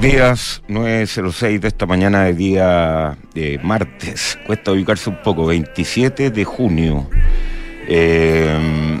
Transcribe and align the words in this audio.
buenos 0.00 0.16
días, 0.16 0.62
9.06 0.68 1.58
de 1.58 1.68
esta 1.68 1.84
mañana 1.84 2.24
de 2.24 2.32
día 2.32 3.18
de 3.34 3.58
martes. 3.64 4.38
Cuesta 4.46 4.70
ubicarse 4.70 5.10
un 5.10 5.20
poco, 5.22 5.44
27 5.46 6.30
de 6.30 6.44
junio. 6.44 7.10
Eh, 7.88 9.00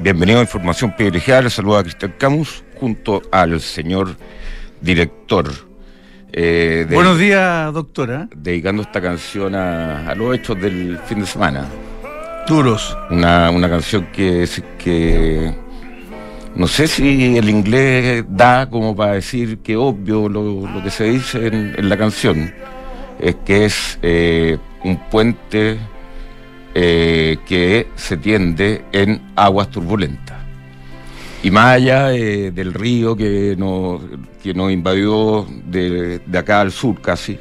bienvenido 0.00 0.40
a 0.40 0.42
Información 0.42 0.94
Privilegiada. 0.94 1.42
Le 1.42 1.50
saluda 1.50 1.80
a 1.80 1.82
Cristian 1.82 2.14
Camus 2.18 2.62
junto 2.78 3.22
al 3.32 3.58
señor 3.60 4.16
director. 4.82 5.50
Eh, 6.30 6.86
buenos 6.90 7.18
días, 7.18 7.72
doctora. 7.72 8.28
Dedicando 8.36 8.82
esta 8.82 9.00
canción 9.00 9.54
a, 9.54 10.10
a, 10.10 10.14
los 10.14 10.34
hechos 10.34 10.60
del 10.60 10.98
fin 11.06 11.20
de 11.20 11.26
semana. 11.26 11.66
Duros. 12.46 12.94
Una, 13.08 13.48
una 13.50 13.70
canción 13.70 14.08
que, 14.12 14.46
que 14.76 15.54
no 16.56 16.68
sé 16.68 16.86
si 16.86 17.36
el 17.36 17.48
inglés 17.48 18.24
da 18.28 18.70
como 18.70 18.94
para 18.94 19.14
decir 19.14 19.58
que 19.58 19.76
obvio 19.76 20.28
lo, 20.28 20.82
que 20.84 20.90
se 20.90 21.04
dice 21.04 21.48
en, 21.48 21.88
la 21.88 21.96
canción, 21.96 22.52
es 23.18 23.34
que 23.44 23.64
es 23.64 23.98
eh, 24.02 24.58
un 24.84 24.96
puente 25.10 25.78
eh, 26.72 27.38
que 27.44 27.88
se 27.96 28.16
tiende 28.18 28.84
en 28.92 29.20
aguas 29.34 29.68
turbulentas. 29.68 30.38
Y 31.42 31.50
más 31.50 31.74
allá 31.74 32.14
eh, 32.14 32.52
del 32.52 32.72
río 32.72 33.16
que 33.16 33.56
nos, 33.58 34.00
que 34.40 34.54
nos 34.54 34.70
invadió 34.70 35.46
de, 35.66 36.20
acá 36.38 36.60
al 36.60 36.70
sur 36.70 37.00
casi, 37.00 37.36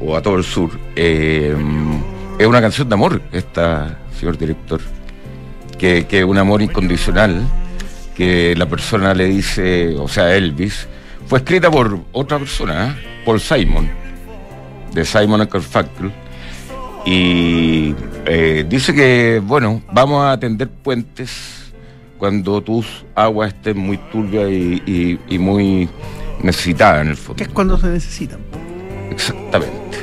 o 0.00 0.16
a 0.16 0.22
todo 0.22 0.36
el 0.36 0.44
sur, 0.44 0.70
es 0.96 1.54
una 2.46 2.62
canción 2.62 2.88
de 2.88 2.94
amor 2.94 3.20
esta, 3.30 3.98
señor 4.18 4.38
director, 4.38 4.80
que 5.78 6.06
es 6.10 6.24
un 6.24 6.38
amor 6.38 6.62
incondicional 6.62 7.42
que 8.22 8.54
la 8.56 8.66
persona 8.66 9.14
le 9.14 9.24
dice, 9.24 9.96
o 9.98 10.06
sea, 10.06 10.34
Elvis, 10.36 10.86
fue 11.26 11.40
escrita 11.40 11.70
por 11.70 11.98
otra 12.12 12.38
persona, 12.38 12.86
¿eh? 12.86 13.22
Paul 13.24 13.40
Simon, 13.40 13.90
de 14.92 15.04
Simon 15.04 15.44
Carfunkel, 15.46 16.12
y 17.04 17.94
eh, 18.26 18.64
dice 18.68 18.94
que, 18.94 19.42
bueno, 19.44 19.82
vamos 19.92 20.24
a 20.24 20.32
atender 20.32 20.68
puentes 20.68 21.72
cuando 22.16 22.60
tus 22.60 23.04
aguas 23.16 23.52
estén 23.52 23.76
muy 23.78 23.96
turbias 24.12 24.48
y, 24.48 25.18
muy 25.40 25.88
necesitadas 26.42 27.02
en 27.02 27.08
el 27.08 27.16
fondo. 27.16 27.38
Que 27.38 27.44
es 27.44 27.48
cuando 27.48 27.76
se 27.76 27.88
necesitan. 27.88 28.38
Exactamente. 29.10 29.98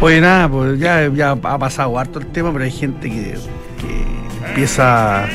Oye, 0.00 0.20
nada, 0.20 0.48
pues 0.48 0.80
ya, 0.80 1.08
ya 1.14 1.30
ha 1.30 1.58
pasado 1.58 1.96
harto 1.96 2.18
el 2.18 2.26
tema, 2.26 2.52
pero 2.52 2.64
hay 2.64 2.72
gente 2.72 3.08
que, 3.08 3.36
que 3.80 4.48
empieza 4.48 5.28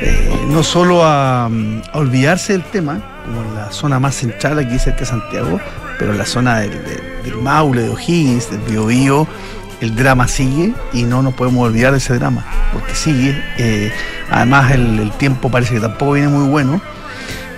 eh, 0.00 0.46
no 0.48 0.62
solo 0.62 1.04
a, 1.04 1.50
olvidarse 1.92 2.52
del 2.52 2.62
tema, 2.64 3.00
como 3.24 3.42
en 3.42 3.54
la 3.54 3.72
zona 3.72 3.98
más 3.98 4.14
central 4.14 4.58
aquí 4.58 4.78
cerca 4.78 5.00
de 5.00 5.06
Santiago, 5.06 5.60
pero 5.98 6.12
en 6.12 6.18
la 6.18 6.26
zona 6.26 6.60
del, 6.60 6.72
Maule, 7.42 7.82
de 7.82 7.88
O'Higgins, 7.90 8.50
del 8.50 8.60
Biobío, 8.60 9.26
el 9.80 9.94
drama 9.94 10.28
sigue 10.28 10.72
y 10.92 11.04
no 11.04 11.22
nos 11.22 11.34
podemos 11.34 11.66
olvidar 11.66 11.92
de 11.92 11.98
ese 11.98 12.14
drama, 12.14 12.44
porque 12.72 12.94
sigue. 12.94 13.42
Eh, 13.58 13.92
además 14.30 14.70
el, 14.72 15.10
tiempo 15.18 15.50
parece 15.50 15.74
que 15.74 15.80
tampoco 15.80 16.12
viene 16.12 16.28
muy 16.28 16.48
bueno 16.48 16.80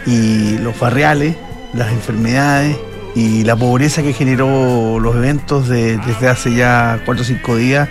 y 0.07 0.59
los 0.59 0.79
barriales, 0.79 1.37
las 1.75 1.93
enfermedades 1.93 2.77
y 3.15 3.45
la 3.45 3.57
pobreza 3.57 4.03
que 4.03 4.13
generó 4.13 4.99
los 4.99 5.15
eventos 5.17 5.69
desde 5.69 6.29
hace 6.29 6.55
ya 6.55 7.03
cuatro 7.05 7.23
o 7.23 7.27
cinco 7.27 7.57
días 7.57 7.89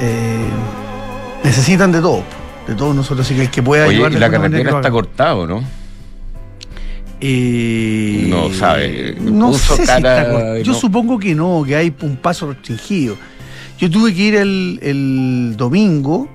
eh, 0.00 0.48
necesitan 1.42 1.92
de 1.92 2.00
todo 2.00 2.39
de 2.70 2.76
todos 2.76 2.94
nosotros, 2.94 3.26
así 3.26 3.34
que 3.34 3.42
el 3.42 3.50
que 3.50 3.64
pueda 3.64 3.86
Oye, 3.86 3.98
y 3.98 4.18
la 4.18 4.30
carretera 4.30 4.76
está 4.76 4.90
cortado, 4.92 5.44
¿no? 5.44 5.64
Eh, 7.20 8.26
no 8.28 8.52
sabe. 8.54 9.16
No 9.20 9.52
sé 9.52 10.62
Yo 10.62 10.72
supongo 10.72 11.18
que 11.18 11.34
no, 11.34 11.64
que 11.66 11.74
hay 11.74 11.92
un 12.00 12.16
paso 12.16 12.46
restringido. 12.46 13.16
Yo 13.76 13.90
tuve 13.90 14.14
que 14.14 14.22
ir 14.22 14.34
el, 14.36 15.54
domingo 15.56 16.28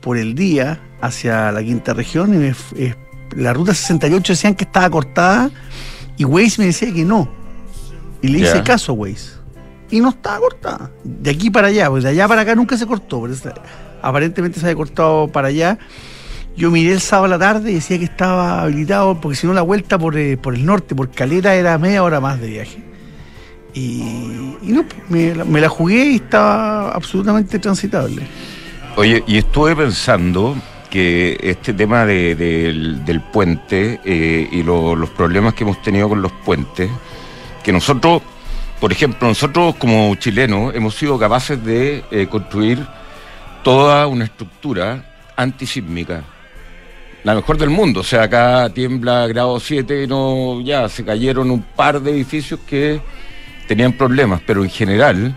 por 0.00 0.16
el 0.18 0.36
día 0.36 0.80
hacia 1.00 1.50
la 1.50 1.62
quinta 1.64 1.94
región 1.94 2.54
y 2.76 2.94
la 3.34 3.52
ruta 3.52 3.74
68 3.74 4.32
decían 4.32 4.54
que 4.54 4.64
estaba 4.64 4.88
cortada 4.88 5.50
y 6.16 6.24
Waze 6.24 6.60
me 6.60 6.66
decía 6.66 6.94
que 6.94 7.04
no. 7.04 7.28
Y 8.22 8.28
le 8.28 8.38
hice 8.38 8.62
caso 8.62 8.92
a 8.92 8.94
Waze. 8.94 9.32
Y 9.90 10.00
no 10.00 10.10
estaba 10.10 10.38
cortada. 10.38 10.92
De 11.02 11.30
aquí 11.30 11.50
para 11.50 11.68
allá, 11.68 11.90
pues 11.90 12.04
de 12.04 12.10
allá 12.10 12.28
para 12.28 12.42
acá 12.42 12.54
nunca 12.54 12.76
se 12.76 12.86
cortó 12.86 13.18
aparentemente 14.02 14.60
se 14.60 14.66
había 14.66 14.76
cortado 14.76 15.28
para 15.28 15.48
allá. 15.48 15.78
Yo 16.56 16.70
miré 16.70 16.92
el 16.92 17.00
sábado 17.00 17.26
a 17.26 17.28
la 17.28 17.38
tarde 17.38 17.70
y 17.70 17.74
decía 17.74 17.98
que 17.98 18.04
estaba 18.04 18.62
habilitado, 18.62 19.20
porque 19.20 19.36
si 19.36 19.46
no 19.46 19.52
la 19.52 19.62
vuelta 19.62 19.98
por, 19.98 20.16
eh, 20.16 20.36
por 20.36 20.54
el 20.54 20.64
norte, 20.64 20.94
por 20.94 21.10
Calera, 21.10 21.54
era 21.54 21.76
media 21.78 22.02
hora 22.02 22.20
más 22.20 22.40
de 22.40 22.48
viaje. 22.48 22.82
Y, 23.74 24.56
no, 24.62 24.84
me, 25.10 25.34
me, 25.34 25.60
la 25.60 25.68
jugué 25.68 26.06
y 26.06 26.14
estaba 26.16 26.92
absolutamente 26.92 27.58
transitable. 27.58 28.22
Oye, 28.96 29.22
y 29.26 29.36
estuve 29.36 29.76
pensando 29.76 30.56
que 30.88 31.38
este 31.42 31.74
tema 31.74 32.06
del, 32.06 33.22
puente 33.32 34.00
eh, 34.02 34.48
y 34.50 34.62
los 34.62 35.10
problemas 35.10 35.52
que 35.52 35.64
hemos 35.64 35.82
tenido 35.82 36.08
con 36.08 36.22
los 36.22 36.32
puentes, 36.32 36.90
que 37.62 37.72
nosotros, 37.72 38.22
por 38.80 38.92
ejemplo, 38.92 39.28
nosotros 39.28 39.74
como 39.76 40.14
chilenos 40.14 40.74
hemos 40.74 40.94
sido 40.94 41.18
capaces 41.18 41.62
de 41.62 42.02
eh, 42.10 42.26
construir 42.28 42.86
toda 43.66 44.06
una 44.06 44.26
estructura 44.26 45.02
antisísmica. 45.34 46.22
La 47.24 47.34
mejor 47.34 47.58
del 47.58 47.68
mundo. 47.68 47.98
O 47.98 48.04
sea, 48.04 48.22
acá 48.22 48.70
tiembla 48.72 49.26
grado 49.26 49.58
7 49.58 50.04
y 50.04 50.06
no, 50.06 50.60
ya 50.60 50.88
se 50.88 51.04
cayeron 51.04 51.50
un 51.50 51.62
par 51.62 52.00
de 52.00 52.12
edificios 52.12 52.60
que 52.60 53.00
tenían 53.66 53.92
problemas, 53.94 54.40
pero 54.46 54.62
en 54.62 54.70
general 54.70 55.34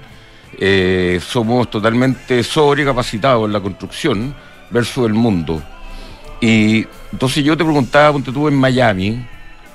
eh, 0.59 1.19
somos 1.25 1.71
totalmente 1.71 2.43
sobrecapacitados 2.43 3.47
en 3.47 3.53
la 3.53 3.61
construcción 3.61 4.35
versus 4.69 5.07
el 5.07 5.15
mundo. 5.15 5.63
Y 6.39 6.85
entonces 7.11 7.43
yo 7.43 7.57
te 7.57 7.63
preguntaba, 7.63 8.13
ponte 8.13 8.31
tú 8.31 8.47
en 8.47 8.53
Miami, 8.53 9.25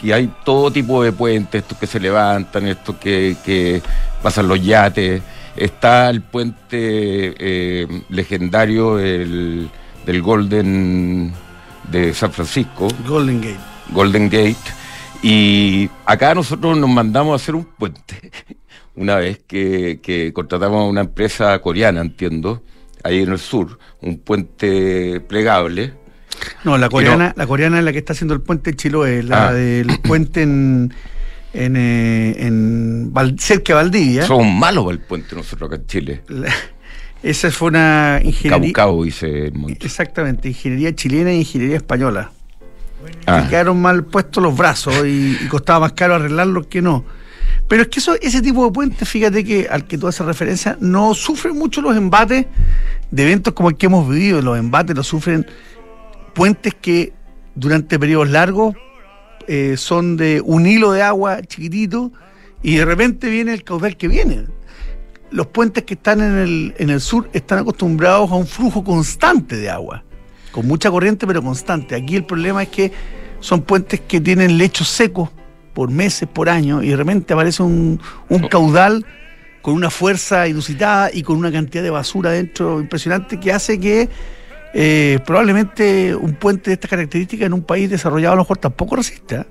que 0.00 0.14
hay 0.14 0.30
todo 0.44 0.70
tipo 0.70 1.02
de 1.02 1.10
puentes, 1.10 1.62
estos 1.62 1.76
que 1.76 1.88
se 1.88 1.98
levantan, 1.98 2.68
estos 2.68 2.94
que, 2.98 3.36
que 3.44 3.82
pasan 4.22 4.46
los 4.46 4.64
yates, 4.64 5.22
Está 5.56 6.10
el 6.10 6.22
puente 6.22 7.34
eh, 7.38 7.86
legendario 8.08 8.96
del, 8.96 9.70
Golden 10.22 11.32
de 11.90 12.12
San 12.12 12.32
Francisco. 12.32 12.88
Golden 13.06 13.40
Gate. 13.40 13.60
Golden 13.90 14.24
Gate. 14.28 14.56
Y 15.22 15.88
acá 16.04 16.34
nosotros 16.34 16.76
nos 16.76 16.90
mandamos 16.90 17.32
a 17.32 17.36
hacer 17.36 17.54
un 17.54 17.64
puente. 17.64 18.32
Una 18.96 19.16
vez 19.16 19.40
que, 19.46 20.32
contratamos 20.34 20.82
a 20.82 20.84
una 20.84 21.00
empresa 21.02 21.58
coreana, 21.60 22.00
entiendo, 22.00 22.62
ahí 23.02 23.22
en 23.22 23.32
el 23.32 23.38
sur, 23.38 23.78
un 24.00 24.18
puente 24.18 25.20
plegable. 25.20 25.94
No, 26.62 26.78
la 26.78 26.88
coreana, 26.88 27.32
la 27.36 27.46
coreana 27.46 27.78
es 27.78 27.84
la 27.84 27.92
que 27.92 27.98
está 27.98 28.12
haciendo 28.12 28.34
el 28.34 28.40
puente 28.40 28.74
Chiloé, 28.74 29.22
la 29.22 29.48
ah. 29.48 29.52
del 29.52 29.98
puente 30.00 30.42
en 30.42 30.92
en, 31.54 31.76
eh, 31.76 32.46
en 32.46 33.12
cerca 33.38 33.72
de 33.72 33.74
Valdivia. 33.74 34.26
Somos 34.26 34.52
malos 34.52 34.90
el 34.90 34.98
puente 34.98 35.34
nosotros 35.34 35.68
acá 35.68 35.76
en 35.76 35.86
Chile. 35.86 36.22
esa 37.22 37.50
fue 37.50 37.68
una 37.68 38.20
ingeniería. 38.22 38.72
Cabo, 38.72 39.04
dice 39.04 39.52
Exactamente, 39.80 40.48
ingeniería 40.48 40.94
chilena 40.94 41.30
e 41.30 41.36
ingeniería 41.36 41.76
española. 41.76 42.30
Ah. 43.26 43.46
quedaron 43.50 43.82
mal 43.82 44.04
puestos 44.04 44.42
los 44.42 44.56
brazos 44.56 44.94
y, 45.06 45.36
costaba 45.48 45.80
más 45.80 45.92
caro 45.92 46.14
arreglarlos 46.14 46.66
que 46.66 46.82
no. 46.82 47.04
Pero 47.68 47.82
es 47.82 47.88
que 47.88 48.00
eso, 48.00 48.14
ese 48.20 48.42
tipo 48.42 48.64
de 48.64 48.72
puentes, 48.72 49.08
fíjate 49.08 49.44
que 49.44 49.68
al 49.70 49.86
que 49.86 49.98
tú 49.98 50.08
haces 50.08 50.24
referencia, 50.26 50.76
no 50.80 51.14
sufren 51.14 51.56
mucho 51.56 51.80
los 51.82 51.96
embates 51.96 52.46
de 53.10 53.22
eventos 53.22 53.52
como 53.52 53.68
el 53.68 53.76
que 53.76 53.86
hemos 53.86 54.08
vivido. 54.08 54.40
Los 54.42 54.58
embates 54.58 54.96
los 54.96 55.06
sufren 55.06 55.46
puentes 56.34 56.74
que 56.74 57.12
durante 57.54 57.98
periodos 57.98 58.30
largos 58.30 58.74
eh, 59.48 59.76
son 59.76 60.16
de 60.16 60.40
un 60.44 60.66
hilo 60.66 60.92
de 60.92 61.02
agua 61.02 61.42
chiquitito 61.42 62.12
y 62.62 62.76
de 62.76 62.84
repente 62.84 63.28
viene 63.28 63.52
el 63.52 63.64
caudal 63.64 63.96
que 63.96 64.08
viene. 64.08 64.46
Los 65.30 65.48
puentes 65.48 65.84
que 65.84 65.94
están 65.94 66.20
en 66.20 66.38
el, 66.38 66.74
en 66.78 66.90
el 66.90 67.00
sur 67.00 67.28
están 67.32 67.58
acostumbrados 67.58 68.30
a 68.30 68.34
un 68.34 68.46
flujo 68.46 68.84
constante 68.84 69.56
de 69.56 69.68
agua, 69.68 70.04
con 70.52 70.66
mucha 70.66 70.90
corriente 70.90 71.26
pero 71.26 71.42
constante. 71.42 71.94
Aquí 71.94 72.16
el 72.16 72.24
problema 72.24 72.62
es 72.62 72.68
que 72.68 72.92
son 73.40 73.62
puentes 73.62 74.00
que 74.00 74.20
tienen 74.20 74.56
lechos 74.56 74.88
secos 74.88 75.30
por 75.74 75.90
meses, 75.90 76.28
por 76.32 76.48
años, 76.48 76.84
y 76.84 76.88
de 76.88 76.96
repente 76.96 77.34
aparece 77.34 77.62
un, 77.62 78.00
un 78.28 78.44
oh. 78.44 78.48
caudal 78.48 79.04
con 79.60 79.74
una 79.74 79.90
fuerza 79.90 80.46
inusitada 80.46 81.10
y 81.12 81.22
con 81.22 81.36
una 81.36 81.50
cantidad 81.50 81.82
de 81.82 81.90
basura 81.90 82.30
dentro 82.30 82.80
impresionante 82.80 83.40
que 83.40 83.52
hace 83.52 83.80
que 83.80 84.08
eh, 84.76 85.20
probablemente 85.24 86.16
un 86.16 86.34
puente 86.34 86.70
de 86.70 86.74
estas 86.74 86.90
características 86.90 87.46
en 87.46 87.52
un 87.52 87.62
país 87.62 87.88
desarrollado 87.88 88.32
a 88.32 88.36
lo 88.36 88.42
mejor 88.42 88.58
tampoco 88.58 88.96
resista. 88.96 89.46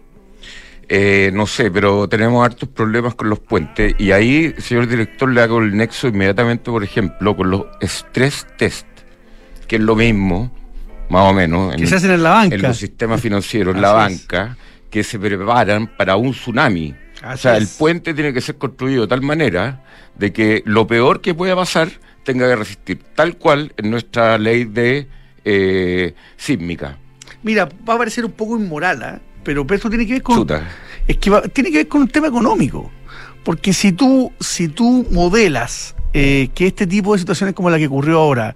Eh, 0.89 1.31
no 1.33 1.47
sé, 1.47 1.71
pero 1.71 2.09
tenemos 2.09 2.45
hartos 2.45 2.67
problemas 2.67 3.15
con 3.15 3.29
los 3.29 3.39
puentes 3.39 3.95
y 3.97 4.11
ahí, 4.11 4.53
señor 4.57 4.87
director, 4.87 5.29
le 5.29 5.41
hago 5.41 5.59
el 5.59 5.77
nexo 5.77 6.09
inmediatamente, 6.09 6.69
por 6.69 6.83
ejemplo, 6.83 7.37
con 7.37 7.51
los 7.51 7.65
stress 7.81 8.45
test, 8.57 8.85
que 9.65 9.77
es 9.77 9.81
lo 9.81 9.95
mismo, 9.95 10.51
más 11.09 11.31
o 11.31 11.33
menos, 11.33 11.73
que 11.77 11.87
se 11.87 11.95
hacen 11.95 12.11
en 12.11 12.21
la 12.21 12.31
banca. 12.31 12.55
En 12.55 12.61
los 12.61 12.77
sistemas 12.77 13.21
financieros, 13.21 13.75
en 13.75 13.81
la 13.81 13.93
banca, 13.93 14.57
que 14.89 15.05
se 15.05 15.17
preparan 15.17 15.87
para 15.87 16.17
un 16.17 16.33
tsunami. 16.33 16.93
o 17.25 17.37
sea, 17.37 17.55
el 17.55 17.67
puente 17.67 18.13
tiene 18.13 18.33
que 18.33 18.41
ser 18.41 18.57
construido 18.57 19.03
de 19.03 19.07
tal 19.07 19.21
manera 19.21 19.85
de 20.15 20.33
que 20.33 20.63
lo 20.65 20.85
peor 20.85 21.21
que 21.21 21.33
pueda 21.33 21.55
pasar 21.55 21.89
tenga 22.23 22.47
que 22.47 22.55
resistir, 22.55 22.99
tal 23.15 23.37
cual 23.37 23.73
en 23.77 23.91
nuestra 23.91 24.37
ley 24.37 24.65
de 24.65 25.07
eh, 25.45 26.13
sísmica. 26.37 26.97
Mira, 27.43 27.69
va 27.87 27.95
a 27.95 27.97
parecer 27.97 28.25
un 28.25 28.31
poco 28.31 28.57
inmoral, 28.57 29.01
¿eh? 29.03 29.19
pero, 29.43 29.65
esto 29.69 29.89
tiene 29.89 30.05
que 30.05 30.13
ver 30.13 30.23
con. 30.23 30.47
Es 31.07 31.17
que 31.17 31.31
tiene 31.53 31.71
que 31.71 31.77
ver 31.77 31.87
con 31.87 32.01
un 32.01 32.07
tema 32.07 32.27
económico. 32.27 32.89
Porque 33.43 33.73
si 33.73 33.91
tú, 33.91 34.31
si 34.39 34.69
tú 34.69 35.05
modelas 35.11 35.95
eh, 36.13 36.49
que 36.55 36.67
este 36.67 36.87
tipo 36.87 37.13
de 37.13 37.19
situaciones 37.19 37.53
como 37.53 37.69
la 37.69 37.77
que 37.77 37.87
ocurrió 37.87 38.19
ahora 38.19 38.55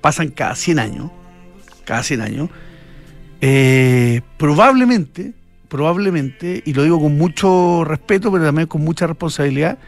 pasan 0.00 0.28
cada 0.28 0.56
100 0.56 0.78
años, 0.80 1.10
cada 1.84 2.02
100 2.02 2.20
años, 2.20 2.50
eh, 3.40 4.22
probablemente, 4.36 5.34
probablemente, 5.68 6.62
y 6.66 6.72
lo 6.72 6.82
digo 6.82 7.00
con 7.00 7.16
mucho 7.16 7.84
respeto, 7.84 8.32
pero 8.32 8.44
también 8.44 8.66
con 8.66 8.82
mucha 8.82 9.06
responsabilidad, 9.06 9.78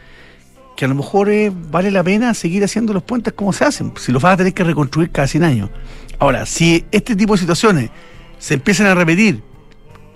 que 0.81 0.85
a 0.85 0.87
lo 0.87 0.95
mejor 0.95 1.29
eh, 1.29 1.51
vale 1.69 1.91
la 1.91 2.03
pena 2.03 2.33
seguir 2.33 2.63
haciendo 2.63 2.91
los 2.91 3.03
puentes 3.03 3.33
como 3.33 3.53
se 3.53 3.63
hacen, 3.63 3.93
si 3.99 4.11
los 4.11 4.19
vas 4.19 4.33
a 4.33 4.37
tener 4.37 4.51
que 4.51 4.63
reconstruir 4.63 5.11
cada 5.11 5.27
100 5.27 5.43
años. 5.43 5.69
Ahora, 6.17 6.47
si 6.47 6.83
este 6.89 7.15
tipo 7.15 7.33
de 7.35 7.39
situaciones 7.39 7.91
se 8.39 8.55
empiezan 8.55 8.87
a 8.87 8.95
repetir 8.95 9.43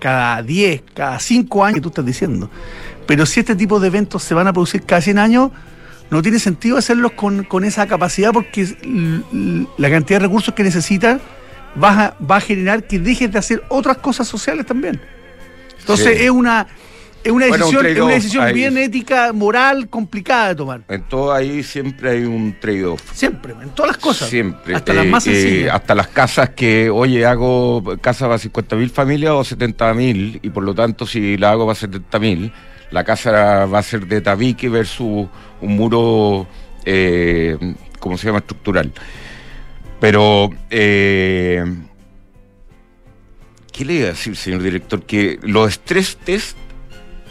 cada 0.00 0.42
10, 0.42 0.82
cada 0.92 1.20
5 1.20 1.64
años, 1.64 1.74
que 1.76 1.80
tú 1.82 1.90
estás 1.90 2.04
diciendo, 2.04 2.50
pero 3.06 3.26
si 3.26 3.38
este 3.38 3.54
tipo 3.54 3.78
de 3.78 3.86
eventos 3.86 4.24
se 4.24 4.34
van 4.34 4.48
a 4.48 4.52
producir 4.52 4.82
cada 4.82 5.00
100 5.00 5.20
años, 5.20 5.52
no 6.10 6.20
tiene 6.20 6.40
sentido 6.40 6.78
hacerlos 6.78 7.12
con, 7.12 7.44
con 7.44 7.62
esa 7.62 7.86
capacidad 7.86 8.32
porque 8.32 8.66
la 9.78 9.88
cantidad 9.88 10.18
de 10.18 10.26
recursos 10.26 10.52
que 10.52 10.64
necesitan 10.64 11.20
va 11.80 12.06
a, 12.06 12.16
va 12.20 12.38
a 12.38 12.40
generar 12.40 12.88
que 12.88 12.98
dejes 12.98 13.30
de 13.30 13.38
hacer 13.38 13.62
otras 13.68 13.98
cosas 13.98 14.26
sociales 14.26 14.66
también. 14.66 15.00
Entonces 15.78 16.22
es 16.22 16.30
una 16.30 16.66
es 17.26 17.32
una 17.32 17.46
decisión, 17.46 17.86
es 17.86 18.00
una 18.00 18.14
decisión 18.14 18.52
bien 18.52 18.78
ética, 18.78 19.32
moral, 19.32 19.88
complicada 19.88 20.48
de 20.48 20.54
tomar. 20.54 20.82
En 20.88 21.02
todo 21.02 21.32
ahí 21.32 21.64
siempre 21.64 22.10
hay 22.10 22.24
un 22.24 22.54
trade-off. 22.60 23.02
Siempre, 23.12 23.52
en 23.60 23.70
todas 23.70 23.90
las 23.90 23.98
cosas. 23.98 24.28
Siempre. 24.28 24.76
Hasta 24.76 24.94
las 24.94 25.06
más 25.06 25.26
eh, 25.26 25.68
hasta 25.68 25.96
las 25.96 26.06
casas 26.06 26.50
que, 26.50 26.88
oye, 26.88 27.26
hago 27.26 27.82
casa 28.00 28.26
para 28.26 28.38
50 28.38 28.76
mil 28.76 28.90
familias 28.90 29.32
o 29.32 29.42
70 29.42 29.94
mil, 29.94 30.38
y 30.40 30.50
por 30.50 30.62
lo 30.62 30.72
tanto, 30.72 31.04
si 31.04 31.36
la 31.36 31.50
hago 31.50 31.66
para 31.66 31.74
70 31.74 32.18
mil, 32.20 32.52
la 32.92 33.02
casa 33.02 33.66
va 33.66 33.80
a 33.80 33.82
ser 33.82 34.06
de 34.06 34.20
tabique 34.20 34.68
versus 34.68 35.26
un 35.60 35.76
muro, 35.76 36.46
eh, 36.84 37.58
¿cómo 37.98 38.16
se 38.16 38.26
llama?, 38.28 38.38
estructural. 38.38 38.92
Pero, 39.98 40.50
eh, 40.70 41.64
¿qué 43.72 43.84
le 43.84 43.94
iba 43.94 44.04
a 44.04 44.10
decir, 44.10 44.36
señor 44.36 44.62
director? 44.62 45.02
Que 45.02 45.40
los 45.42 45.72
stress 45.72 46.16
test 46.18 46.56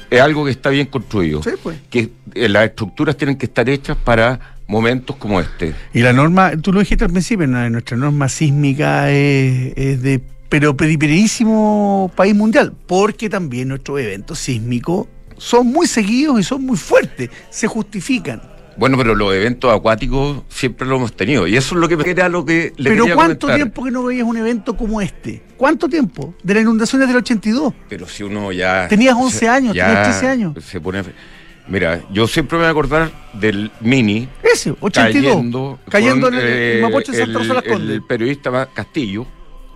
es 0.10 0.22
algo 0.22 0.46
que 0.46 0.52
está 0.52 0.70
bien 0.70 0.88
construido. 0.88 1.42
Sí, 1.44 1.52
pues. 1.62 1.78
Que 1.90 2.10
eh, 2.34 2.50
las 2.50 2.66
estructuras 2.66 3.18
tienen 3.18 3.38
que 3.38 3.46
estar 3.46 3.70
hechas 3.70 3.98
para 3.98 4.56
momentos 4.68 5.16
como 5.16 5.40
este. 5.40 5.74
Y 5.94 6.02
la 6.02 6.14
norma, 6.14 6.54
tú 6.58 6.74
lo 6.74 6.80
dijiste 6.80 7.06
al 7.06 7.12
principio, 7.12 7.48
nuestra 7.48 7.98
norma 7.98 8.30
sísmica 8.30 9.12
es, 9.12 10.02
de 10.02 10.22
pero 10.50 10.78
pediperísimo 10.78 12.12
país 12.16 12.36
mundial, 12.36 12.74
porque 12.88 13.30
también 13.30 13.68
nuestros 13.68 14.00
eventos 14.00 14.40
sísmicos 14.40 15.08
son 15.38 15.68
muy 15.68 15.88
seguidos 15.88 16.40
y 16.40 16.44
son 16.44 16.66
muy 16.66 16.78
fuertes, 16.78 17.30
se 17.50 17.68
justifican. 17.68 18.42
Bueno, 18.78 18.98
pero 18.98 19.16
los 19.16 19.34
eventos 19.34 19.74
acuáticos 19.74 20.44
siempre 20.50 20.88
lo 20.88 20.98
hemos 20.98 21.16
tenido. 21.16 21.48
Y 21.48 21.56
eso 21.56 21.76
es 21.76 21.82
lo 21.82 21.88
que 21.88 22.10
era 22.10 22.30
lo 22.30 22.44
que 22.44 22.74
le 22.78 22.90
Pero 22.90 23.06
¿cuánto 23.14 23.48
tiempo 23.54 23.84
que 23.84 23.92
no 23.92 24.04
veías 24.04 24.28
un 24.28 24.38
evento 24.38 24.76
como 24.76 25.02
este? 25.02 25.42
¿Cuánto 25.58 25.88
tiempo? 25.88 26.36
De 26.44 26.54
las 26.54 26.64
inundaciones 26.64 27.08
del 27.08 27.18
82. 27.18 27.74
Pero 27.88 28.08
si 28.08 28.24
uno 28.24 28.52
ya. 28.52 28.88
Tenías 28.88 29.16
11 29.16 29.48
años, 29.48 29.74
tenías 29.74 30.04
13 30.04 30.28
años. 30.28 30.64
Se 30.64 30.82
pone. 30.82 31.04
Mira, 31.68 32.04
yo 32.12 32.28
siempre 32.28 32.58
me 32.58 32.64
voy 32.64 32.68
a 32.68 32.72
acordar 32.72 33.12
del 33.34 33.72
Mini. 33.80 34.28
Ese, 34.44 34.76
82. 34.80 35.80
Cayendo, 35.90 36.28
en 36.28 36.34
el, 36.36 36.42
eh, 36.44 36.80
Mapocho 36.82 37.12
en 37.12 37.20
Santa 37.20 37.40
Rosa 37.40 37.54
Las 37.56 37.64
Condes. 37.64 37.96
El 37.96 38.04
periodista 38.04 38.70
Castillo. 38.74 39.26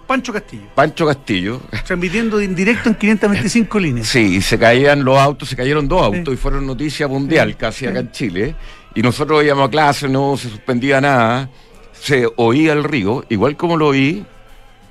Pancho 0.05 0.33
Castillo. 0.33 0.63
Pancho 0.75 1.05
Castillo. 1.05 1.61
Transmitiendo 1.85 2.39
en 2.39 2.55
directo 2.55 2.89
en 2.89 2.95
525 2.95 3.79
líneas. 3.79 4.07
Sí, 4.07 4.37
y 4.37 4.41
se 4.41 4.57
caían 4.57 5.03
los 5.03 5.17
autos, 5.17 5.49
se 5.49 5.55
cayeron 5.55 5.87
dos 5.87 6.01
autos 6.01 6.33
y 6.33 6.37
fueron 6.37 6.65
noticia 6.65 7.07
mundial 7.07 7.55
casi 7.57 7.85
acá 7.85 7.99
en 7.99 8.11
Chile 8.11 8.55
y 8.95 9.01
nosotros 9.01 9.43
íbamos 9.43 9.67
a 9.67 9.71
clase, 9.71 10.07
no 10.09 10.37
se 10.37 10.49
suspendía 10.49 10.99
nada, 11.01 11.49
se 11.93 12.27
oía 12.35 12.73
el 12.73 12.83
río, 12.83 13.25
igual 13.29 13.55
como 13.55 13.77
lo 13.77 13.87
oí. 13.87 14.25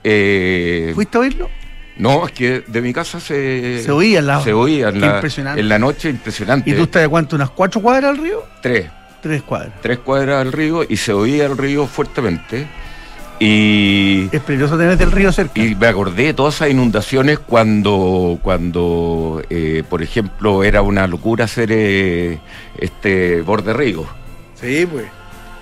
Eh, 0.05 0.93
¿Fuiste 0.95 1.19
a 1.19 1.21
oírlo? 1.21 1.49
No, 1.97 2.27
es 2.27 2.33
que 2.33 2.63
de 2.67 2.81
mi 2.81 2.93
casa 2.93 3.19
se, 3.19 3.83
se 3.83 3.91
oía, 3.91 4.23
la, 4.23 4.41
se 4.41 4.53
oía 4.53 4.91
en, 4.91 5.01
la, 5.01 5.21
en 5.57 5.69
la 5.69 5.79
noche, 5.79 6.11
impresionante. 6.11 6.71
¿Y 6.71 6.75
tú 6.75 6.85
estás 6.85 7.03
de 7.03 7.09
cuánto? 7.09 7.35
¿Unas 7.35 7.51
cuatro 7.51 7.81
cuadras 7.83 8.11
al 8.11 8.19
río? 8.19 8.45
Tres. 8.63 8.87
Tres 9.21 9.43
cuadras. 9.43 9.73
Tres 9.83 9.99
cuadras 9.99 10.41
al 10.41 10.53
río 10.53 10.85
y 10.89 10.97
se 10.97 11.13
oía 11.13 11.47
el 11.47 11.59
río 11.59 11.89
fuertemente. 11.89 12.69
Y, 13.41 14.29
es 14.33 14.43
peligroso 14.43 14.77
tener 14.77 15.01
el 15.01 15.13
río 15.13 15.31
cerca. 15.33 15.61
Y 15.61 15.75
me 15.75 15.87
acordé 15.87 16.25
de 16.25 16.35
todas 16.35 16.57
esas 16.57 16.71
inundaciones 16.71 17.39
cuando, 17.39 18.39
cuando 18.43 19.43
eh, 19.49 19.85
por 19.89 20.03
ejemplo, 20.03 20.65
era 20.65 20.83
una 20.83 21.07
locura 21.07 21.45
hacer 21.45 21.71
eh, 21.71 22.41
este 22.79 23.43
borde 23.43 23.73
río. 23.73 24.07
Sí, 24.55 24.87
pues. 24.91 25.07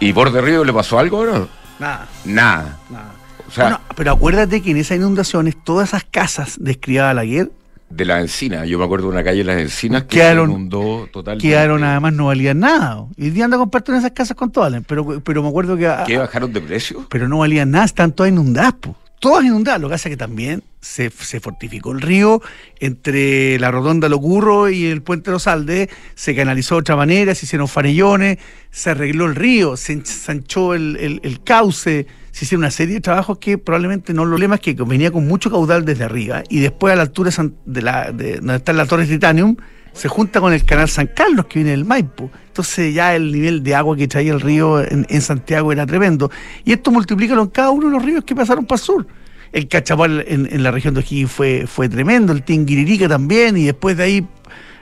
¿Y 0.01 0.13
borde 0.13 0.41
río 0.41 0.65
le 0.65 0.73
pasó 0.73 0.99
algo 0.99 1.25
no? 1.25 1.49
Nada. 1.79 2.09
Nada. 2.25 2.79
Nada. 2.91 3.81
pero 3.95 4.13
acuérdate 4.13 4.63
que 4.63 4.71
en 4.71 4.79
esas 4.79 4.97
inundaciones, 4.97 5.57
todas 5.63 5.91
esas 5.91 6.05
casas 6.05 6.57
de 6.59 6.79
la 6.87 7.15
Laguer 7.15 7.51
de 7.89 8.05
la 8.05 8.21
encina. 8.21 8.67
Yo 8.67 8.79
me 8.79 8.85
acuerdo 8.85 9.07
de 9.07 9.13
una 9.13 9.25
calle 9.25 9.39
de 9.39 9.45
las 9.45 9.61
encinas 9.61 10.03
que 10.03 10.19
quedaron, 10.19 10.47
se 10.47 10.53
inundó 10.53 11.09
totalmente. 11.13 11.49
Quedaron 11.49 11.85
además 11.85 12.13
no 12.13 12.27
valían 12.27 12.61
nada. 12.61 13.07
Y 13.17 13.31
día 13.31 13.45
anda 13.45 13.57
a 13.57 13.61
compartir 13.61 13.95
en 13.95 14.01
esas 14.01 14.13
casas 14.13 14.37
con 14.37 14.51
todas, 14.51 14.83
pero, 14.87 15.21
pero 15.21 15.43
me 15.43 15.49
acuerdo 15.49 15.77
que. 15.77 15.93
¿Qué 16.07 16.19
bajaron 16.19 16.53
de 16.53 16.61
precio? 16.61 17.07
Pero 17.09 17.29
no 17.29 17.39
valían 17.39 17.71
nada, 17.71 17.85
están 17.85 18.13
todas 18.13 18.33
inundadas, 18.33 18.75
Todas 19.19 19.45
inundadas. 19.45 19.81
Lo 19.81 19.89
que 19.89 19.95
hace 19.95 20.11
que 20.11 20.17
también 20.17 20.63
se, 20.81 21.09
se, 21.11 21.41
fortificó 21.41 21.93
el 21.93 22.03
río 22.03 22.43
entre 22.81 23.59
la 23.59 23.71
rotonda 23.71 24.11
Locurro 24.11 24.69
y 24.69 24.87
el 24.87 25.03
puente 25.03 25.31
de 25.31 25.33
los 25.33 25.47
Aldes, 25.47 25.89
se 26.15 26.35
canalizó 26.35 26.75
de 26.75 26.81
otra 26.81 26.97
manera, 26.97 27.35
se 27.35 27.47
hicieron 27.47 27.67
farellones, 27.67 28.39
se 28.71 28.91
arregló 28.91 29.25
el 29.25 29.35
río, 29.35 29.77
se 29.79 29.95
ensanchó 29.95 30.75
el, 30.75 30.97
el, 31.01 31.21
el 31.23 31.43
cauce 31.43 32.07
se 32.37 32.45
hicieron 32.45 32.65
una 32.65 32.71
serie 32.71 32.97
de 32.97 33.01
trabajos 33.01 33.39
que 33.39 33.57
probablemente 33.57 34.13
no 34.13 34.27
lo 34.27 34.37
es 34.37 34.61
que 34.61 34.75
venía 34.75 35.11
con 35.11 35.27
mucho 35.27 35.51
caudal 35.51 35.87
desde 35.87 36.05
arriba 36.05 36.43
y 36.51 36.59
después 36.59 36.93
a 36.93 36.97
la 36.97 37.01
altura 37.01 37.31
de, 37.65 37.81
la, 37.81 38.13
de 38.13 38.37
donde 38.37 38.57
está 38.57 38.75
la 38.75 38.85
Torre 38.85 39.07
Titanium 39.07 39.57
se 39.95 40.09
junta 40.09 40.39
con 40.39 40.53
el 40.53 40.63
canal 40.63 40.87
San 40.91 41.07
Carlos 41.07 41.47
que 41.47 41.61
viene 41.61 41.71
del 41.71 41.87
Maipo. 41.87 42.31
Entonces 42.49 42.95
ya 42.95 43.17
el 43.17 43.33
nivel 43.33 43.63
de 43.63 43.75
agua 43.75 43.97
que 43.97 44.07
traía 44.07 44.35
el 44.35 44.43
río 44.43 44.83
en, 44.83 45.23
Santiago 45.23 45.73
era 45.73 45.87
tremendo. 45.87 46.31
Y 46.63 46.73
esto 46.73 46.91
multiplícalo 46.91 47.41
en 47.41 47.49
cada 47.49 47.71
uno 47.71 47.87
de 47.87 47.93
los 47.93 48.05
ríos 48.05 48.23
que 48.23 48.37
pasaron 48.37 48.67
para 48.67 48.77
el 48.77 48.85
sur. 48.85 49.07
El 49.51 49.67
Cachapal 49.67 50.23
en, 50.29 50.63
la 50.63 50.71
región 50.73 50.93
de 50.93 51.01
O'Higgins 51.01 51.33
fue, 51.33 51.65
fue 51.67 51.89
tremendo, 51.89 52.35
el 52.35 52.43
Tinguiririca 52.43 53.09
también, 53.09 53.57
y 53.57 53.65
después 53.65 53.97
de 53.97 54.03
ahí 54.03 54.29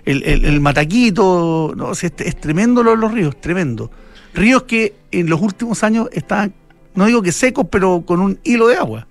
el, 0.04 0.60
Mataquito. 0.60 1.72
No, 1.76 1.92
es, 1.92 2.02
es 2.02 2.40
tremendo 2.40 2.82
los, 2.82 2.98
los 2.98 3.12
ríos, 3.12 3.40
tremendo. 3.40 3.92
Ríos 4.34 4.64
que 4.64 4.96
en 5.12 5.30
los 5.30 5.40
últimos 5.40 5.84
años 5.84 6.08
estaban 6.10 6.52
no 6.94 7.06
digo 7.06 7.22
que 7.22 7.32
secos, 7.32 7.66
pero 7.70 8.02
con 8.06 8.20
un 8.20 8.38
hilo 8.44 8.68
de 8.68 8.76
agua. 8.76 9.06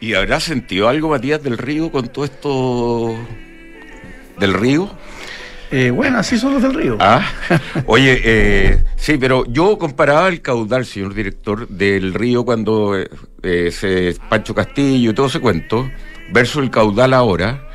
¿Y 0.00 0.14
habrá 0.14 0.40
sentido 0.40 0.88
algo, 0.88 1.10
Matías, 1.10 1.42
del 1.42 1.58
río 1.58 1.92
con 1.92 2.08
todo 2.08 2.24
esto 2.24 3.14
del 4.38 4.54
río? 4.54 4.90
Eh, 5.72 5.90
bueno, 5.90 6.18
así 6.18 6.36
son 6.36 6.54
los 6.54 6.62
del 6.62 6.74
río. 6.74 6.96
Ah, 6.98 7.24
oye, 7.86 8.20
eh, 8.24 8.82
sí, 8.96 9.18
pero 9.18 9.44
yo 9.46 9.78
comparaba 9.78 10.28
el 10.28 10.42
caudal, 10.42 10.84
señor 10.84 11.14
director, 11.14 11.68
del 11.68 12.12
río 12.12 12.44
cuando 12.44 12.96
eh, 12.96 13.70
se 13.70 14.16
Pancho 14.28 14.52
Castillo 14.52 15.10
y 15.10 15.14
todo 15.14 15.26
ese 15.26 15.38
cuento, 15.38 15.88
versus 16.32 16.62
el 16.62 16.70
caudal 16.70 17.14
ahora. 17.14 17.68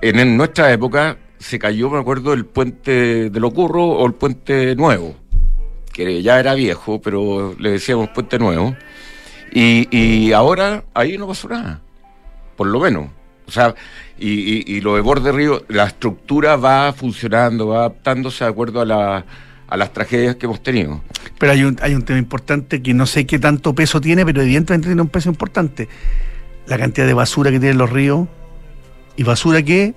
En, 0.00 0.36
nuestra 0.36 0.72
época 0.72 1.18
se 1.38 1.58
cayó, 1.58 1.90
me 1.90 1.98
acuerdo, 1.98 2.32
el 2.32 2.46
puente 2.46 3.28
de 3.28 3.40
Locurro 3.40 3.84
o 3.84 4.06
el 4.06 4.14
puente 4.14 4.74
nuevo, 4.74 5.16
que 5.94 6.22
ya 6.22 6.38
era 6.38 6.52
viejo, 6.52 7.00
pero 7.00 7.54
le 7.58 7.70
decíamos 7.70 8.10
puente 8.10 8.38
nuevo. 8.38 8.76
Y, 9.52 10.32
ahora 10.32 10.84
ahí 10.92 11.16
no 11.16 11.28
pasó 11.28 11.48
nada, 11.48 11.80
por 12.56 12.66
lo 12.66 12.80
menos. 12.80 13.08
O 13.46 13.50
sea, 13.50 13.74
y, 14.18 14.80
lo 14.80 14.96
de 14.96 15.00
borde 15.00 15.32
río, 15.32 15.64
la 15.68 15.84
estructura 15.84 16.56
va 16.56 16.92
funcionando, 16.92 17.68
va 17.68 17.78
adaptándose 17.78 18.44
de 18.44 18.50
acuerdo 18.50 18.82
a, 18.82 19.24
a 19.68 19.76
las 19.76 19.92
tragedias 19.92 20.36
que 20.36 20.46
hemos 20.46 20.62
tenido. 20.62 21.00
Pero 21.38 21.52
hay 21.52 21.62
un, 21.62 21.76
hay 21.80 21.94
un 21.94 22.02
tema 22.02 22.18
importante 22.18 22.82
que 22.82 22.92
no 22.92 23.06
sé 23.06 23.26
qué 23.26 23.38
tanto 23.38 23.74
peso 23.74 24.00
tiene, 24.00 24.26
pero 24.26 24.42
evidentemente 24.42 24.88
tiene 24.88 25.02
un 25.02 25.08
peso 25.08 25.28
importante. 25.28 25.88
La 26.66 26.76
cantidad 26.76 27.06
de 27.06 27.14
basura 27.14 27.50
que 27.52 27.60
tienen 27.60 27.78
los 27.78 27.90
ríos 27.90 28.26
y 29.16 29.22
basura 29.22 29.62
que 29.62 29.94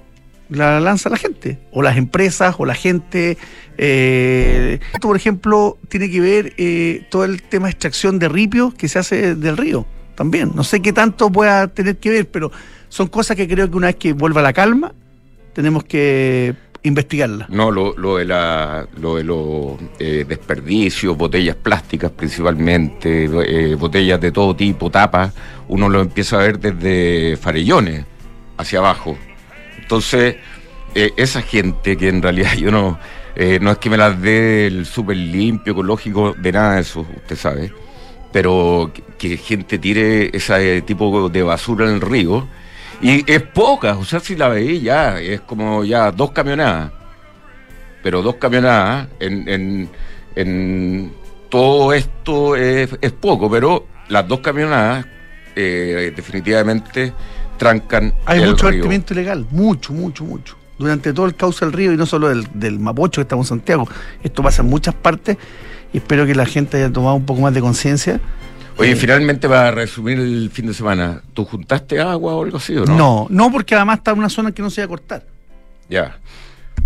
la 0.49 0.79
lanza 0.79 1.09
la 1.09 1.17
gente, 1.17 1.59
o 1.71 1.81
las 1.81 1.97
empresas, 1.97 2.55
o 2.57 2.65
la 2.65 2.75
gente. 2.75 3.37
Eh, 3.77 4.79
esto, 4.93 5.07
por 5.07 5.15
ejemplo, 5.15 5.77
tiene 5.89 6.09
que 6.09 6.19
ver 6.19 6.53
eh, 6.57 7.05
todo 7.09 7.25
el 7.25 7.41
tema 7.41 7.67
de 7.67 7.71
extracción 7.71 8.19
de 8.19 8.29
ripio 8.29 8.73
que 8.75 8.87
se 8.87 8.99
hace 8.99 9.35
del 9.35 9.57
río, 9.57 9.85
también. 10.15 10.51
No 10.55 10.63
sé 10.63 10.81
qué 10.81 10.93
tanto 10.93 11.31
pueda 11.31 11.67
tener 11.67 11.97
que 11.97 12.09
ver, 12.09 12.29
pero 12.29 12.51
son 12.89 13.07
cosas 13.07 13.35
que 13.37 13.47
creo 13.47 13.69
que 13.69 13.77
una 13.77 13.87
vez 13.87 13.97
que 13.97 14.13
vuelva 14.13 14.41
la 14.41 14.53
calma, 14.53 14.93
tenemos 15.53 15.83
que 15.83 16.55
investigarla. 16.83 17.47
No, 17.49 17.71
lo, 17.71 17.95
lo 17.97 18.17
de, 18.17 18.25
la, 18.25 18.87
lo 18.99 19.15
de 19.15 19.23
los 19.23 19.73
eh, 19.99 20.25
desperdicios, 20.27 21.17
botellas 21.17 21.55
plásticas 21.55 22.11
principalmente, 22.11 23.25
eh, 23.25 23.75
botellas 23.75 24.19
de 24.21 24.31
todo 24.31 24.55
tipo, 24.55 24.89
tapas, 24.89 25.33
uno 25.67 25.89
lo 25.89 26.01
empieza 26.01 26.37
a 26.37 26.43
ver 26.43 26.59
desde 26.59 27.37
farellones 27.37 28.05
hacia 28.57 28.79
abajo. 28.79 29.17
Entonces, 29.87 30.35
eh, 30.95 31.11
esa 31.15 31.41
gente 31.41 31.95
que 31.95 32.09
en 32.09 32.21
realidad 32.21 32.53
yo 32.57 32.71
no, 32.71 32.99
no 33.61 33.71
es 33.71 33.77
que 33.77 33.89
me 33.89 33.95
las 33.95 34.21
dé 34.21 34.67
el 34.67 34.85
súper 34.85 35.15
limpio, 35.15 35.71
ecológico, 35.71 36.33
de 36.33 36.51
nada 36.51 36.75
de 36.75 36.81
eso, 36.81 37.07
usted 37.15 37.37
sabe, 37.37 37.71
pero 38.33 38.91
que, 39.17 39.37
gente 39.37 39.79
tire 39.79 40.35
ese 40.35 40.81
tipo 40.81 41.29
de 41.29 41.41
basura 41.43 41.87
en 41.87 41.95
el 41.95 42.01
río 42.01 42.47
y 43.01 43.31
es 43.31 43.41
poca, 43.43 43.97
o 43.97 44.03
sea, 44.03 44.19
si 44.19 44.35
la 44.35 44.49
veí 44.49 44.81
ya, 44.81 45.19
es 45.21 45.41
como 45.41 45.83
ya 45.83 46.11
dos 46.11 46.31
camionadas. 46.31 46.91
Pero 48.03 48.21
dos 48.21 48.35
camionadas 48.35 49.07
en, 49.19 49.89
en, 50.35 51.13
todo 51.49 51.93
esto 51.93 52.55
es, 52.55 52.89
poco, 53.19 53.49
pero 53.49 53.87
las 54.09 54.27
dos 54.27 54.39
camionadas 54.39 55.05
eh, 55.55 56.11
definitivamente 56.15 57.13
trancan. 57.57 58.13
Hay 58.25 58.45
mucho 58.45 58.67
vertimiento 58.67 59.13
ilegal, 59.13 59.45
mucho, 59.51 59.93
mucho, 59.93 60.23
mucho. 60.23 60.55
Durante 60.77 61.11
todo 61.11 61.25
el 61.25 61.35
cauce 61.35 61.65
del 61.65 61.73
río 61.73 61.91
y 61.91 61.97
no 61.97 62.05
solo 62.05 62.29
del, 62.29 62.47
del 62.53 62.79
Mapocho 62.79 63.19
que 63.19 63.23
estamos 63.23 63.47
en 63.47 63.57
Santiago. 63.57 63.87
Esto 64.23 64.43
pasa 64.43 64.61
en 64.61 64.69
muchas 64.69 64.93
partes 64.93 65.37
y 65.91 65.97
espero 65.97 66.25
que 66.25 66.35
la 66.35 66.45
gente 66.45 66.77
haya 66.77 66.91
tomado 66.91 67.15
un 67.15 67.25
poco 67.25 67.41
más 67.41 67.53
de 67.53 67.61
conciencia 67.61 68.21
Oye, 68.77 68.95
finalmente 68.95 69.49
para 69.49 69.71
resumir 69.71 70.19
el 70.19 70.51
fin 70.51 70.67
de 70.67 70.73
semana, 70.73 71.21
¿tú 71.33 71.45
juntaste 71.45 71.99
agua 71.99 72.35
o 72.35 72.43
algo 72.43 72.57
así 72.57 72.77
o 72.77 72.85
no? 72.85 72.95
No, 72.95 73.27
no 73.29 73.51
porque 73.51 73.73
además 73.73 73.97
está 73.97 74.11
en 74.11 74.19
una 74.19 74.29
zona 74.29 74.51
que 74.51 74.61
no 74.61 74.69
se 74.69 74.81
iba 74.81 74.85
a 74.85 74.89
cortar. 74.89 75.25
Ya. 75.89 76.19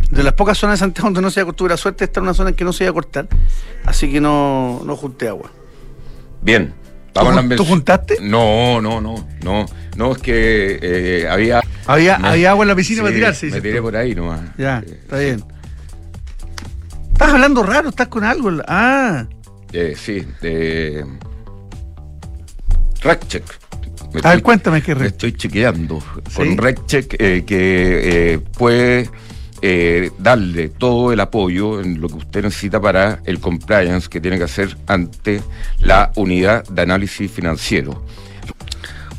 De 0.09 0.23
las 0.23 0.33
pocas 0.33 0.57
zonas 0.57 0.79
de 0.79 0.85
Santiago 0.85 1.07
donde 1.07 1.21
no 1.21 1.29
se 1.29 1.41
iba 1.41 1.43
a 1.43 1.45
cortar, 1.47 1.69
la 1.69 1.77
suerte 1.77 2.05
está 2.05 2.21
en 2.21 2.23
una 2.23 2.33
zona 2.33 2.51
en 2.51 2.55
que 2.55 2.63
no 2.63 2.71
se 2.71 2.85
iba 2.85 2.91
a 2.91 2.93
cortar, 2.93 3.27
así 3.85 4.09
que 4.09 4.21
no, 4.21 4.81
no 4.85 4.95
junté 4.95 5.27
agua. 5.27 5.51
Bien. 6.41 6.73
Vamos 7.13 7.49
¿Tú, 7.49 7.55
¿Tú, 7.57 7.65
juntaste? 7.65 8.17
No, 8.21 8.81
no, 8.81 9.01
no, 9.01 9.27
no. 9.43 9.65
No, 9.97 10.11
es 10.13 10.17
que 10.19 10.79
eh, 10.81 11.27
había... 11.27 11.61
Había, 11.85 12.15
había 12.15 12.51
agua 12.51 12.63
en 12.63 12.69
la 12.69 12.75
piscina 12.75 13.01
para 13.01 13.13
tirarse. 13.13 13.47
Me 13.47 13.59
tiré 13.59 13.81
por 13.81 13.95
ahí 13.95 14.15
nomás. 14.15 14.41
Ya, 14.57 14.79
eh, 14.79 14.99
está 15.01 15.17
bien. 15.17 15.43
Estás 17.11 17.29
hablando 17.29 17.63
raro, 17.63 17.89
estás 17.89 18.07
con 18.07 18.23
algo. 18.23 18.51
Ah. 18.67 19.25
Eh, 19.73 19.95
sí, 19.97 20.25
de... 20.41 21.05
RecCheck. 23.01 23.43
A 24.23 24.29
ver, 24.29 24.43
cuéntame 24.43 24.81
qué 24.81 24.91
Estoy 24.91 25.33
chequeando 25.33 26.03
con 26.35 26.57
RecCheck 26.57 27.15
eh, 27.19 27.43
que 27.45 28.33
eh, 28.33 28.39
puede 28.39 29.09
eh, 29.61 30.11
darle 30.17 30.69
todo 30.69 31.11
el 31.11 31.19
apoyo 31.19 31.81
en 31.81 32.01
lo 32.01 32.07
que 32.07 32.15
usted 32.15 32.43
necesita 32.43 32.81
para 32.81 33.19
el 33.25 33.39
compliance 33.39 34.09
que 34.09 34.19
tiene 34.19 34.37
que 34.37 34.45
hacer 34.45 34.77
ante 34.87 35.41
la 35.79 36.11
unidad 36.15 36.63
de 36.67 36.81
análisis 36.81 37.31
financiero. 37.31 38.03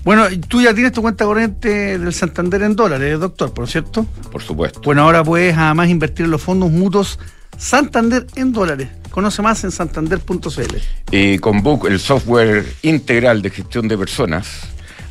Bueno, 0.05 0.25
tú 0.49 0.61
ya 0.61 0.75
tienes 0.75 0.93
tu 0.93 1.01
cuenta 1.01 1.25
corriente 1.25 1.97
del 1.97 2.13
Santander 2.13 2.63
en 2.63 2.75
dólares, 2.75 3.21
doctor, 3.21 3.55
¿por 3.55 3.69
cierto? 3.69 4.05
Por 4.33 4.43
supuesto. 4.43 4.81
Bueno, 4.85 5.03
ahora 5.03 5.23
puedes 5.23 5.57
además 5.57 5.89
invertir 5.89 6.25
en 6.25 6.33
los 6.33 6.43
fondos 6.43 6.73
mutuos 6.73 7.21
Santander 7.57 8.27
en 8.35 8.53
dólares. 8.53 8.89
Conoce 9.11 9.43
más 9.43 9.63
en 9.63 9.71
santander.cl. 9.71 10.77
Y 11.13 11.39
con 11.39 11.63
Book, 11.63 11.87
el 11.87 12.01
software 12.01 12.67
integral 12.83 13.43
de 13.43 13.51
gestión 13.51 13.87
de 13.87 13.97
personas, 13.97 14.63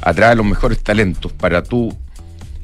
atrae 0.01 0.35
los 0.35 0.45
mejores 0.45 0.83
talentos 0.83 1.31
para 1.31 1.63
tu 1.63 1.97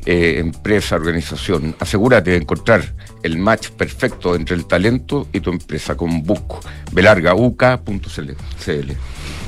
eh, 0.10 0.40
empresa, 0.40 0.96
organización. 0.96 1.76
Asegúrate 1.82 2.32
de 2.32 2.38
encontrar 2.38 2.94
el 3.24 3.38
match 3.38 3.72
perfecto 3.72 4.36
entre 4.36 4.56
el 4.56 4.66
talento 4.66 5.28
y 5.34 5.42
tu 5.42 5.50
empresa 5.50 5.98
con 5.98 6.24
Book. 6.24 6.62
belargauk.cl. 6.94 8.32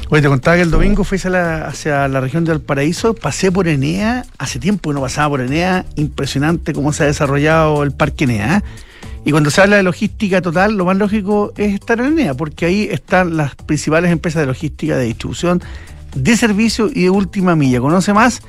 Oye, 0.09 0.21
te 0.21 0.27
contaba 0.27 0.57
que 0.57 0.63
el 0.63 0.69
domingo 0.69 1.05
fui 1.05 1.15
hacia 1.15 1.29
la, 1.29 1.67
hacia 1.67 2.09
la 2.09 2.19
región 2.19 2.43
del 2.43 2.59
Paraíso, 2.59 3.13
pasé 3.13 3.53
por 3.53 3.69
Enea, 3.69 4.25
hace 4.37 4.59
tiempo 4.59 4.89
que 4.89 4.95
no 4.95 5.01
pasaba 5.01 5.29
por 5.29 5.39
Enea, 5.39 5.85
impresionante 5.95 6.73
cómo 6.73 6.91
se 6.91 7.03
ha 7.03 7.05
desarrollado 7.05 7.81
el 7.83 7.93
parque 7.93 8.25
Enea. 8.25 8.57
¿eh? 8.57 8.61
Y 9.23 9.31
cuando 9.31 9.51
se 9.51 9.61
habla 9.61 9.77
de 9.77 9.83
logística 9.83 10.41
total, 10.41 10.75
lo 10.75 10.83
más 10.83 10.97
lógico 10.97 11.53
es 11.55 11.73
estar 11.73 12.01
en 12.01 12.07
ENEA, 12.07 12.33
porque 12.33 12.65
ahí 12.65 12.89
están 12.91 13.37
las 13.37 13.55
principales 13.55 14.11
empresas 14.11 14.41
de 14.41 14.47
logística, 14.47 14.97
de 14.97 15.05
distribución, 15.05 15.61
de 16.13 16.35
servicio 16.35 16.89
y 16.93 17.03
de 17.03 17.09
última 17.11 17.55
milla. 17.55 17.79
Conoce 17.79 18.11
más 18.11 18.41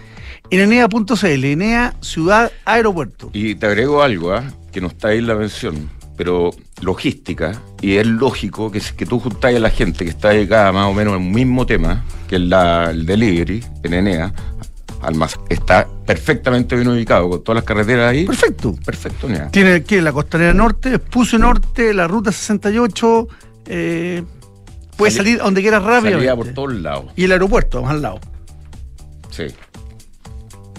en 0.50 0.60
enea.cl, 0.60 1.44
Enea 1.44 1.94
Ciudad 2.00 2.50
Aeropuerto. 2.64 3.30
Y 3.32 3.54
te 3.54 3.66
agrego 3.66 4.02
algo, 4.02 4.32
¿ah? 4.32 4.44
que 4.72 4.80
no 4.80 4.88
está 4.88 5.08
ahí 5.08 5.18
en 5.18 5.26
la 5.26 5.34
mención, 5.34 5.90
pero 6.16 6.50
logística, 6.80 7.60
y 7.80 7.96
es 7.96 8.06
lógico 8.06 8.70
que, 8.70 8.80
que 8.96 9.06
tú 9.06 9.20
juntáis 9.20 9.56
a 9.56 9.60
la 9.60 9.70
gente 9.70 10.04
que 10.04 10.10
está 10.10 10.30
dedicada 10.30 10.72
más 10.72 10.86
o 10.86 10.94
menos 10.94 11.16
en 11.16 11.22
el 11.22 11.32
mismo 11.32 11.66
tema, 11.66 12.04
que 12.28 12.36
es 12.36 12.42
la, 12.42 12.90
el 12.90 13.06
delivery 13.06 13.64
en 13.82 13.94
Enea, 13.94 14.32
está 15.48 15.88
perfectamente 16.06 16.76
bien 16.76 16.88
ubicado, 16.88 17.28
con 17.28 17.42
todas 17.42 17.56
las 17.56 17.64
carreteras 17.64 18.10
ahí. 18.10 18.26
Perfecto. 18.26 18.74
Perfecto, 18.84 19.28
Tiene 19.50 19.82
que 19.82 20.02
la 20.02 20.12
costanera 20.12 20.52
norte, 20.52 20.98
Puse 20.98 21.38
Norte, 21.38 21.94
la 21.94 22.06
ruta 22.06 22.32
68, 22.32 23.28
eh, 23.66 24.22
puede 24.96 25.12
salir 25.12 25.38
donde 25.38 25.62
quiera 25.62 25.78
rápido. 25.78 26.36
Por 26.36 26.48
todos 26.52 26.74
lados. 26.74 27.06
Y 27.16 27.24
el 27.24 27.32
aeropuerto, 27.32 27.82
más 27.82 27.92
al 27.92 28.02
lado. 28.02 28.20
Sí. 29.30 29.46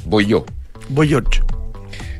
Voy 0.05 0.25
yo. 0.25 0.45
Voy 0.89 1.07
yo. 1.09 1.19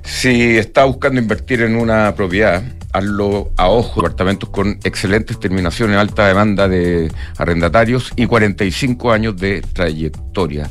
Si 0.03 0.57
está 0.57 0.85
buscando 0.85 1.21
invertir 1.21 1.61
en 1.61 1.75
una 1.75 2.13
propiedad, 2.15 2.63
hazlo 2.93 3.51
a 3.57 3.69
ojo, 3.69 4.01
departamentos 4.01 4.49
con 4.49 4.79
excelentes 4.83 5.39
terminaciones, 5.39 5.97
alta 5.97 6.27
demanda 6.27 6.67
de 6.67 7.11
arrendatarios 7.37 8.11
y 8.15 8.25
45 8.25 9.11
años 9.11 9.37
de 9.37 9.61
trayectoria. 9.61 10.69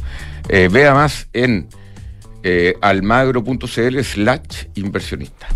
Eh, 0.49 0.69
vea 0.71 0.95
más 0.95 1.29
en 1.33 1.69
eh, 2.43 2.75
almagro.cl 2.81 4.01
slash 4.03 4.67
inversionista. 4.75 5.49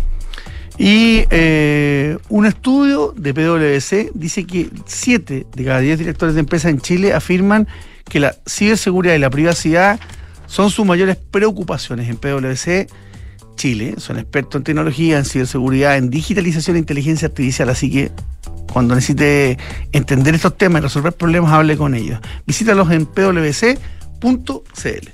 Y 0.77 1.25
eh, 1.29 2.17
un 2.29 2.45
estudio 2.45 3.13
de 3.15 3.33
PwC 3.33 4.11
dice 4.13 4.45
que 4.45 4.69
7 4.85 5.47
de 5.53 5.63
cada 5.63 5.79
10 5.79 5.99
directores 5.99 6.35
de 6.35 6.41
empresas 6.41 6.71
en 6.71 6.81
Chile 6.81 7.13
afirman 7.13 7.67
que 8.09 8.19
la 8.19 8.35
ciberseguridad 8.47 9.15
y 9.15 9.19
la 9.19 9.29
privacidad 9.29 9.99
son 10.47 10.69
sus 10.69 10.85
mayores 10.85 11.17
preocupaciones 11.17 12.09
en 12.09 12.17
PwC. 12.17 12.87
Chile, 13.55 13.95
son 13.97 14.19
expertos 14.19 14.59
en 14.59 14.63
tecnología, 14.63 15.17
en 15.17 15.23
ciberseguridad, 15.23 15.95
en 15.95 16.09
digitalización 16.09 16.75
e 16.75 16.79
inteligencia 16.79 17.29
artificial, 17.29 17.69
así 17.69 17.89
que 17.89 18.11
cuando 18.73 18.95
necesite 18.95 19.57
entender 19.93 20.35
estos 20.35 20.57
temas 20.57 20.81
y 20.81 20.83
resolver 20.83 21.13
problemas, 21.13 21.53
hable 21.53 21.77
con 21.77 21.95
ellos. 21.95 22.19
Visítalos 22.45 22.91
en 22.91 23.05
PwC 23.05 23.79
cl 24.73 25.11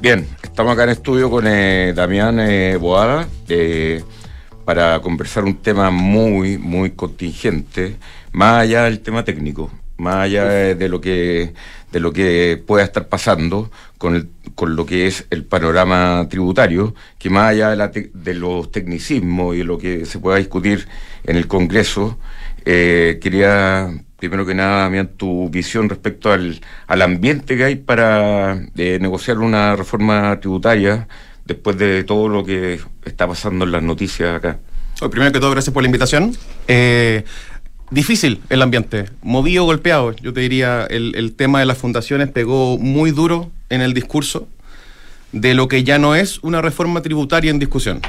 Bien, 0.00 0.26
estamos 0.42 0.72
acá 0.72 0.84
en 0.84 0.90
estudio 0.90 1.30
con 1.30 1.46
eh, 1.46 1.92
Damián 1.94 2.38
eh, 2.40 2.76
Boada 2.76 3.26
eh, 3.48 4.02
para 4.64 5.00
conversar 5.00 5.44
un 5.44 5.56
tema 5.56 5.90
muy, 5.90 6.58
muy 6.58 6.90
contingente, 6.92 7.96
más 8.32 8.62
allá 8.62 8.84
del 8.84 9.00
tema 9.00 9.24
técnico, 9.24 9.70
más 9.96 10.16
allá 10.16 10.44
de, 10.44 10.88
lo 10.88 11.00
que 11.00 11.54
de 11.92 12.00
lo 12.00 12.12
que 12.12 12.62
pueda 12.66 12.84
estar 12.84 13.08
pasando 13.08 13.70
con, 13.98 14.30
con 14.54 14.76
lo 14.76 14.86
que 14.86 15.06
es 15.06 15.26
el 15.30 15.44
panorama 15.44 16.26
tributario, 16.28 16.94
que 17.18 17.30
más 17.30 17.50
allá 17.50 17.88
de, 17.88 18.10
de 18.12 18.34
los 18.34 18.70
tecnicismos 18.72 19.54
y 19.54 19.58
de 19.58 19.64
lo 19.64 19.78
que 19.78 20.04
se 20.04 20.18
pueda 20.18 20.38
discutir 20.38 20.88
en 21.24 21.36
el 21.36 21.46
Congreso, 21.46 22.18
quería 22.64 23.90
primero 24.28 24.46
que 24.46 24.54
nada, 24.54 24.84
Damián, 24.84 25.10
tu 25.16 25.50
visión 25.50 25.88
respecto 25.88 26.32
al, 26.32 26.60
ambiente 26.88 27.56
que 27.56 27.64
hay 27.64 27.76
para 27.76 28.58
eh, 28.76 28.98
negociar 28.98 29.38
una 29.38 29.76
reforma 29.76 30.40
tributaria 30.40 31.08
después 31.44 31.76
de 31.76 32.04
todo 32.04 32.28
lo 32.28 32.42
que 32.42 32.80
está 33.04 33.28
pasando 33.28 33.66
en 33.66 33.72
las 33.72 33.82
noticias 33.82 34.34
acá. 34.34 34.58
primero 35.10 35.30
que 35.30 35.40
todo, 35.40 35.50
gracias 35.50 35.74
por 35.74 35.82
la 35.82 35.88
invitación. 35.88 36.34
Eh, 36.68 37.24
difícil 37.90 38.40
el 38.48 38.62
ambiente, 38.62 39.06
movido, 39.22 39.64
golpeado. 39.64 40.12
Yo 40.16 40.32
te 40.32 40.40
diría, 40.40 40.84
el, 40.84 41.14
el 41.16 41.34
tema 41.34 41.60
de 41.60 41.66
las 41.66 41.78
fundaciones 41.78 42.28
pegó 42.30 42.78
muy 42.78 43.10
duro 43.10 43.50
en 43.68 43.80
el 43.80 43.94
discurso 43.94 44.48
de 45.32 45.54
lo 45.54 45.68
que 45.68 45.84
ya 45.84 45.98
no 45.98 46.14
es 46.14 46.38
una 46.42 46.62
reforma 46.62 47.02
tributaria 47.02 47.50
en 47.50 47.58
discusión. 47.58 48.00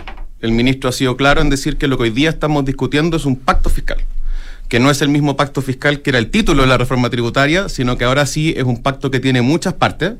El 0.41 0.51
ministro 0.51 0.89
ha 0.89 0.93
sido 0.93 1.17
claro 1.17 1.41
en 1.41 1.49
decir 1.49 1.77
que 1.77 1.87
lo 1.87 1.97
que 1.97 2.03
hoy 2.03 2.09
día 2.11 2.29
estamos 2.29 2.65
discutiendo 2.65 3.17
es 3.17 3.25
un 3.25 3.35
pacto 3.35 3.69
fiscal 3.69 3.97
que 4.67 4.79
no 4.79 4.89
es 4.89 5.01
el 5.01 5.09
mismo 5.09 5.35
pacto 5.35 5.61
fiscal 5.61 6.01
que 6.01 6.09
era 6.09 6.19
el 6.19 6.29
título 6.29 6.63
de 6.63 6.67
la 6.67 6.77
reforma 6.77 7.09
tributaria, 7.09 7.69
sino 7.69 7.97
que 7.97 8.05
ahora 8.05 8.25
sí 8.25 8.53
es 8.57 8.63
un 8.63 8.81
pacto 8.81 9.11
que 9.11 9.19
tiene 9.19 9.41
muchas 9.41 9.73
partes, 9.73 10.13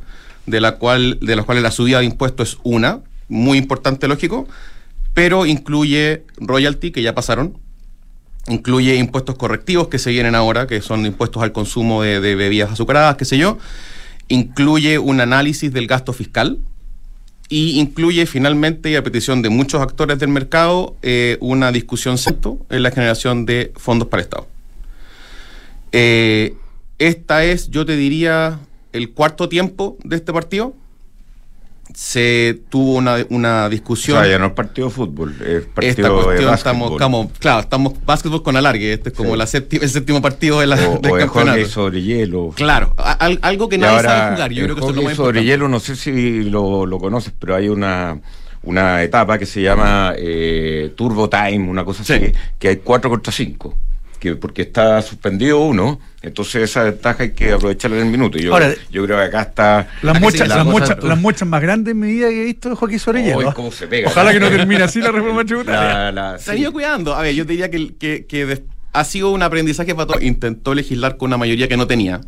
de, 0.45 0.61
la 0.61 0.73
cual, 0.73 1.17
de 1.21 1.35
las 1.35 1.45
cuales 1.45 1.63
la 1.63 1.71
subida 1.71 1.99
de 1.99 2.05
impuestos 2.05 2.53
es 2.53 2.57
una, 2.63 2.99
muy 3.27 3.57
importante, 3.57 4.07
lógico, 4.07 4.47
pero 5.13 5.45
incluye 5.45 6.23
royalty, 6.37 6.91
que 6.91 7.01
ya 7.01 7.15
pasaron, 7.15 7.57
incluye 8.47 8.95
impuestos 8.95 9.35
correctivos 9.35 9.87
que 9.87 9.99
se 9.99 10.11
vienen 10.11 10.35
ahora, 10.35 10.67
que 10.67 10.81
son 10.81 11.05
impuestos 11.05 11.41
al 11.41 11.51
consumo 11.51 12.03
de, 12.03 12.19
bebidas 12.19 12.71
azucaradas, 12.71 13.17
qué 13.17 13.25
sé 13.25 13.37
yo, 13.37 13.57
incluye 14.27 14.99
un 14.99 15.21
análisis 15.21 15.71
del 15.71 15.87
gasto 15.87 16.13
fiscal, 16.13 16.59
y 17.47 17.79
incluye 17.79 18.25
finalmente, 18.25 18.89
y 18.89 18.95
a 18.95 19.03
petición 19.03 19.43
de 19.43 19.49
muchos 19.49 19.81
actores 19.81 20.17
del 20.17 20.29
mercado, 20.29 20.95
eh, 21.03 21.37
una 21.41 21.71
discusión 21.71 22.17
en 22.69 22.83
la 22.83 22.89
generación 22.89 23.45
de 23.45 23.71
fondos 23.75 24.07
para 24.07 24.21
el 24.21 24.25
Estado. 24.25 24.47
Eh, 25.91 26.55
esta 26.97 27.43
es, 27.43 27.69
yo 27.69 27.85
te 27.85 27.95
diría, 27.95 28.59
el 28.93 29.11
cuarto 29.11 29.47
tiempo 29.47 29.97
de 30.03 30.15
este 30.15 30.33
partido 30.33 30.73
se 31.93 32.61
tuvo 32.69 32.95
una, 32.95 33.25
una 33.29 33.69
discusión. 33.69 34.17
O 34.17 34.21
sea, 34.21 34.29
ya 34.29 34.39
no 34.39 34.47
es 34.47 34.51
partido 34.53 34.87
de 34.87 34.93
fútbol, 34.93 35.35
es 35.41 35.65
partido 35.65 36.29
de 36.29 36.53
estamos, 36.53 36.91
estamos, 36.91 37.27
claro, 37.39 37.61
estamos 37.61 37.93
básquetbol 38.05 38.43
con 38.43 38.57
alargue. 38.57 38.93
Este 38.93 39.09
es 39.09 39.15
como 39.15 39.35
la 39.35 39.47
séptima, 39.47 39.83
el 39.83 39.89
séptimo 39.89 40.21
partido 40.21 40.59
de 40.59 40.67
la, 40.67 40.75
o, 40.75 40.97
del 41.01 41.11
o 41.11 41.17
campeonato. 41.17 41.65
sobre 41.67 42.01
hielo. 42.01 42.51
Claro, 42.55 42.95
algo 42.97 43.69
que 43.69 43.77
nadie 43.77 44.01
sabe 44.01 44.35
jugar. 44.35 44.51
Yo 44.51 44.63
creo 44.63 44.75
que 44.75 44.81
eso 44.81 44.89
es 44.89 44.95
lo 44.95 45.01
más 45.03 45.15
sobre 45.15 45.43
hielo, 45.43 45.67
no 45.67 45.79
sé 45.79 45.95
si 45.95 46.43
lo, 46.43 46.85
lo 46.85 46.99
conoces, 46.99 47.33
pero 47.37 47.55
hay 47.55 47.69
una 47.69 48.19
una 48.63 49.03
etapa 49.03 49.37
que 49.37 49.45
se 49.45 49.61
llama 49.61 50.13
eh, 50.17 50.91
Turbo 50.95 51.29
Time, 51.29 51.69
una 51.69 51.85
cosa 51.85 52.01
así, 52.01 52.31
que 52.57 52.69
hay 52.69 52.77
4 52.77 53.09
contra 53.11 53.31
5 53.31 53.77
porque 54.33 54.63
está 54.63 55.01
suspendido 55.01 55.59
uno, 55.59 55.99
entonces 56.21 56.63
esa 56.63 56.83
ventaja 56.83 57.23
hay 57.23 57.31
que 57.31 57.51
aprovecharla 57.51 57.97
en 57.97 58.07
el 58.07 58.11
minuto. 58.11 58.37
Yo, 58.37 58.57
yo 58.89 59.05
creo 59.05 59.17
que 59.17 59.23
acá 59.23 59.41
está. 59.41 59.87
Las 60.01 60.19
muchas, 60.19 60.47
las, 60.47 60.65
muchas, 60.65 61.03
las 61.03 61.19
muchas 61.19 61.47
más 61.47 61.61
grandes 61.61 61.93
medidas 61.95 62.31
que 62.31 62.41
he 62.41 62.45
visto 62.45 62.69
de 62.69 62.75
Joaquín 62.75 62.99
Sorellero. 62.99 63.53
Ojalá 64.05 64.33
que 64.33 64.39
no 64.39 64.49
termine 64.49 64.83
así 64.83 64.99
la 64.99 65.11
reforma 65.11 65.45
tributaria. 65.45 66.37
Se 66.39 66.51
ha 66.51 66.55
ido 66.55 66.71
cuidando. 66.71 67.13
A 67.13 67.21
ver, 67.21 67.35
yo 67.35 67.45
diría 67.45 67.69
que, 67.69 67.95
que, 67.97 68.63
ha 68.93 69.03
sido 69.03 69.31
un 69.31 69.43
aprendizaje 69.43 69.93
para 69.93 70.07
todos. 70.07 70.23
Intentó 70.23 70.73
legislar 70.73 71.17
con 71.17 71.27
una 71.27 71.37
mayoría 71.37 71.67
que 71.67 71.77
no 71.77 71.87
tenía 71.87 72.21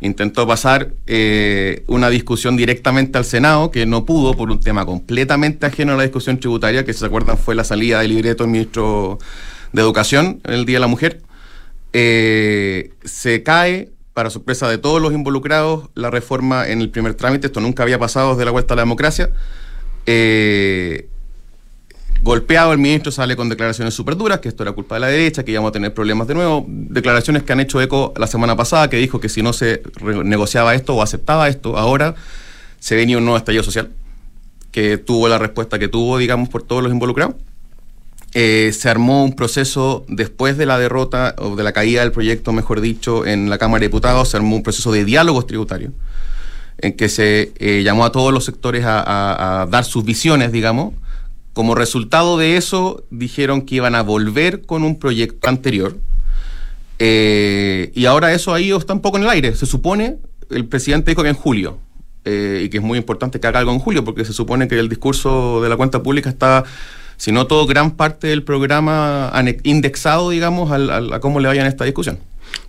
intentó 0.00 0.46
pasar 0.46 0.90
eh, 1.06 1.82
una 1.86 2.10
discusión 2.10 2.56
directamente 2.56 3.16
al 3.16 3.24
Senado, 3.24 3.70
que 3.70 3.86
no 3.86 4.04
pudo 4.04 4.34
por 4.34 4.50
un 4.50 4.60
tema 4.60 4.84
completamente 4.84 5.66
ajeno 5.66 5.94
a 5.94 5.96
la 5.96 6.02
discusión 6.02 6.38
tributaria, 6.38 6.84
que 6.84 6.92
si 6.92 6.98
se 7.00 7.06
acuerdan 7.06 7.38
fue 7.38 7.54
la 7.54 7.64
salida 7.64 8.00
del 8.00 8.10
libreto 8.10 8.44
del 8.44 8.52
ministro 8.52 9.18
de 9.74 9.82
Educación, 9.82 10.40
el 10.44 10.64
Día 10.64 10.76
de 10.76 10.80
la 10.80 10.86
Mujer, 10.86 11.20
eh, 11.92 12.92
se 13.04 13.42
cae, 13.42 13.90
para 14.14 14.30
sorpresa 14.30 14.68
de 14.68 14.78
todos 14.78 15.02
los 15.02 15.12
involucrados, 15.12 15.90
la 15.94 16.10
reforma 16.10 16.68
en 16.68 16.80
el 16.80 16.88
primer 16.90 17.14
trámite. 17.14 17.48
Esto 17.48 17.60
nunca 17.60 17.82
había 17.82 17.98
pasado 17.98 18.30
desde 18.30 18.44
la 18.44 18.52
vuelta 18.52 18.74
a 18.74 18.76
la 18.76 18.82
democracia. 18.82 19.30
Eh, 20.06 21.08
golpeado, 22.22 22.72
el 22.72 22.78
ministro 22.78 23.10
sale 23.10 23.34
con 23.34 23.48
declaraciones 23.48 23.92
súper 23.92 24.16
duras, 24.16 24.38
que 24.38 24.48
esto 24.48 24.62
era 24.62 24.70
culpa 24.70 24.94
de 24.94 25.00
la 25.00 25.08
derecha, 25.08 25.44
que 25.44 25.50
íbamos 25.50 25.70
a 25.70 25.72
tener 25.72 25.92
problemas 25.92 26.28
de 26.28 26.34
nuevo. 26.34 26.64
Declaraciones 26.68 27.42
que 27.42 27.52
han 27.52 27.58
hecho 27.58 27.80
eco 27.82 28.14
la 28.16 28.28
semana 28.28 28.54
pasada, 28.54 28.88
que 28.88 28.96
dijo 28.98 29.18
que 29.18 29.28
si 29.28 29.42
no 29.42 29.52
se 29.52 29.82
negociaba 30.24 30.76
esto 30.76 30.94
o 30.94 31.02
aceptaba 31.02 31.48
esto, 31.48 31.76
ahora 31.76 32.14
se 32.78 32.94
venía 32.94 33.18
un 33.18 33.24
nuevo 33.24 33.38
estallido 33.38 33.64
social, 33.64 33.90
que 34.70 34.98
tuvo 34.98 35.26
la 35.26 35.38
respuesta 35.38 35.80
que 35.80 35.88
tuvo, 35.88 36.18
digamos, 36.18 36.48
por 36.48 36.62
todos 36.62 36.84
los 36.84 36.92
involucrados. 36.92 37.34
Eh, 38.36 38.72
se 38.72 38.90
armó 38.90 39.24
un 39.24 39.36
proceso 39.36 40.04
después 40.08 40.58
de 40.58 40.66
la 40.66 40.76
derrota 40.76 41.36
o 41.38 41.54
de 41.54 41.62
la 41.62 41.72
caída 41.72 42.00
del 42.00 42.10
proyecto, 42.10 42.52
mejor 42.52 42.80
dicho, 42.80 43.24
en 43.24 43.48
la 43.48 43.58
Cámara 43.58 43.80
de 43.80 43.86
Diputados, 43.86 44.28
se 44.28 44.36
armó 44.36 44.56
un 44.56 44.64
proceso 44.64 44.90
de 44.90 45.04
diálogos 45.04 45.46
tributarios 45.46 45.92
en 46.78 46.94
que 46.94 47.08
se 47.08 47.52
eh, 47.58 47.82
llamó 47.84 48.04
a 48.04 48.10
todos 48.10 48.32
los 48.32 48.44
sectores 48.44 48.82
a, 48.84 49.68
dar 49.70 49.84
sus 49.84 50.04
visiones, 50.04 50.50
digamos. 50.50 50.94
Como 51.52 51.76
resultado 51.76 52.36
de 52.36 52.56
eso, 52.56 53.04
dijeron 53.10 53.62
que 53.62 53.76
iban 53.76 53.94
a 53.94 54.02
volver 54.02 54.62
con 54.62 54.82
un 54.82 54.98
proyecto 54.98 55.48
anterior. 55.48 55.96
Eh, 56.98 57.92
y 57.94 58.06
ahora 58.06 58.32
eso 58.32 58.52
ahí 58.52 58.72
está 58.72 58.94
un 58.94 59.00
poco 59.00 59.18
en 59.18 59.22
el 59.22 59.30
aire. 59.30 59.54
Se 59.54 59.66
supone, 59.66 60.16
el 60.50 60.66
presidente 60.66 61.12
dijo 61.12 61.22
que 61.22 61.28
en 61.28 61.36
julio, 61.36 61.78
y 62.24 62.68
que 62.68 62.78
es 62.78 62.82
muy 62.82 62.98
importante 62.98 63.38
que 63.38 63.46
haga 63.46 63.60
algo 63.60 63.70
en 63.70 63.78
julio, 63.78 64.02
porque 64.02 64.24
se 64.24 64.32
supone 64.32 64.66
que 64.66 64.76
el 64.80 64.88
discurso 64.88 65.62
de 65.62 65.68
la 65.68 65.76
cuenta 65.76 66.02
pública 66.02 66.30
está 66.30 66.64
sino 67.24 67.46
todo 67.46 67.66
gran 67.66 67.92
parte 67.92 68.26
del 68.26 68.42
programa 68.42 69.32
indexado, 69.62 70.28
digamos, 70.28 70.70
a 70.70 71.20
cómo 71.20 71.40
le 71.40 71.48
vayan 71.48 71.64
a 71.64 71.70
esta 71.70 71.86
discusión. 71.86 72.18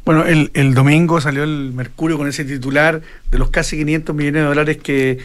Bueno, 0.06 0.24
el, 0.24 0.74
domingo 0.74 1.20
salió 1.20 1.44
el 1.44 1.74
Mercurio 1.74 2.18
con 2.18 2.30
ese 2.30 2.46
titular 2.46 3.02
de 3.32 3.38
los 3.38 3.50
casi 3.50 3.76
500 3.76 4.16
millones 4.16 4.44
de 4.44 4.48
dólares 4.48 4.78
que, 4.78 5.18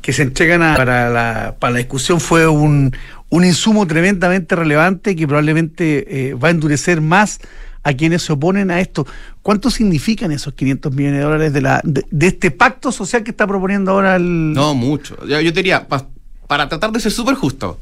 que 0.00 0.12
se 0.12 0.22
entregan 0.22 0.74
para, 0.74 1.10
la, 1.10 1.54
para 1.60 1.74
la 1.74 1.78
discusión. 1.78 2.18
Fue 2.18 2.48
un, 2.48 2.92
un 3.28 3.44
insumo 3.44 3.86
tremendamente 3.86 4.56
relevante 4.56 5.14
que 5.14 5.28
probablemente 5.28 6.30
eh, 6.30 6.34
va 6.34 6.48
a 6.48 6.50
endurecer 6.50 7.00
más 7.00 7.38
a 7.84 7.92
quienes 7.92 8.22
se 8.22 8.32
oponen 8.32 8.72
a 8.72 8.80
esto. 8.80 9.06
¿Cuánto 9.42 9.70
significan 9.70 10.32
esos 10.32 10.54
500 10.54 10.92
millones 10.92 11.18
de 11.18 11.24
dólares 11.24 11.52
de, 11.52 11.60
la, 11.60 11.80
de, 11.84 12.26
este 12.26 12.50
pacto 12.50 12.90
social 12.90 13.22
que 13.22 13.30
está 13.30 13.46
proponiendo 13.46 13.92
ahora 13.92 14.16
el... 14.16 14.52
No, 14.52 14.74
mucho. 14.74 15.24
Yo, 15.24 15.40
yo 15.40 15.52
diría, 15.52 15.86
para 15.86 16.68
tratar 16.68 16.90
de 16.90 16.98
ser 16.98 17.12
súper 17.12 17.36
justo, 17.36 17.78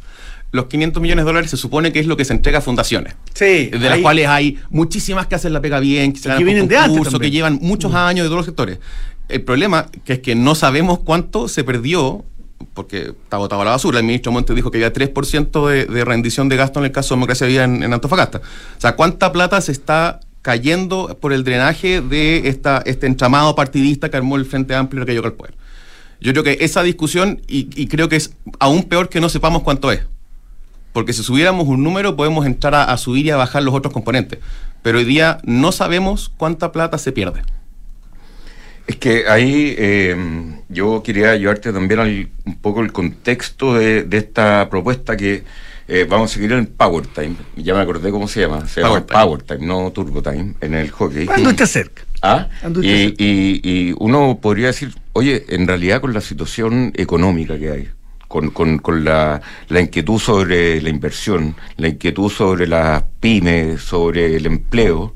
los 0.52 0.66
500 0.66 1.00
millones 1.00 1.24
de 1.24 1.26
dólares 1.26 1.50
se 1.50 1.56
supone 1.56 1.92
que 1.92 2.00
es 2.00 2.06
lo 2.06 2.16
que 2.16 2.24
se 2.24 2.32
entrega 2.32 2.58
a 2.58 2.60
fundaciones. 2.60 3.14
Sí. 3.34 3.66
De 3.66 3.78
las 3.78 3.98
cuales 3.98 4.26
hay 4.26 4.58
muchísimas 4.70 5.26
que 5.26 5.36
hacen 5.36 5.52
la 5.52 5.60
pega 5.60 5.78
bien, 5.78 6.12
que, 6.12 6.20
que 6.20 6.44
vienen 6.44 6.66
de 6.68 6.76
antes 6.76 7.14
que 7.18 7.30
llevan 7.30 7.58
muchos 7.62 7.92
mm. 7.92 7.96
años 7.96 8.24
de 8.24 8.28
todos 8.28 8.38
los 8.38 8.46
sectores. 8.46 8.78
El 9.28 9.42
problema 9.42 9.86
que 10.04 10.14
es 10.14 10.18
que 10.18 10.34
no 10.34 10.54
sabemos 10.54 10.98
cuánto 11.00 11.46
se 11.46 11.62
perdió 11.62 12.24
porque 12.74 13.14
está 13.22 13.36
botado 13.36 13.62
a 13.62 13.64
la 13.64 13.70
basura. 13.72 13.98
El 13.98 14.04
ministro 14.04 14.32
Montes 14.32 14.56
dijo 14.56 14.70
que 14.70 14.78
había 14.78 14.92
3% 14.92 15.68
de, 15.68 15.86
de, 15.86 16.04
rendición 16.04 16.48
de 16.48 16.56
gasto 16.56 16.80
en 16.80 16.86
el 16.86 16.92
caso 16.92 17.14
de 17.14 17.18
Democracia 17.18 17.46
Viva 17.46 17.64
en, 17.64 17.92
Antofagasta. 17.92 18.38
O 18.38 18.80
sea, 18.80 18.96
¿cuánta 18.96 19.32
plata 19.32 19.60
se 19.60 19.72
está 19.72 20.20
cayendo 20.42 21.16
por 21.20 21.32
el 21.32 21.44
drenaje 21.44 22.00
de 22.00 22.48
esta, 22.48 22.82
este 22.86 23.06
entramado 23.06 23.54
partidista 23.54 24.10
que 24.10 24.16
armó 24.16 24.36
el 24.36 24.46
Frente 24.46 24.74
Amplio 24.74 25.06
que 25.06 25.12
llegó 25.12 25.26
al 25.26 25.34
poder? 25.34 25.54
Yo 26.20 26.32
creo 26.32 26.44
que 26.44 26.58
esa 26.60 26.82
discusión, 26.82 27.40
y 27.46 27.86
creo 27.86 28.10
que 28.10 28.16
es 28.16 28.34
aún 28.58 28.82
peor 28.82 29.08
que 29.08 29.22
no 29.22 29.30
sepamos 29.30 29.62
cuánto 29.62 29.90
es 29.90 30.02
porque 30.92 31.12
si 31.12 31.22
subiéramos 31.22 31.66
un 31.68 31.83
número 31.83 32.16
podemos 32.16 32.46
entrar 32.46 32.74
a, 32.74 32.96
subir 32.96 33.26
y 33.26 33.31
a 33.31 33.37
bajar 33.37 33.62
los 33.62 33.74
otros 33.74 33.92
componentes. 33.92 34.38
Pero 34.83 34.98
hoy 34.98 35.05
día 35.05 35.38
no 35.44 35.72
sabemos 35.72 36.33
cuánta 36.37 36.72
plata 36.72 36.98
se 36.98 37.12
pierde. 37.12 37.42
Es 38.87 38.96
que 38.96 39.29
ahí 39.29 39.74
eh, 39.79 40.16
yo 40.68 41.03
quería 41.05 41.37
llevarte 41.37 41.72
también 41.72 42.00
al, 42.00 42.29
un 42.44 42.57
poco 42.57 42.81
el 42.81 42.92
contexto 42.92 43.74
de, 43.74 44.07
esta 44.11 44.68
propuesta 44.68 45.16
que 45.16 45.44
eh, 45.87 46.07
vamos 46.09 46.31
a 46.31 46.35
seguir 46.35 46.53
en 46.53 46.66
Power 46.66 47.07
Time. 47.07 47.37
Ya 47.57 47.74
me 47.74 47.81
acordé 47.81 48.11
cómo 48.11 48.26
se 48.26 48.40
llama. 48.40 48.66
Se 48.66 48.81
llama 48.81 49.07
Power 49.07 49.42
Time, 49.42 49.66
no 49.66 49.90
Turbo 49.92 50.22
Time, 50.22 50.55
en 50.61 50.74
el 50.74 50.90
hockey. 50.90 51.26
Cuando 51.26 51.50
esté 51.50 51.66
cerca. 51.66 52.03
¿Ah? 52.22 52.48
Y, 52.83 53.14
y 53.16 53.94
uno 53.98 54.38
podría 54.42 54.68
decir, 54.68 54.92
oye, 55.12 55.44
en 55.48 55.66
realidad 55.66 56.00
con 56.00 56.12
la 56.12 56.20
situación 56.20 56.92
económica 56.96 57.59
que 57.59 57.70
hay, 57.70 57.88
con, 58.30 58.50
con, 58.50 58.78
con 58.78 59.04
la, 59.04 59.42
la, 59.68 59.80
inquietud 59.80 60.20
sobre 60.20 60.80
la 60.80 60.88
inversión, 60.88 61.56
la 61.76 61.88
inquietud 61.88 62.30
sobre 62.30 62.68
las 62.68 63.02
pymes, 63.18 63.82
sobre 63.82 64.36
el 64.36 64.46
empleo, 64.46 65.12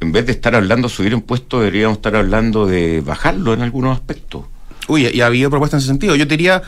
en 0.00 0.12
vez 0.12 0.24
de 0.24 0.32
estar 0.32 0.54
hablando 0.54 0.88
de 0.88 0.94
subir 0.94 1.12
impuestos, 1.12 1.60
deberíamos 1.60 1.98
estar 1.98 2.16
hablando 2.16 2.66
de 2.66 3.02
bajarlo 3.02 3.52
en 3.52 3.60
algunos 3.60 3.94
aspectos. 3.94 4.46
Uy, 4.86 5.08
y 5.08 5.20
ha 5.20 5.26
habido 5.26 5.50
propuestas 5.50 5.80
en 5.80 5.82
ese 5.82 5.88
sentido. 5.88 6.16
Yo 6.16 6.24
diría, 6.24 6.62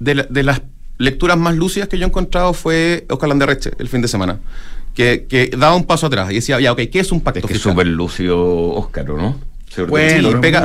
de, 0.00 0.26
de 0.30 0.42
las 0.42 0.62
lecturas 0.96 1.36
más 1.36 1.54
lúcidas 1.54 1.90
que 1.90 1.98
yo 1.98 2.06
he 2.06 2.08
encontrado 2.08 2.54
fue 2.54 3.04
Oscar 3.10 3.28
Landerreche 3.28 3.72
el 3.78 3.88
fin 3.88 4.00
de 4.00 4.08
semana. 4.08 4.40
Que, 4.94 5.26
que, 5.28 5.48
daba 5.48 5.76
un 5.76 5.84
paso 5.84 6.06
atrás 6.06 6.30
y 6.30 6.36
decía, 6.36 6.58
ya, 6.60 6.72
ok, 6.72 6.80
¿qué 6.90 7.00
es 7.00 7.12
un 7.12 7.20
pacto 7.20 7.40
es 7.40 7.44
que 7.44 7.52
Es 7.52 7.60
súper 7.60 7.86
lúcido 7.86 8.70
Oscar, 8.70 9.06
¿no? 9.06 9.38
Bueno, 9.84 10.40
pega, 10.40 10.62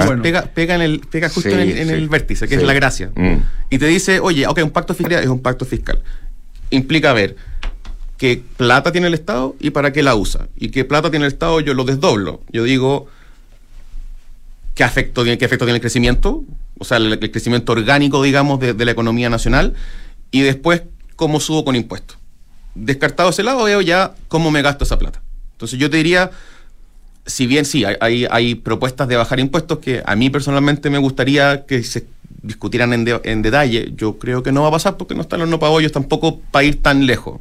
pega, 0.54 0.76
en 0.76 0.82
el, 0.82 1.00
pega 1.00 1.30
justo 1.30 1.50
en, 1.50 1.90
el, 1.90 2.10
vértice, 2.10 2.48
que 2.48 2.56
es 2.56 2.64
la 2.64 2.74
gracia. 2.74 3.12
Mm. 3.16 3.38
Y 3.70 3.78
te 3.78 3.88
dice, 3.88 4.20
oye, 4.20 4.48
ok, 4.48 4.60
un 4.64 4.72
pacto 4.72 4.94
fiscal 4.94 5.22
es 5.22 5.28
un 5.28 5.42
pacto 5.42 5.66
fiscal. 5.66 6.02
Implica 6.70 7.14
ver 7.14 7.36
qué 8.18 8.42
plata 8.58 8.92
tiene 8.92 9.08
el 9.08 9.14
Estado 9.14 9.56
y 9.60 9.72
para 9.72 9.92
qué 9.92 10.04
la 10.04 10.16
usa. 10.16 10.48
Y 10.56 10.70
qué 10.70 10.86
plata 10.86 11.10
tiene 11.10 11.26
el 11.26 11.32
Estado, 11.32 11.60
yo 11.60 11.74
lo 11.74 11.84
desdoblo. 11.84 12.42
Yo 12.52 12.64
digo, 12.64 13.08
¿qué 14.76 14.84
efecto 14.84 15.24
tiene, 15.24 15.38
qué 15.38 15.46
efecto 15.46 15.66
tiene 15.66 15.78
el 15.78 15.82
crecimiento? 15.82 16.44
O 16.78 16.86
sea, 16.86 16.98
el, 16.98 17.20
crecimiento 17.20 17.72
orgánico, 17.74 18.24
digamos, 18.24 18.60
de, 18.60 18.74
de, 18.74 18.86
la 18.86 18.92
economía 18.92 19.30
nacional. 19.30 19.74
Y 20.32 20.42
después, 20.42 20.84
cómo 21.16 21.40
subo 21.40 21.66
con 21.66 21.76
impuestos. 21.76 22.18
Descartado 22.76 23.30
ese 23.30 23.44
lado, 23.44 23.64
veo 23.64 23.82
ya 23.82 24.14
cómo 24.28 24.52
me 24.52 24.62
gasto 24.62 24.84
esa 24.84 24.98
plata. 24.98 25.22
Entonces 25.54 25.78
yo 25.78 25.90
te 25.90 25.98
diría 25.98 26.32
si 27.26 27.48
bien 27.48 27.66
sí, 27.66 27.84
hay, 27.86 28.26
hay, 28.30 28.56
propuestas 28.56 29.08
de 29.08 29.16
bajar 29.16 29.40
impuestos 29.40 29.80
que 29.80 30.02
a 30.06 30.16
mí 30.16 30.30
personalmente 30.30 30.90
me 30.90 30.98
gustaría 30.98 31.66
que 31.66 31.84
se 31.84 32.06
discutieran 32.42 32.94
en, 32.94 33.08
en 33.24 33.42
detalle, 33.42 33.94
yo 33.96 34.18
creo 34.18 34.42
que 34.42 34.52
no 34.52 34.64
va 34.64 34.70
a 34.70 34.72
pasar 34.72 34.98
porque 34.98 35.14
no 35.14 35.22
están 35.22 35.40
los 35.40 35.50
no 35.50 35.60
pagos 35.60 35.90
tampoco 35.92 36.40
para 36.52 36.66
ir 36.66 36.82
tan 36.82 37.06
lejos. 37.06 37.40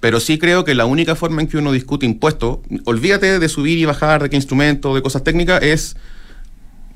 Pero 0.00 0.20
sí 0.20 0.38
creo 0.38 0.64
que 0.64 0.76
la 0.76 0.86
única 0.86 1.16
forma 1.16 1.42
en 1.42 1.48
que 1.48 1.56
uno 1.56 1.72
discute 1.72 2.06
impuestos, 2.06 2.58
olvídate 2.84 3.40
de 3.40 3.48
subir 3.48 3.78
y 3.78 3.84
bajar, 3.84 4.22
de 4.22 4.30
qué 4.30 4.36
instrumento, 4.36 4.94
de 4.94 5.02
cosas 5.02 5.24
técnicas, 5.24 5.60
es 5.62 5.96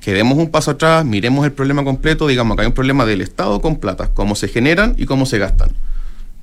que 0.00 0.12
demos 0.12 0.38
un 0.38 0.50
paso 0.50 0.70
atrás, 0.70 1.04
miremos 1.04 1.44
el 1.44 1.52
problema 1.52 1.82
completo, 1.82 2.28
digamos 2.28 2.56
que 2.56 2.62
hay 2.62 2.68
un 2.68 2.74
problema 2.74 3.04
del 3.04 3.20
Estado 3.20 3.60
con 3.60 3.76
plata, 3.76 4.10
cómo 4.14 4.36
se 4.36 4.46
generan 4.46 4.94
y 4.96 5.06
cómo 5.06 5.26
se 5.26 5.38
gastan 5.38 5.72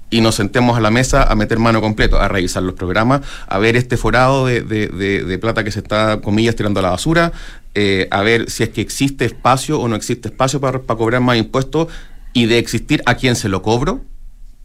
y 0.10 0.22
nos 0.22 0.36
sentemos 0.36 0.78
a 0.78 0.82
la 0.82 0.92
mesa 0.92 1.24
a 1.24 1.36
meter 1.36 1.60
mano 1.60 1.82
completo, 1.82 2.20
a 2.20 2.28
revisar 2.28 2.64
los 2.64 2.76
programas, 2.76 3.22
a 3.48 3.58
ver 3.60 3.76
este 3.76 3.98
forado 3.98 4.46
de, 4.46 4.62
de, 4.62 5.40
plata 5.40 5.64
que 5.64 5.72
se 5.72 5.80
está, 5.80 6.22
comillas, 6.22 6.56
tirando 6.56 6.80
a 6.80 6.84
la 6.84 6.90
basura, 6.90 7.32
eh, 7.76 8.08
a 8.12 8.22
ver 8.22 8.50
si 8.50 8.64
es 8.64 8.70
que 8.70 8.82
existe 8.82 9.26
espacio 9.26 9.80
o 9.80 9.88
no 9.88 9.96
existe 9.96 10.30
espacio 10.30 10.60
para, 10.60 10.82
para 10.82 10.98
cobrar 10.98 11.22
más 11.22 11.38
impuestos 11.38 11.88
y 12.34 12.46
de 12.46 12.58
existir 12.58 13.02
a 13.06 13.16
quién 13.16 13.36
se 13.36 13.50
lo 13.50 13.62
cobro, 13.62 14.02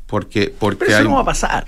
porque... 0.07 0.52
porque 0.59 0.87
Pero 0.87 0.98
eso 0.98 1.04
no 1.04 1.14
va 1.16 1.22
a 1.22 1.24
pasar. 1.24 1.66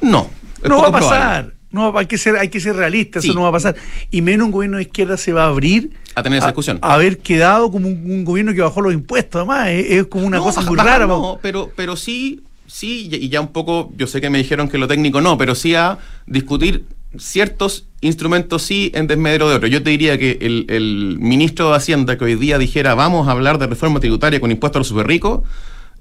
No. 0.00 0.30
No 0.62 0.82
va 0.82 0.88
a 0.88 0.92
pasar. 0.92 1.54
No, 1.72 1.96
hay 1.96 2.06
que 2.06 2.18
ser, 2.18 2.36
hay 2.36 2.48
que 2.48 2.58
ser 2.58 2.74
realista, 2.74 3.20
eso 3.20 3.32
no 3.32 3.42
va 3.42 3.48
a 3.50 3.52
pasar. 3.52 3.76
Y 4.10 4.22
menos 4.22 4.46
un 4.46 4.50
gobierno 4.50 4.78
de 4.78 4.84
izquierda 4.84 5.16
se 5.16 5.32
va 5.32 5.44
a 5.44 5.48
abrir 5.48 5.92
a 6.16 6.22
tener 6.22 6.38
esa 6.38 6.48
discusión. 6.48 6.80
A, 6.82 6.94
haber 6.94 7.18
quedado 7.18 7.70
como 7.70 7.86
un, 7.88 8.24
gobierno 8.24 8.52
que 8.52 8.60
bajó 8.60 8.80
los 8.80 8.92
impuestos, 8.92 9.38
además, 9.38 9.68
es, 9.68 10.06
como 10.06 10.26
una 10.26 10.40
cosa 10.40 10.62
muy 10.62 10.76
rara. 10.76 11.06
No, 11.06 11.38
pero, 11.40 11.70
pero 11.76 11.94
sí, 11.96 12.42
sí, 12.70 13.08
y 13.10 13.28
ya 13.28 13.40
un 13.40 13.48
poco, 13.48 13.92
yo 13.96 14.06
sé 14.06 14.20
que 14.20 14.30
me 14.30 14.38
dijeron 14.38 14.68
que 14.68 14.78
lo 14.78 14.86
técnico 14.86 15.20
no, 15.20 15.36
pero 15.36 15.54
sí 15.54 15.74
a 15.74 15.98
discutir 16.26 16.84
ciertos 17.18 17.86
instrumentos 18.00 18.62
sí 18.62 18.92
en 18.94 19.06
desmedro 19.06 19.48
de 19.48 19.56
otros. 19.56 19.70
Yo 19.70 19.82
te 19.82 19.90
diría 19.90 20.18
que 20.18 20.38
el, 20.40 21.18
ministro 21.20 21.70
de 21.70 21.76
Hacienda 21.76 22.16
que 22.16 22.24
hoy 22.24 22.36
día 22.36 22.58
dijera 22.58 22.94
vamos 22.94 23.28
a 23.28 23.32
hablar 23.32 23.58
de 23.58 23.66
reforma 23.66 24.00
tributaria 24.00 24.40
con 24.40 24.50
impuestos 24.50 24.76
a 24.76 24.80
los 24.80 24.88
super 24.88 25.06
ricos, 25.06 25.42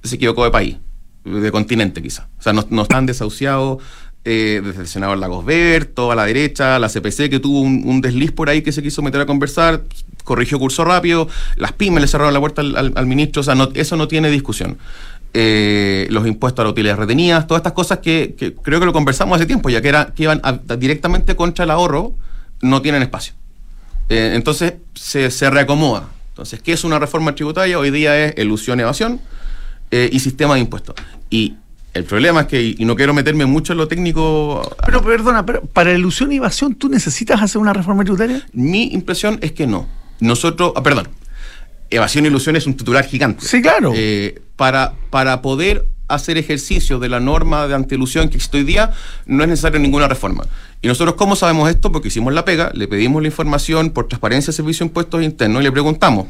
se 0.03 0.15
equivocó 0.15 0.43
de 0.43 0.51
país, 0.51 0.77
de 1.25 1.51
continente 1.51 2.01
quizá. 2.01 2.29
O 2.37 2.41
sea, 2.41 2.53
no, 2.53 2.81
están 2.81 3.05
desahuciados 3.05 3.81
eh, 4.23 4.61
desde 4.63 4.81
el 4.81 4.87
senador 4.87 5.17
Lagos 5.17 5.45
Ver, 5.45 5.85
toda 5.85 6.15
la 6.15 6.25
derecha, 6.25 6.77
la 6.77 6.89
CPC 6.89 7.29
que 7.29 7.39
tuvo 7.39 7.61
un, 7.61 8.01
desliz 8.01 8.31
por 8.31 8.49
ahí 8.49 8.61
que 8.61 8.71
se 8.71 8.83
quiso 8.83 9.01
meter 9.01 9.21
a 9.21 9.25
conversar, 9.25 9.83
corrigió 10.23 10.59
curso 10.59 10.85
rápido, 10.85 11.27
las 11.55 11.73
pymes 11.73 12.01
le 12.01 12.07
cerraron 12.07 12.33
la 12.33 12.39
puerta 12.39 12.61
al, 12.61 13.05
ministro, 13.07 13.41
o 13.41 13.43
sea, 13.43 13.55
eso 13.73 13.95
no 13.95 14.07
tiene 14.07 14.29
discusión. 14.29 14.77
Eh, 15.33 16.07
los 16.09 16.25
impuestos 16.25 16.63
a 16.63 16.63
las 16.63 16.71
utilidades 16.71 16.97
retenidas, 16.97 17.45
todas 17.45 17.59
estas 17.59 17.73
cosas 17.73 17.99
que, 17.99 18.35
creo 18.63 18.79
que 18.79 18.85
lo 18.85 18.93
conversamos 18.93 19.35
hace 19.35 19.45
tiempo, 19.45 19.69
ya 19.69 19.79
que, 19.79 19.89
era, 19.89 20.11
que 20.15 20.23
iban 20.23 20.41
directamente 20.79 21.35
contra 21.35 21.65
el 21.65 21.71
ahorro, 21.71 22.15
no 22.61 22.81
tienen 22.81 23.03
espacio. 23.03 23.33
Eh, 24.09 24.31
entonces 24.33 24.73
se, 24.95 25.29
se, 25.29 25.49
reacomoda. 25.51 26.09
Entonces, 26.29 26.61
¿qué 26.61 26.71
es 26.71 26.83
una 26.83 26.97
reforma 26.97 27.35
tributaria? 27.35 27.77
Hoy 27.77 27.91
día 27.91 28.25
es 28.25 28.37
ilusión, 28.39 28.79
evasión 28.79 29.21
eh, 29.91 30.09
y 30.11 30.19
sistema 30.19 30.55
de 30.55 30.61
impuestos. 30.61 30.95
Y 31.29 31.55
el 31.93 32.05
problema 32.05 32.41
es 32.41 32.47
que, 32.47 32.75
y 32.77 32.85
no 32.85 32.95
quiero 32.95 33.13
meterme 33.13 33.45
mucho 33.45 33.73
en 33.73 33.77
lo 33.77 33.87
técnico. 33.87 34.61
Pero 34.85 35.03
perdona, 35.03 35.45
pero 35.45 35.61
para 35.61 35.91
ilusión 35.91 36.31
y 36.31 36.37
evasión, 36.37 36.73
¿tú 36.73 36.89
necesitas 36.89 37.41
hacer 37.41 37.61
una 37.61 37.73
reforma 37.73 38.03
tributaria? 38.03 38.43
Mi 38.53 38.85
impresión 38.93 39.37
es 39.41 39.51
que 39.51 39.67
no. 39.67 39.87
Nosotros, 40.19 40.73
ah, 40.75 40.83
perdón, 40.83 41.07
evasión 41.89 42.25
e 42.25 42.27
ilusión 42.27 42.55
es 42.55 42.67
un 42.67 42.75
titular 42.75 43.05
gigante. 43.05 43.45
Sí, 43.45 43.61
claro. 43.61 43.91
Eh, 43.95 44.41
para, 44.55 44.93
para 45.09 45.41
poder 45.41 45.85
hacer 46.09 46.37
ejercicio 46.37 46.99
de 46.99 47.07
la 47.07 47.19
norma 47.19 47.67
de 47.67 47.75
antielusión 47.75 48.29
que 48.29 48.37
existe 48.37 48.57
hoy 48.57 48.63
día, 48.63 48.91
no 49.25 49.43
es 49.43 49.49
necesaria 49.49 49.79
ninguna 49.79 50.07
reforma. 50.07 50.43
Y 50.81 50.87
nosotros, 50.87 51.15
¿cómo 51.15 51.35
sabemos 51.35 51.69
esto? 51.69 51.91
Porque 51.91 52.09
hicimos 52.09 52.33
la 52.33 52.43
pega, 52.43 52.71
le 52.73 52.87
pedimos 52.87 53.21
la 53.21 53.27
información 53.27 53.91
por 53.91 54.07
transparencia 54.07 54.51
de 54.51 54.55
Servicio 54.55 54.83
de 54.83 54.89
Impuestos 54.89 55.23
Internos 55.23 55.61
y 55.61 55.63
le 55.63 55.71
preguntamos, 55.71 56.27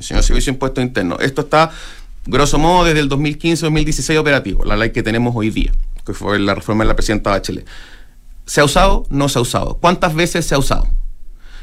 señor 0.00 0.22
Servicio 0.24 0.52
de 0.52 0.56
Impuestos 0.56 0.82
Internos, 0.84 1.18
esto 1.20 1.42
está, 1.42 1.70
grosso 2.26 2.58
modo, 2.58 2.84
desde 2.84 3.00
el 3.00 3.08
2015-2016 3.08 4.18
operativo, 4.18 4.64
la 4.64 4.76
ley 4.76 4.90
que 4.90 5.02
tenemos 5.02 5.34
hoy 5.36 5.50
día, 5.50 5.72
que 6.04 6.12
fue 6.12 6.38
la 6.38 6.54
reforma 6.54 6.84
de 6.84 6.88
la 6.88 6.96
presidenta 6.96 7.30
Bachelet. 7.30 7.66
¿Se 8.46 8.60
ha 8.60 8.64
usado? 8.64 9.06
No 9.10 9.28
se 9.28 9.38
ha 9.38 9.42
usado. 9.42 9.78
¿Cuántas 9.80 10.14
veces 10.14 10.44
se 10.44 10.56
ha 10.56 10.58
usado? 10.58 10.88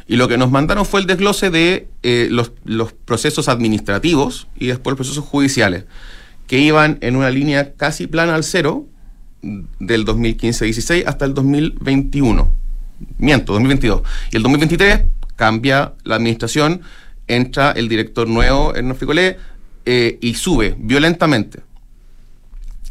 Y 0.07 0.15
lo 0.15 0.27
que 0.27 0.37
nos 0.37 0.51
mandaron 0.51 0.85
fue 0.85 1.01
el 1.01 1.07
desglose 1.07 1.49
de 1.49 1.89
eh, 2.01 2.29
los, 2.31 2.93
procesos 3.05 3.49
administrativos 3.49 4.47
y 4.57 4.67
después 4.67 4.93
los 4.93 4.97
procesos 4.97 5.25
judiciales, 5.25 5.85
que 6.47 6.59
iban 6.59 6.97
en 7.01 7.17
una 7.17 7.29
línea 7.29 7.73
casi 7.73 8.07
plana 8.07 8.35
al 8.35 8.45
cero 8.45 8.85
del 9.41 10.05
2015-16 10.05 11.03
hasta 11.05 11.25
el 11.25 11.33
2021. 11.33 12.49
Miento, 13.17 13.53
2022. 13.53 14.01
Y 14.31 14.37
el 14.37 14.43
2023 14.43 15.01
cambia 15.35 15.93
la 16.03 16.15
administración, 16.15 16.81
entra 17.27 17.71
el 17.71 17.89
director 17.89 18.27
nuevo, 18.27 18.75
en 18.75 18.95
Ficolé, 18.95 19.37
eh, 19.85 20.17
y 20.21 20.35
sube 20.35 20.75
violentamente. 20.77 21.66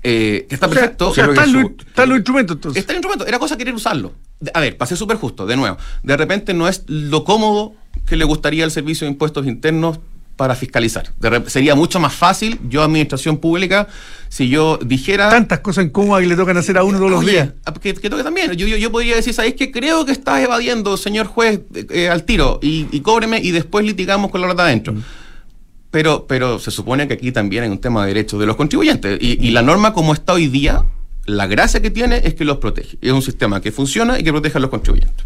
Eh, 0.09 0.47
que 0.49 0.55
está 0.55 0.69
perfecto. 0.69 1.12
están, 1.12 2.09
los 2.09 2.16
instrumentos 2.16 2.57
entonces. 2.57 2.81
Está 2.81 2.92
el 2.92 2.99
instrumento, 2.99 3.27
era 3.27 3.40
cosa 3.40 3.57
querer 3.57 3.75
usarlo. 3.75 4.12
A 4.55 4.61
ver, 4.61 4.77
pasé 4.77 4.95
súper 4.95 5.16
justo, 5.16 5.47
de 5.47 5.57
nuevo. 5.57 5.79
De 6.05 6.16
repente 6.16 6.55
no 6.55 6.69
es 6.69 6.85
lo 6.87 7.25
cómodo 7.25 7.75
que 8.07 8.14
le 8.14 8.25
gustaría 8.25 8.64
el 8.64 8.71
servicio 8.71 9.05
de 9.05 9.11
impuestos 9.11 9.47
internos 9.49 9.99
para 10.37 10.55
fiscalizar. 10.55 11.11
sería 11.47 11.75
mucho 11.75 11.99
más 11.99 12.14
fácil, 12.14 12.61
yo, 12.69 12.85
administración 12.85 13.38
pública, 13.38 13.88
si 14.29 14.49
yo 14.49 14.79
dijera... 14.81 15.29
Tantas 15.29 15.59
cosas 15.59 15.87
incómodas 15.87 16.23
que 16.23 16.29
le 16.29 16.37
tocan 16.37 16.57
hacer 16.57 16.79
a 16.79 16.85
uno 16.85 16.99
todos 16.99 17.11
los 17.11 17.27
días. 17.27 17.55
Ah, 17.64 17.75
que, 17.75 17.95
toque 17.95 18.23
también. 18.23 18.53
Yo, 18.53 18.66
yo, 18.69 18.92
podría 18.92 19.16
decir, 19.16 19.35
¿sabéis 19.35 19.55
que 19.55 19.73
creo 19.73 20.05
que 20.05 20.12
estás 20.12 20.40
evadiendo, 20.40 20.97
señor 20.97 21.27
juez, 21.27 21.62
eh, 21.75 22.09
al 22.11 22.23
tiro? 22.23 22.61
Y, 22.62 23.01
cóbreme 23.01 23.40
y 23.42 23.51
después 23.51 23.85
litigamos 23.85 24.31
con 24.31 24.40
la 24.40 24.47
plata 24.47 24.66
adentro. 24.66 24.92
Mm. 24.92 25.03
Pero, 25.96 26.26
pero 26.28 26.59
se 26.59 26.70
supone 26.70 27.09
que 27.09 27.14
aquí 27.14 27.32
también 27.32 27.64
hay 27.64 27.70
un 27.70 27.78
tema 27.78 28.02
de 28.02 28.09
derechos 28.09 28.38
de 28.38 28.44
los 28.44 28.56
contribuyentes. 28.56 29.16
Y, 29.18 29.50
la 29.52 29.62
norma 29.62 29.94
como 29.94 30.12
está 30.12 30.35
hoy 30.35 30.46
día 30.46 30.85
la 31.24 31.46
gracia 31.46 31.80
que 31.80 31.90
tiene 31.90 32.20
es 32.22 32.35
que 32.35 32.44
los 32.44 32.59
protege. 32.59 32.98
Es 33.00 33.12
un 33.12 33.22
sistema 33.22 33.62
que 33.62 33.72
funciona 33.72 34.18
y 34.18 34.22
que 34.22 34.30
protege 34.30 34.59
a 34.59 34.61
los 34.61 34.68
contribuyentes. 34.68 35.24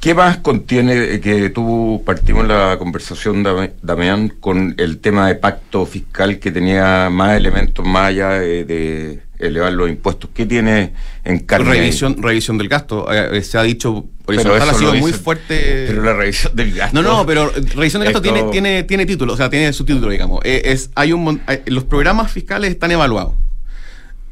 ¿Qué 0.00 0.14
más 0.14 0.38
contiene 0.38 0.94
eh, 0.94 1.20
que 1.20 1.50
tú 1.50 2.02
partimos 2.06 2.48
la 2.48 2.76
conversación, 2.78 3.44
Damián, 3.82 4.32
con 4.40 4.76
el 4.78 4.98
tema 4.98 5.28
de 5.28 5.34
pacto 5.34 5.84
fiscal 5.84 6.38
que 6.38 6.50
tenía 6.50 7.10
más 7.10 7.36
elementos 7.36 7.84
más 7.84 8.06
allá 8.06 8.30
de, 8.30 9.20
elevar 9.40 9.72
los 9.72 9.88
impuestos? 9.88 10.30
¿Qué 10.32 10.46
tiene 10.46 10.92
en 11.24 11.40
carne? 11.40 11.70
Revisión, 11.70 12.22
revisión 12.22 12.58
del 12.58 12.68
gasto. 12.68 13.12
Eh, 13.12 13.38
eh, 13.38 13.42
se 13.42 13.58
ha 13.58 13.62
dicho, 13.62 14.06
eso, 14.28 14.54
ha 14.54 14.74
sido 14.74 14.94
muy 14.94 15.12
fuerte. 15.12 15.86
Pero 15.88 16.02
la 16.02 16.14
revisión 16.14 16.54
del 16.54 16.74
gasto. 16.74 17.02
No, 17.02 17.08
no, 17.08 17.26
pero 17.26 17.50
revisión 17.74 18.02
del 18.02 18.12
gasto 18.12 18.22
tiene, 18.22 18.44
tiene, 18.50 18.82
tiene 18.84 19.06
título, 19.06 19.32
o 19.32 19.36
sea, 19.36 19.50
tiene 19.50 19.72
su 19.72 19.84
título, 19.84 20.10
digamos. 20.10 20.40
es, 20.44 20.90
hay 20.94 21.12
un, 21.12 21.40
los 21.66 21.84
programas 21.84 22.30
fiscales 22.30 22.70
están 22.70 22.90
evaluados 22.90 23.34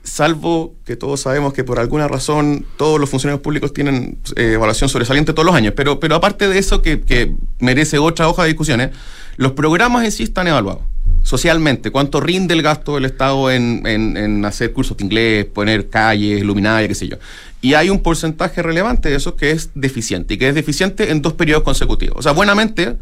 salvo 0.08 0.74
que 0.84 0.96
todos 0.96 1.20
sabemos 1.20 1.52
que 1.52 1.64
por 1.64 1.78
alguna 1.78 2.08
razón 2.08 2.66
todos 2.76 2.98
los 2.98 3.08
funcionarios 3.08 3.42
públicos 3.42 3.72
tienen 3.72 4.18
eh, 4.36 4.52
evaluación 4.54 4.88
sobresaliente 4.88 5.32
todos 5.32 5.46
los 5.46 5.54
años, 5.54 5.74
pero, 5.76 6.00
pero 6.00 6.16
aparte 6.16 6.48
de 6.48 6.58
eso, 6.58 6.82
que, 6.82 7.34
merece 7.60 7.98
otra 7.98 8.28
hoja 8.28 8.42
de 8.42 8.48
discusiones, 8.48 8.90
los 9.36 9.52
programas 9.52 10.04
en 10.04 10.12
sí 10.12 10.24
están 10.24 10.48
evaluados 10.48 10.82
socialmente, 11.28 11.90
cuánto 11.90 12.22
rinde 12.22 12.54
el 12.54 12.62
gasto 12.62 12.94
del 12.94 13.04
Estado 13.04 13.50
en, 13.50 14.42
hacer 14.46 14.72
cursos 14.72 14.96
de 14.96 15.04
inglés, 15.04 15.44
poner 15.44 15.90
calles, 15.90 16.42
luminaria, 16.42 16.88
qué 16.88 16.94
sé 16.94 17.06
yo. 17.06 17.18
Y 17.60 17.74
hay 17.74 17.90
un 17.90 18.02
porcentaje 18.02 18.62
relevante 18.62 19.10
de 19.10 19.16
eso 19.16 19.36
que 19.36 19.50
es 19.50 19.68
deficiente, 19.74 20.32
y 20.32 20.38
que 20.38 20.48
es 20.48 20.54
deficiente 20.54 21.10
en 21.10 21.20
dos 21.20 21.34
periodos 21.34 21.64
consecutivos. 21.64 22.16
O 22.20 22.22
sea, 22.22 22.32
buenamente 22.32 22.96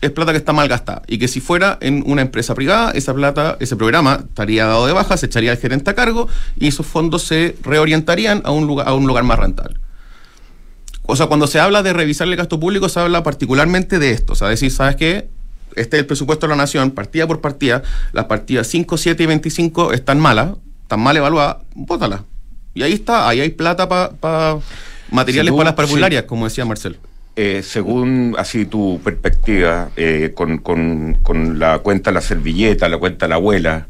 es 0.00 0.10
plata 0.10 0.32
que 0.32 0.38
está 0.38 0.54
mal 0.54 0.68
gastada 0.68 1.02
y 1.06 1.18
que 1.18 1.28
si 1.28 1.40
fuera 1.40 1.76
en 1.82 2.02
una 2.06 2.22
empresa 2.22 2.54
privada, 2.54 2.92
esa 2.92 3.12
plata, 3.12 3.58
ese 3.60 3.76
programa 3.76 4.20
estaría 4.26 4.64
dado 4.64 4.86
de 4.86 4.94
baja, 4.94 5.18
se 5.18 5.26
echaría 5.26 5.52
el 5.52 5.58
gerente 5.58 5.90
a 5.90 5.94
cargo 5.94 6.28
y 6.58 6.68
esos 6.68 6.86
fondos 6.86 7.24
se 7.24 7.56
reorientarían 7.62 8.40
a 8.46 8.52
un 8.52 8.66
lugar, 8.66 8.88
a 8.88 8.94
un 8.94 9.06
lugar 9.06 9.24
más 9.24 9.38
rentable. 9.38 9.76
O 11.02 11.14
sea, 11.14 11.26
cuando 11.26 11.46
se 11.46 11.60
habla 11.60 11.82
de 11.82 11.92
revisar 11.92 12.26
el 12.26 12.36
gasto 12.36 12.58
público, 12.58 12.88
se 12.88 13.00
habla 13.00 13.22
particularmente 13.22 13.98
de 13.98 14.12
esto. 14.12 14.32
O 14.32 14.36
sea, 14.36 14.48
decir, 14.48 14.70
¿sabes 14.70 14.96
qué? 14.96 15.35
Este 15.74 15.96
es 15.96 16.00
el 16.00 16.06
presupuesto 16.06 16.46
de 16.46 16.50
la 16.50 16.56
nación, 16.56 16.90
partida 16.92 17.26
por 17.26 17.40
partida. 17.40 17.82
Las 18.12 18.26
partidas 18.26 18.66
5, 18.68 18.96
7 18.96 19.22
y 19.22 19.26
25 19.26 19.92
están 19.92 20.20
malas, 20.20 20.50
están 20.82 21.00
mal 21.00 21.16
evaluadas, 21.16 21.58
bótalas. 21.74 22.22
Y 22.74 22.82
ahí 22.82 22.92
está, 22.92 23.28
ahí 23.28 23.40
hay 23.40 23.50
plata 23.50 23.88
para 23.88 24.58
materiales 25.10 25.52
para 25.52 25.64
las 25.64 25.74
parvularias, 25.74 26.24
como 26.24 26.44
decía 26.44 26.64
Marcel. 26.64 26.98
Eh, 27.38 27.62
según 27.62 28.34
así 28.38 28.64
tu 28.64 28.98
perspectiva, 29.04 29.90
eh, 29.96 30.32
con, 30.34 30.58
con, 30.58 31.58
la 31.58 31.80
cuenta 31.80 32.10
la 32.10 32.22
servilleta, 32.22 32.88
la 32.88 32.96
cuenta 32.96 33.28
la 33.28 33.34
abuela, 33.34 33.88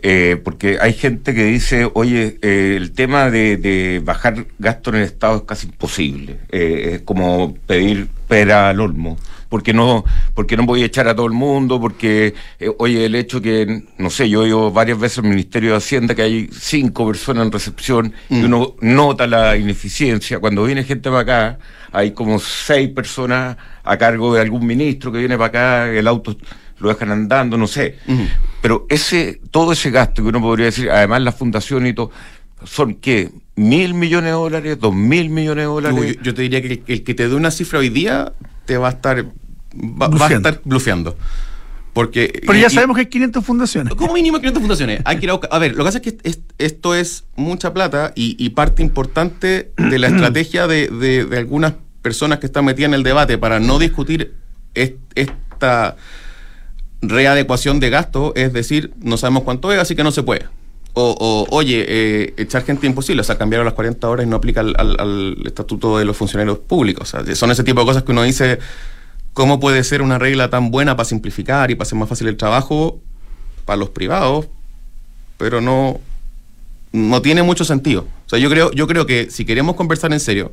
eh, 0.00 0.40
porque 0.42 0.78
hay 0.80 0.92
gente 0.92 1.34
que 1.34 1.44
dice, 1.44 1.90
oye, 1.94 2.38
el 2.42 2.92
tema 2.92 3.30
de, 3.30 4.00
bajar 4.04 4.46
gasto 4.58 4.90
en 4.90 4.96
el 4.96 5.02
Estado 5.02 5.36
es 5.36 5.42
casi 5.42 5.66
imposible, 5.66 6.38
es 6.50 7.02
como 7.02 7.54
pedir 7.66 8.08
pera 8.28 8.68
al 8.68 8.80
olmo 8.80 9.16
porque 9.52 9.74
no, 9.74 10.02
porque 10.32 10.56
no 10.56 10.64
voy 10.64 10.82
a 10.82 10.86
echar 10.86 11.06
a 11.08 11.14
todo 11.14 11.26
el 11.26 11.34
mundo, 11.34 11.78
porque, 11.78 12.32
oye, 12.78 13.04
el 13.04 13.14
hecho 13.14 13.42
que, 13.42 13.84
no 13.98 14.08
sé, 14.08 14.26
yo 14.30 14.44
he 14.44 14.48
ido 14.48 14.70
varias 14.70 14.98
veces 14.98 15.18
al 15.18 15.24
Ministerio 15.24 15.72
de 15.72 15.76
Hacienda 15.76 16.14
que 16.14 16.22
hay 16.22 16.48
cinco 16.50 17.06
personas 17.06 17.44
en 17.44 17.52
recepción 17.52 18.14
y 18.30 18.36
mm. 18.36 18.44
uno 18.46 18.74
nota 18.80 19.26
la 19.26 19.58
ineficiencia. 19.58 20.38
Cuando 20.38 20.64
viene 20.64 20.84
gente 20.84 21.10
para 21.10 21.20
acá, 21.20 21.58
hay 21.92 22.12
como 22.12 22.38
seis 22.38 22.88
personas 22.88 23.58
a 23.84 23.98
cargo 23.98 24.32
de 24.34 24.40
algún 24.40 24.66
ministro 24.66 25.12
que 25.12 25.18
viene 25.18 25.36
para 25.36 25.48
acá, 25.48 25.90
el 25.90 26.08
auto 26.08 26.34
lo 26.78 26.88
dejan 26.88 27.10
andando, 27.10 27.58
no 27.58 27.66
sé. 27.66 27.98
Pero 28.62 28.86
ese, 28.88 29.40
todo 29.50 29.72
ese 29.72 29.90
gasto 29.90 30.22
que 30.22 30.28
uno 30.28 30.40
podría 30.40 30.66
decir, 30.66 30.88
además 30.88 31.20
la 31.22 31.32
fundación 31.32 31.86
y 31.86 31.92
todo, 31.92 32.12
son 32.64 32.94
qué, 32.94 33.30
mil 33.56 33.92
millones 33.92 34.26
de 34.26 34.30
dólares, 34.30 34.78
dos 34.80 34.94
mil 34.94 35.28
millones 35.30 35.64
de 35.64 35.66
dólares. 35.66 36.18
Yo, 36.22 36.32
te 36.32 36.42
diría 36.42 36.62
que 36.62 36.82
el, 36.86 37.02
que 37.02 37.14
te 37.14 37.28
dé 37.28 37.34
una 37.34 37.50
cifra 37.50 37.80
hoy 37.80 37.88
día 37.88 38.32
te 38.64 38.78
va 38.78 38.88
a 38.88 38.92
estar, 38.92 39.26
va, 39.74 40.26
a 40.26 40.32
estar 40.32 40.60
blufeando. 40.64 41.16
Porque, 41.92 42.40
Pero 42.46 42.58
ya 42.58 42.70
sabemos 42.70 42.96
que 42.96 43.00
hay 43.00 43.06
500 43.06 43.44
fundaciones. 43.44 43.94
Como 43.94 44.14
mínimo 44.14 44.38
500 44.38 44.62
fundaciones. 44.62 45.02
Hay 45.04 45.18
que 45.18 45.28
a, 45.28 45.58
ver, 45.58 45.72
lo 45.72 45.78
que 45.78 45.84
pasa 45.84 45.98
es 45.98 46.04
que 46.04 46.40
esto 46.56 46.94
es 46.94 47.24
mucha 47.36 47.74
plata 47.74 48.12
y, 48.14 48.48
parte 48.50 48.82
importante 48.82 49.72
de 49.76 49.98
la 49.98 50.06
estrategia 50.08 50.68
de, 50.68 51.28
algunas 51.36 51.74
personas 52.00 52.38
que 52.38 52.46
están 52.46 52.64
metidas 52.64 52.88
en 52.90 52.94
el 52.94 53.02
debate 53.02 53.38
para 53.38 53.58
no 53.58 53.80
discutir 53.80 54.34
esta 54.74 55.96
readecuación 57.02 57.80
de 57.80 57.90
gasto 57.90 58.32
es 58.36 58.52
decir, 58.52 58.92
no 59.00 59.16
sabemos 59.16 59.42
cuánto 59.42 59.72
es, 59.72 59.78
así 59.78 59.94
que 59.94 60.04
no 60.04 60.12
se 60.12 60.22
puede. 60.22 60.46
O, 60.94 61.46
oye, 61.50 61.86
eh, 61.88 62.34
echar 62.36 62.64
gente 62.64 62.86
imposible, 62.86 63.22
o 63.22 63.24
sea, 63.24 63.38
cambiar 63.38 63.62
a 63.62 63.64
las 63.64 63.72
40 63.72 64.08
horas 64.08 64.26
y 64.26 64.28
no 64.28 64.36
aplica 64.36 64.60
al, 64.60 65.38
estatuto 65.46 65.96
de 65.96 66.04
los 66.04 66.16
funcionarios 66.16 66.58
públicos. 66.58 67.14
O 67.14 67.24
sea, 67.24 67.34
son 67.34 67.50
ese 67.50 67.64
tipo 67.64 67.80
de 67.80 67.86
cosas 67.86 68.02
que 68.02 68.12
uno 68.12 68.22
dice, 68.22 68.58
¿cómo 69.32 69.58
puede 69.58 69.84
ser 69.84 70.02
una 70.02 70.18
regla 70.18 70.50
tan 70.50 70.70
buena 70.70 70.94
para 70.94 71.06
simplificar 71.06 71.70
y 71.70 71.76
para 71.76 71.86
hacer 71.86 71.98
más 71.98 72.10
fácil 72.10 72.28
el 72.28 72.36
trabajo 72.36 73.00
para 73.64 73.78
los 73.78 73.88
privados? 73.88 74.48
Pero 75.38 75.62
no, 75.62 75.98
no 76.92 77.22
tiene 77.22 77.42
mucho 77.42 77.64
sentido. 77.64 78.06
O 78.26 78.28
sea, 78.28 78.38
yo 78.38 78.50
creo, 78.50 78.70
yo 78.72 78.86
creo 78.86 79.06
que 79.06 79.30
si 79.30 79.46
queremos 79.46 79.76
conversar 79.76 80.12
en 80.12 80.20
serio, 80.20 80.52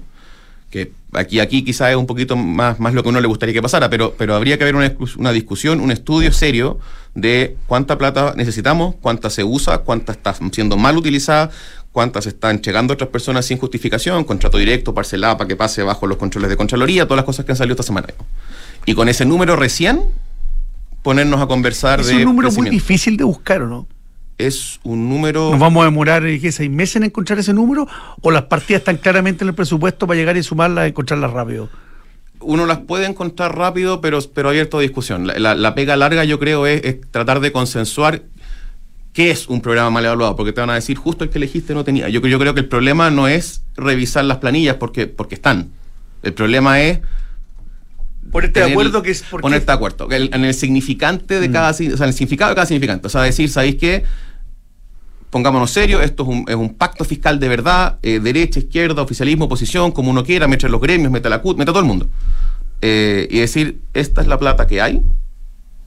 que 0.70 0.92
aquí, 1.14 1.40
aquí 1.40 1.64
quizás 1.64 1.90
es 1.90 1.96
un 1.96 2.06
poquito 2.06 2.36
más, 2.36 2.80
más 2.80 2.94
lo 2.94 3.02
que 3.02 3.10
a 3.10 3.12
uno 3.12 3.22
le 3.22 3.28
gustaría 3.28 3.54
que 3.54 3.62
pasara, 3.62 3.90
pero, 3.90 4.14
pero 4.18 4.36
habría 4.36 4.58
que 4.58 4.64
haber 4.64 4.76
una, 4.76 4.94
una 5.18 5.32
discusión, 5.32 5.80
un 5.80 5.92
estudio 5.92 6.32
serio 6.32 6.80
de 7.16 7.58
cuánta 7.66 7.98
plata 7.98 8.34
necesitamos, 8.36 8.96
cuánta 9.02 9.30
se 9.30 9.44
usa, 9.44 9.80
cuánta 9.80 10.12
está 10.12 10.36
siendo 10.52 10.78
mal 10.78 10.98
utilizada, 10.98 11.50
cuántas 11.92 12.28
están 12.28 12.62
llegando 12.62 12.94
a 12.94 12.96
otras 12.96 13.10
personas 13.10 13.46
sin 13.46 13.58
justificación, 13.58 14.24
contrato 14.24 14.58
directo, 14.58 14.94
parcelada 14.94 15.38
para 15.38 15.48
que 15.48 15.56
pase 15.56 15.82
bajo 15.84 16.06
los 16.08 16.18
controles 16.18 16.50
de 16.50 16.58
Contraloría, 16.58 17.06
todas 17.06 17.18
las 17.18 17.26
cosas 17.26 17.46
que 17.46 17.52
han 17.52 17.58
salido 17.58 17.74
esta 17.74 17.84
semana. 17.84 18.08
Y 18.86 18.94
con 18.94 19.10
ese 19.10 19.26
número 19.26 19.56
recién, 19.56 20.04
ponernos 21.02 21.42
a 21.42 21.48
conversar 21.48 22.04
de. 22.04 22.12
Es 22.12 22.18
un 22.18 22.26
número 22.26 22.52
muy 22.52 22.70
difícil 22.70 23.18
de 23.18 23.24
buscar, 23.24 23.64
¿o 23.64 23.68
no? 23.68 23.88
Es 24.40 24.80
un 24.84 25.10
número... 25.10 25.52
¿Nos 25.52 25.60
vamos 25.60 25.82
a 25.84 25.86
demorar 25.86 26.24
¿qué, 26.24 26.52
seis 26.52 26.72
meses 26.72 26.96
en 26.96 27.04
encontrar 27.04 27.38
ese 27.38 27.54
número 27.54 27.88
o 28.22 28.32
las 28.32 28.44
partidas 28.44 28.80
están 28.80 28.98
claramente 28.98 29.44
en 29.44 29.50
el 29.50 29.54
presupuesto 29.54 30.08
para 30.08 30.18
llegar 30.18 30.38
y 30.38 30.44
sumarlas 30.44 30.88
y 30.88 30.90
encontrarlas 30.90 31.32
rápido? 31.32 31.70
Uno 32.40 32.66
las 32.66 32.80
puede 32.80 33.06
encontrar 33.06 33.56
rápido, 33.58 34.00
pero, 34.00 34.20
pero 34.34 34.50
abierto 34.50 34.78
a 34.78 34.82
discusión. 34.82 35.28
La, 35.28 35.76
pega 35.76 35.98
larga 35.98 36.24
yo 36.24 36.40
creo 36.40 36.66
es, 36.66 37.02
tratar 37.12 37.42
de 37.42 37.52
consensuar 37.52 38.24
qué 39.12 39.30
es 39.30 39.50
un 39.50 39.60
programa 39.60 39.90
mal 39.90 40.06
evaluado, 40.06 40.38
porque 40.38 40.54
te 40.54 40.62
van 40.62 40.70
a 40.70 40.76
decir 40.76 40.96
justo 40.96 41.26
el 41.26 41.30
que 41.30 41.38
elegiste 41.38 41.74
no 41.74 41.84
tenía. 41.84 42.08
Yo, 42.08 42.22
yo 42.22 42.40
creo 42.40 42.54
que 42.54 42.62
el 42.62 42.70
problema 42.70 43.12
no 43.12 43.28
es 43.28 43.64
revisar 43.76 44.24
las 44.24 44.38
planillas 44.38 44.78
porque, 44.78 45.06
porque 45.08 45.36
están. 45.36 45.70
El 46.24 46.34
problema 46.34 46.82
es 46.82 47.02
Ponerte 48.32 48.60
de 48.60 48.72
acuerdo 48.72 49.02
que 49.02 49.12
es 49.12 49.24
Ponerte 49.24 49.66
de 49.66 49.72
acuerdo. 49.74 50.08
en 50.12 50.46
el 50.46 50.54
significante 50.54 51.42
de 51.42 51.50
mm. 51.50 51.52
cada... 51.52 51.72
O 51.72 51.74
sea, 51.74 52.08
el 52.08 52.14
significado 52.14 52.50
de 52.50 52.56
cada 52.56 52.68
significante. 52.68 53.08
O 53.08 53.10
sea, 53.10 53.24
decir, 53.24 53.50
¿sabéis 53.50 53.76
qué? 53.76 54.06
Pongámonos 55.30 55.72
serios, 55.72 56.04
esto 56.04 56.28
es 56.48 56.56
un, 56.56 56.76
pacto 56.76 57.06
fiscal 57.06 57.40
de 57.40 57.48
verdad, 57.48 57.98
eh, 58.02 58.20
derecha, 58.20 58.60
izquierda, 58.60 59.02
oficialismo, 59.02 59.46
oposición, 59.46 59.92
como 59.92 60.10
uno 60.10 60.24
quiera, 60.24 60.48
mete 60.48 60.68
los 60.70 60.82
gremios, 60.82 61.12
mete 61.12 61.30
la 61.30 61.42
CUT, 61.42 61.58
mete 61.58 61.72
a 61.72 61.74
todo 61.74 61.82
el 61.82 61.88
mundo. 61.88 62.08
Eh, 62.82 63.28
y 63.30 63.40
decir, 63.40 63.82
esta 63.94 64.22
es 64.22 64.28
la 64.28 64.40
plata 64.40 64.66
que 64.66 64.82
hay, 64.82 65.02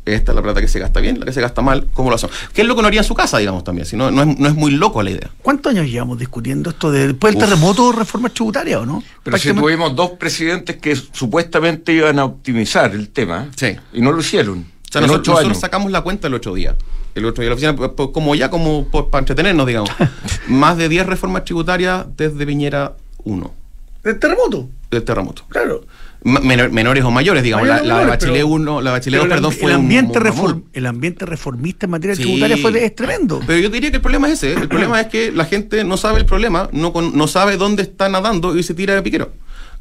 esta 0.05 0.33
es 0.33 0.37
la 0.37 0.42
plata 0.42 0.61
que 0.61 0.68
se 0.68 0.78
gasta 0.78 1.00
bien, 1.00 1.20
la 1.20 1.26
que 1.26 1.33
se 1.33 1.40
gasta 1.40 1.62
mal, 1.62 1.88
¿cómo 1.92 2.11
lo 2.11 2.16
hacemos? 2.16 2.37
¿Qué 2.52 2.62
es 2.62 2.68
lo 2.68 2.74
que 2.74 2.83
no 2.83 2.88
haría 2.88 3.00
en 3.00 3.05
su 3.05 3.14
casa, 3.14 3.38
digamos, 3.38 3.64
también? 3.64 3.87
Si 3.87 3.96
no, 3.96 4.11
no, 4.11 4.22
es, 4.22 4.55
muy 4.55 4.72
loco 4.72 5.02
la 5.02 5.11
idea. 5.11 5.31
¿Cuántos 5.42 5.72
años 5.72 5.87
llevamos 5.87 6.18
discutiendo 6.18 6.70
esto 6.70 6.90
de, 6.90 7.09
después 7.09 7.35
del 7.35 7.44
terremoto, 7.44 7.92
reforma 7.92 8.28
tributaria 8.28 8.81
o 8.81 8.87
no? 8.87 9.02
Pero 9.22 9.38
si 9.38 9.52
tuvimos 9.52 9.94
dos 9.94 10.12
presidentes 10.12 10.76
que 10.76 10.96
supuestamente 10.96 11.92
iban 11.92 12.18
a 12.18 12.24
optimizar 12.24 12.92
el 12.92 13.09
tema 13.11 13.48
y 13.92 14.00
no 14.00 14.12
lo 14.12 14.20
hicieron. 14.20 14.59
O 14.88 14.92
sea, 14.92 15.00
nosotros, 15.00 15.59
sacamos 15.59 15.90
la 15.90 16.02
cuenta 16.02 16.28
el 16.28 16.35
otro 16.35 16.55
día 16.55 16.76
el 17.14 17.25
otro 17.25 17.42
día 17.42 17.51
la 17.51 17.55
oficina, 17.55 17.77
pues, 17.77 18.09
como 18.12 18.35
ya 18.35 18.51
como 18.51 18.87
para 18.88 19.20
entretenernos, 19.20 19.66
digamos. 19.66 19.90
Más 20.48 20.77
de 20.77 20.88
10 20.88 21.07
reformas 21.07 21.44
tributarias 21.44 22.07
desde 22.16 22.44
Viñera 22.44 22.96
1. 23.25 23.55
¿Del 24.03 24.18
terremoto? 24.18 24.68
Del 24.90 25.05
terremoto. 25.05 25.44
Claro. 25.48 25.85
menores 26.25 27.05
o 27.05 27.11
mayores, 27.11 27.42
digamos. 27.42 27.68
la, 27.68 27.83
la, 27.83 28.07
Bachelet 28.07 28.42
1, 28.42 28.81
la 28.81 28.90
Bachelet 28.90 29.20
2, 29.20 29.29
perdón, 29.29 29.53
fue 29.53 29.70
el 29.70 29.77
ambiente, 29.77 30.18
un, 30.18 30.64
el 30.72 30.87
ambiente 30.87 31.25
reformista 31.25 31.87
en 31.87 31.90
materia 31.90 32.16
tributaria 32.16 32.57
fue, 32.57 32.85
es 32.85 32.94
tremendo. 32.94 33.40
Pero 33.46 33.61
yo 33.61 33.68
diría 33.68 33.90
que 33.90 33.96
el 33.96 34.03
problema 34.03 34.29
es 34.29 34.42
ese. 34.42 34.55
El 34.55 34.68
problema 34.68 35.01
es 35.01 35.07
que 35.07 35.31
la 35.31 35.44
gente 35.44 35.85
no 35.85 35.96
sabe 35.96 36.18
el 36.18 36.27
problema, 36.27 36.68
no, 36.72 36.92
no 36.92 37.29
sabe 37.29 37.57
dónde 37.57 37.83
está 37.83 38.09
nadando 38.09 38.57
y 38.57 38.62
se 38.62 38.75
tira 38.75 38.94
de 38.94 39.03
piquero. 39.03 39.33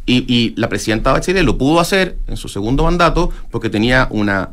Y, 0.06 0.54
la 0.58 0.68
presidenta 0.68 1.14
Bachelet 1.14 1.44
lo 1.44 1.58
pudo 1.58 1.80
hacer 1.80 2.18
en 2.28 2.36
su 2.36 2.50
segundo 2.50 2.84
mandato 2.84 3.32
porque 3.50 3.70
tenía 3.70 4.08
una, 4.10 4.50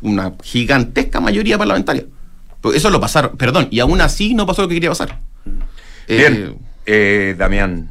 una 0.00 0.32
gigantesca 0.42 1.20
mayoría 1.20 1.56
parlamentaria. 1.56 2.04
Eso 2.74 2.90
lo 2.90 3.00
pasaron, 3.00 3.36
perdón, 3.36 3.68
y 3.70 3.80
aún 3.80 4.00
así 4.00 4.34
no 4.34 4.46
pasó 4.46 4.62
lo 4.62 4.68
que 4.68 4.74
quería 4.74 4.90
pasar. 4.90 5.18
Bien, 6.08 6.56
eh, 6.86 7.30
eh, 7.30 7.34
Damián 7.38 7.90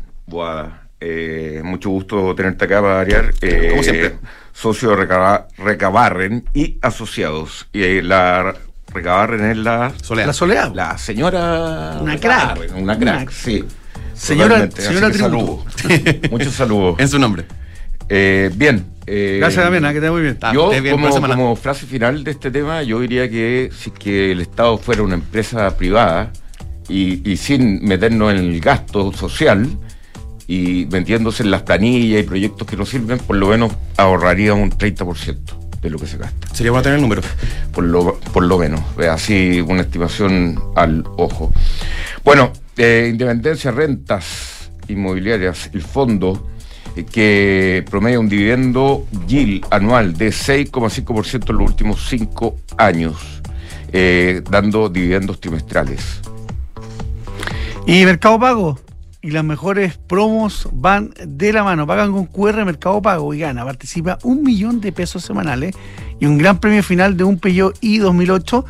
eh, 1.00 1.62
mucho 1.64 1.90
gusto 1.90 2.36
tenerte 2.36 2.66
acá 2.66 2.82
para 2.82 2.96
variar. 2.96 3.34
Como 3.70 3.84
siempre. 3.84 4.18
Socio 4.52 4.96
de 4.96 5.08
Recabarren 5.58 6.46
y 6.54 6.78
asociados. 6.82 7.68
Y 7.72 8.02
la 8.02 8.56
Recabarren 8.92 9.52
es 9.52 9.58
la 9.58 9.94
Soledad. 10.02 10.28
La 10.28 10.34
Soledad. 10.34 10.74
La 10.74 10.98
señora. 10.98 12.00
Una 12.02 12.18
crack. 12.18 12.76
Una 12.76 12.98
crack, 12.98 13.30
sí. 13.30 13.64
Señora, 14.18 14.70
señora 14.72 15.12
Tributo. 15.12 15.66
Muchos 16.32 16.54
saludos. 16.54 17.00
En 17.00 17.08
su 17.08 17.20
nombre. 17.20 17.46
Eh, 18.10 18.50
bien. 18.56 18.86
Eh, 19.06 19.38
Gracias, 19.40 19.64
Damián, 19.64 19.94
que 19.94 20.02
te 20.02 20.12
muy 20.12 20.22
bien. 20.22 20.38
Yo, 20.54 20.72
como, 20.92 21.56
frase 21.56 21.86
final 21.86 22.24
de 22.24 22.32
este 22.32 22.52
tema, 22.52 22.84
yo 22.84 23.00
diría 23.00 23.30
que 23.30 23.70
si 23.78 23.92
que 23.92 24.32
el 24.32 24.42
Estado 24.42 24.78
fuera 24.78 25.02
una 25.02 25.16
empresa 25.16 25.78
privada 25.78 26.32
y, 26.90 27.38
sin 27.38 27.86
meternos 27.86 28.34
en 28.34 28.40
el 28.40 28.60
gasto 28.60 29.14
social 29.14 29.68
y 30.48 30.88
metiéndose 30.92 31.44
en 31.44 31.52
las 31.52 31.64
planillas 31.64 32.22
y 32.22 32.24
proyectos 32.24 32.68
que 32.68 32.76
no 32.76 32.86
sirven, 32.86 33.20
por 33.20 33.38
lo 33.38 33.48
menos 33.48 33.72
ahorraría 33.98 34.54
un 34.54 34.72
30% 34.72 35.67
de 35.88 35.92
lo 35.92 36.00
que 36.00 36.08
se 36.08 36.18
gasta. 36.18 36.48
Sería 36.54 36.72
bueno 36.72 36.84
tener 36.84 36.98
el 36.98 37.02
número. 37.02 37.22
Por 37.72 37.84
lo, 37.84 38.20
por 38.34 38.44
lo 38.44 38.58
menos, 38.58 38.82
así 39.10 39.62
una 39.62 39.82
estimación 39.82 40.60
al 40.76 41.04
ojo. 41.18 41.52
Bueno, 42.24 42.52
eh, 42.78 43.08
Independencia, 43.10 43.72
rentas 43.72 44.70
inmobiliarias, 44.88 45.70
el 45.74 45.82
fondo 45.82 46.48
eh, 46.96 47.06
que 47.06 47.86
promedia 47.90 48.20
un 48.20 48.30
dividendo 48.30 49.06
yield 49.28 49.66
anual 49.72 50.18
de 50.18 50.30
6,5% 50.30 51.50
en 51.50 51.58
los 51.58 51.70
últimos 51.70 52.08
cinco 52.08 52.58
años, 52.78 53.42
eh, 53.92 54.42
dando 54.50 54.90
dividendos 54.90 55.40
trimestrales. 55.40 56.22
Y 57.86 58.04
Mercado 58.06 58.40
Pago, 58.40 58.80
y 59.28 59.32
las 59.32 59.44
mejores 59.44 59.98
promos 59.98 60.70
van 60.72 61.14
de 61.22 61.52
la 61.52 61.62
mano. 61.62 61.86
Pagan 61.86 62.14
con 62.14 62.28
QR 62.28 62.64
Mercado 62.64 63.02
Pago 63.02 63.34
y 63.34 63.40
gana. 63.40 63.66
Participa 63.66 64.18
un 64.24 64.42
millón 64.42 64.80
de 64.80 64.94
pesos 64.94 65.22
semanales 65.22 65.76
y 66.18 66.26
un 66.26 66.38
gran 66.38 66.62
premio 66.62 66.82
final 66.82 67.18
de 67.18 67.26
un 67.26 67.38
Peugeot 67.38 67.78
i 67.82 67.98
2008 67.98 68.64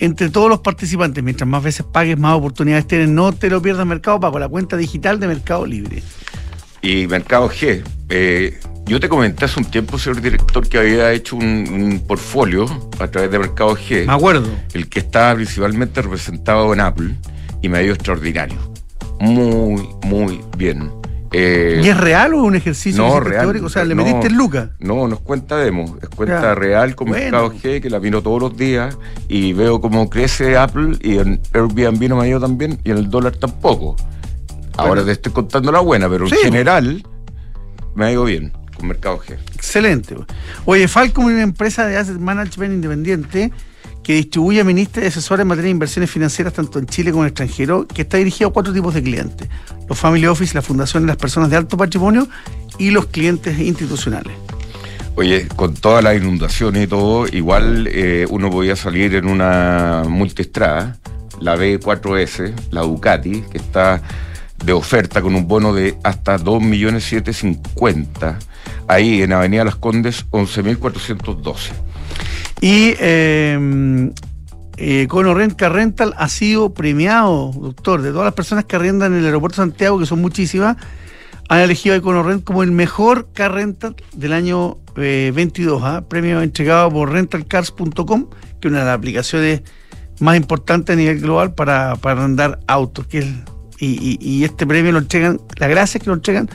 entre 0.00 0.28
todos 0.28 0.48
los 0.48 0.58
participantes. 0.58 1.22
Mientras 1.22 1.48
más 1.48 1.62
veces 1.62 1.86
pagues, 1.86 2.18
más 2.18 2.34
oportunidades 2.34 2.88
tienes. 2.88 3.10
No 3.10 3.32
te 3.32 3.48
lo 3.48 3.62
pierdas 3.62 3.86
Mercado 3.86 4.18
Pago, 4.18 4.40
la 4.40 4.48
cuenta 4.48 4.76
digital 4.76 5.20
de 5.20 5.28
Mercado 5.28 5.66
Libre. 5.66 6.02
Y 6.82 7.06
Mercado 7.06 7.48
G, 7.48 7.84
eh, 8.08 8.58
yo 8.86 8.98
te 8.98 9.08
comenté 9.08 9.44
hace 9.44 9.60
un 9.60 9.66
tiempo, 9.66 10.00
señor 10.00 10.20
director, 10.20 10.68
que 10.68 10.78
había 10.78 11.12
hecho 11.12 11.36
un, 11.36 12.02
portfolio 12.08 12.66
a 12.98 13.06
través 13.06 13.30
de 13.30 13.38
Mercado 13.38 13.76
G. 13.76 14.04
Me 14.04 14.14
acuerdo. 14.14 14.50
El 14.74 14.88
que 14.88 14.98
estaba 14.98 15.32
principalmente 15.36 16.02
representado 16.02 16.72
en 16.72 16.80
Apple 16.80 17.14
y 17.62 17.68
me 17.68 17.78
ha 17.78 17.82
ido 17.84 17.94
extraordinario. 17.94 18.71
Muy, 19.22 19.88
muy 20.02 20.40
bien. 20.58 20.90
Eh, 21.30 21.80
¿Y 21.82 21.88
es 21.88 21.96
real 21.96 22.34
o 22.34 22.42
un 22.42 22.56
ejercicio 22.56 23.06
no, 23.06 23.20
real, 23.20 23.64
O 23.64 23.68
sea, 23.68 23.84
¿le 23.84 23.94
metiste 23.94 24.26
el 24.26 24.34
Lucas? 24.34 24.70
No, 24.80 25.06
no 25.06 25.14
es 25.14 25.20
cuenta 25.20 25.56
demo, 25.56 25.96
es 26.02 26.08
cuenta 26.08 26.56
real 26.56 26.96
con 26.96 27.08
Mercado 27.08 27.52
G, 27.52 27.80
que 27.80 27.88
la 27.88 28.00
miro 28.00 28.20
todos 28.20 28.42
los 28.42 28.56
días 28.56 28.98
y 29.28 29.52
veo 29.52 29.80
cómo 29.80 30.10
crece 30.10 30.56
Apple 30.56 30.98
y 31.00 31.18
en 31.18 31.40
Airbnb 31.54 32.08
no 32.08 32.16
me 32.16 32.24
ha 32.24 32.28
ido 32.28 32.40
tan 32.40 32.58
bien 32.58 32.80
y 32.82 32.90
en 32.90 32.98
el 32.98 33.08
dólar 33.08 33.36
tampoco. 33.36 33.94
Ahora 34.76 35.04
te 35.04 35.12
estoy 35.12 35.32
contando 35.32 35.70
la 35.70 35.80
buena, 35.80 36.08
pero 36.08 36.26
en 36.26 36.32
general 36.32 37.06
me 37.94 38.06
ha 38.06 38.12
ido 38.12 38.24
bien 38.24 38.52
con 38.76 38.88
Mercado 38.88 39.20
G. 39.20 39.38
Excelente. 39.54 40.16
Oye, 40.64 40.88
Falcom 40.88 41.28
es 41.28 41.34
una 41.34 41.44
empresa 41.44 41.86
de 41.86 41.96
asset 41.96 42.18
management 42.18 42.74
independiente 42.74 43.52
que 44.02 44.14
distribuye 44.14 44.60
a 44.60 44.64
ministros 44.64 45.04
y 45.04 45.08
asesores 45.08 45.42
en 45.42 45.48
materia 45.48 45.66
de 45.66 45.70
inversiones 45.70 46.10
financieras 46.10 46.52
tanto 46.52 46.78
en 46.78 46.86
Chile 46.86 47.12
como 47.12 47.24
en 47.24 47.28
extranjero, 47.28 47.86
que 47.86 48.02
está 48.02 48.16
dirigido 48.18 48.50
a 48.50 48.52
cuatro 48.52 48.72
tipos 48.72 48.94
de 48.94 49.02
clientes. 49.02 49.48
Los 49.88 49.98
family 49.98 50.26
office, 50.26 50.54
las 50.54 50.66
fundaciones, 50.66 51.06
las 51.06 51.16
personas 51.16 51.50
de 51.50 51.56
alto 51.56 51.76
patrimonio 51.76 52.28
y 52.78 52.90
los 52.90 53.06
clientes 53.06 53.58
institucionales. 53.58 54.32
Oye, 55.14 55.46
con 55.56 55.74
todas 55.74 56.02
las 56.02 56.16
inundaciones 56.16 56.84
y 56.84 56.86
todo, 56.86 57.26
igual 57.28 57.86
eh, 57.90 58.26
uno 58.30 58.50
podía 58.50 58.76
salir 58.76 59.14
en 59.14 59.26
una 59.26 60.04
multiestrada, 60.08 60.96
la 61.38 61.56
B4S, 61.56 62.54
la 62.70 62.80
Ducati, 62.80 63.42
que 63.42 63.58
está 63.58 64.00
de 64.64 64.72
oferta 64.72 65.20
con 65.20 65.34
un 65.34 65.46
bono 65.46 65.74
de 65.74 65.98
hasta 66.02 66.38
2.750.000, 66.38 68.36
ahí 68.88 69.22
en 69.22 69.32
Avenida 69.32 69.64
Las 69.64 69.76
Condes, 69.76 70.24
11.412. 70.30 71.72
Y 72.62 72.94
eh, 73.00 74.12
eh, 74.76 75.08
Rental 75.58 76.14
ha 76.16 76.28
sido 76.28 76.72
premiado, 76.72 77.50
doctor, 77.50 78.02
de 78.02 78.12
todas 78.12 78.24
las 78.24 78.34
personas 78.34 78.66
que 78.66 78.76
arrendan 78.76 79.14
en 79.14 79.18
el 79.18 79.26
aeropuerto 79.26 79.60
de 79.60 79.68
Santiago, 79.68 79.98
que 79.98 80.06
son 80.06 80.20
muchísimas, 80.20 80.76
han 81.48 81.58
elegido 81.58 81.96
a 81.96 81.98
Econorent 81.98 82.44
como 82.44 82.62
el 82.62 82.70
mejor 82.70 83.32
car 83.32 83.52
rental 83.52 83.96
del 84.14 84.32
año 84.32 84.78
22, 84.94 85.82
¿ah? 85.82 86.04
premio 86.08 86.40
entregado 86.40 86.88
por 86.88 87.10
rentalcars.com, 87.10 88.30
que 88.60 88.68
es 88.68 88.70
una 88.70 88.78
de 88.78 88.84
las 88.84 88.96
aplicaciones 88.96 89.62
más 90.20 90.36
importantes 90.36 90.94
a 90.94 90.96
nivel 90.96 91.18
global 91.18 91.54
para, 91.54 91.96
para 91.96 92.20
arrendar 92.20 92.60
autos. 92.68 93.08
Que 93.08 93.26
y, 93.80 94.44
este 94.44 94.68
premio 94.68 94.92
lo 94.92 95.00
entregan, 95.00 95.40
la 95.56 95.66
gracia 95.66 95.98
es 95.98 96.04
que 96.04 96.10
lo 96.10 96.14
entregan 96.14 96.48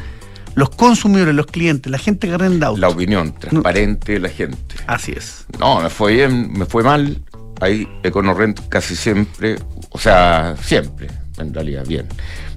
los 0.57 0.71
consumidores, 0.71 1.35
los 1.35 1.45
clientes, 1.45 1.91
la 1.91 1.99
gente 1.99 2.27
que 2.27 2.33
arrenda 2.33 2.67
autos. 2.67 2.79
La 2.79 2.89
opinión 2.89 3.31
transparente 3.31 4.13
de 4.13 4.19
la 4.19 4.29
gente. 4.29 4.75
Así 4.87 5.11
es. 5.15 5.45
No, 5.59 5.81
me 5.81 5.89
fue 5.91 6.13
bien, 6.13 6.51
me 6.51 6.65
fue 6.65 6.83
mal. 6.83 7.21
Ahí 7.61 7.87
EconoRent 8.01 8.67
casi 8.67 8.95
siempre, 8.95 9.57
o 9.91 9.99
sea, 9.99 10.55
siempre, 10.59 11.09
en 11.37 11.53
realidad, 11.53 11.85
bien. 11.85 12.07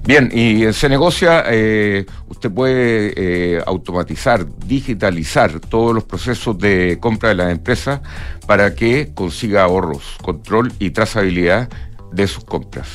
Bien, 0.03 0.31
y 0.33 0.73
se 0.73 0.89
negocia, 0.89 1.43
eh, 1.45 2.07
usted 2.27 2.49
puede 2.49 3.13
eh, 3.15 3.63
automatizar, 3.67 4.47
digitalizar 4.65 5.59
todos 5.59 5.93
los 5.93 6.03
procesos 6.03 6.57
de 6.57 6.97
compra 6.99 7.29
de 7.29 7.35
las 7.35 7.51
empresas 7.51 8.01
para 8.47 8.73
que 8.73 9.11
consiga 9.13 9.61
ahorros, 9.63 10.17
control 10.23 10.73
y 10.79 10.89
trazabilidad 10.89 11.69
de 12.11 12.25
sus 12.25 12.43
compras. 12.45 12.87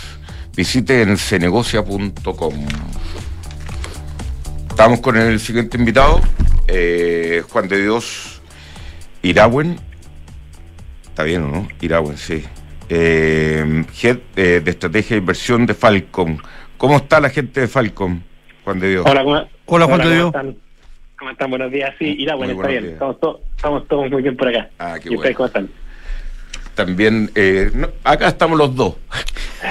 Visite 0.57 1.03
en 1.03 1.17
cenegocia.com. 1.17 2.55
Estamos 4.77 5.01
con 5.01 5.17
el 5.17 5.41
siguiente 5.41 5.79
invitado, 5.79 6.21
eh, 6.69 7.43
Juan 7.49 7.67
de 7.67 7.81
Dios 7.81 8.43
Iragüen. 9.23 9.81
Está 11.03 11.23
bien, 11.23 11.45
¿o 11.45 11.49
no? 11.49 11.69
Iragüen, 11.81 12.19
sí. 12.19 12.45
Head 12.91 14.19
de 14.35 14.63
Estrategia 14.67 15.17
de 15.17 15.21
Inversión 15.21 15.65
de 15.65 15.73
Falcon. 15.73 16.43
¿Cómo 16.77 16.99
está 16.99 17.21
la 17.21 17.31
gente 17.31 17.63
de 17.63 17.69
Falcom, 17.69 18.21
Juan 18.65 18.79
de 18.79 18.91
Dios? 18.91 19.07
Hola, 19.09 19.25
¿cómo, 19.25 19.49
Hola 19.65 19.87
Juan 19.87 20.01
de 20.03 20.15
Dios. 20.15 20.33
¿Cómo 21.19 21.31
están? 21.31 21.49
Buenos 21.49 21.73
días. 21.73 21.95
Sí, 21.99 22.15
Ira, 22.19 22.35
bueno, 22.35 22.53
está 22.53 22.69
bien. 22.69 22.85
Estamos, 22.85 23.17
estamos, 23.57 23.89
todos 23.89 24.11
muy 24.11 24.21
bien 24.21 24.37
por 24.37 24.49
acá. 24.49 24.69
Ah, 24.79 24.99
qué 25.03 25.09
¿Y 25.11 25.17
ustedes 25.17 25.37
cómo 25.37 25.47
están? 25.47 25.71
También, 26.75 27.31
eh, 27.35 27.73
acá 28.05 28.29
estamos 28.29 28.59
los 28.59 28.77
dos. 28.77 28.97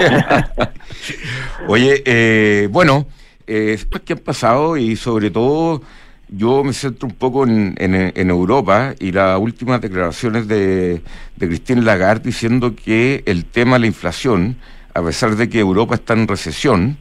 Oye, 1.68 2.02
eh, 2.04 2.66
bueno, 2.72 3.06
eh, 3.46 3.78
¿qué 4.04 4.12
han 4.14 4.18
pasado? 4.18 4.76
Y 4.76 4.96
sobre 4.96 5.30
todo, 5.30 5.82
yo 6.28 6.64
me 6.64 6.72
centro 6.72 7.08
un 7.08 7.14
poco 7.14 7.44
en, 7.44 7.74
en, 7.78 8.30
Europa 8.30 8.94
y 8.98 9.12
las 9.12 9.38
últimas 9.38 9.80
declaraciones 9.80 10.48
de, 10.48 11.00
de 11.36 11.46
Christine 11.48 11.82
Lagarde 11.82 12.24
diciendo 12.24 12.74
que 12.74 13.22
el 13.26 13.44
tema 13.44 13.74
de 13.74 13.80
la 13.80 13.86
inflación 13.86 14.56
a 14.96 15.02
pesar 15.02 15.36
de 15.36 15.48
que 15.50 15.60
Europa 15.60 15.96
está 15.96 16.14
en 16.14 16.26
recesión, 16.26 16.96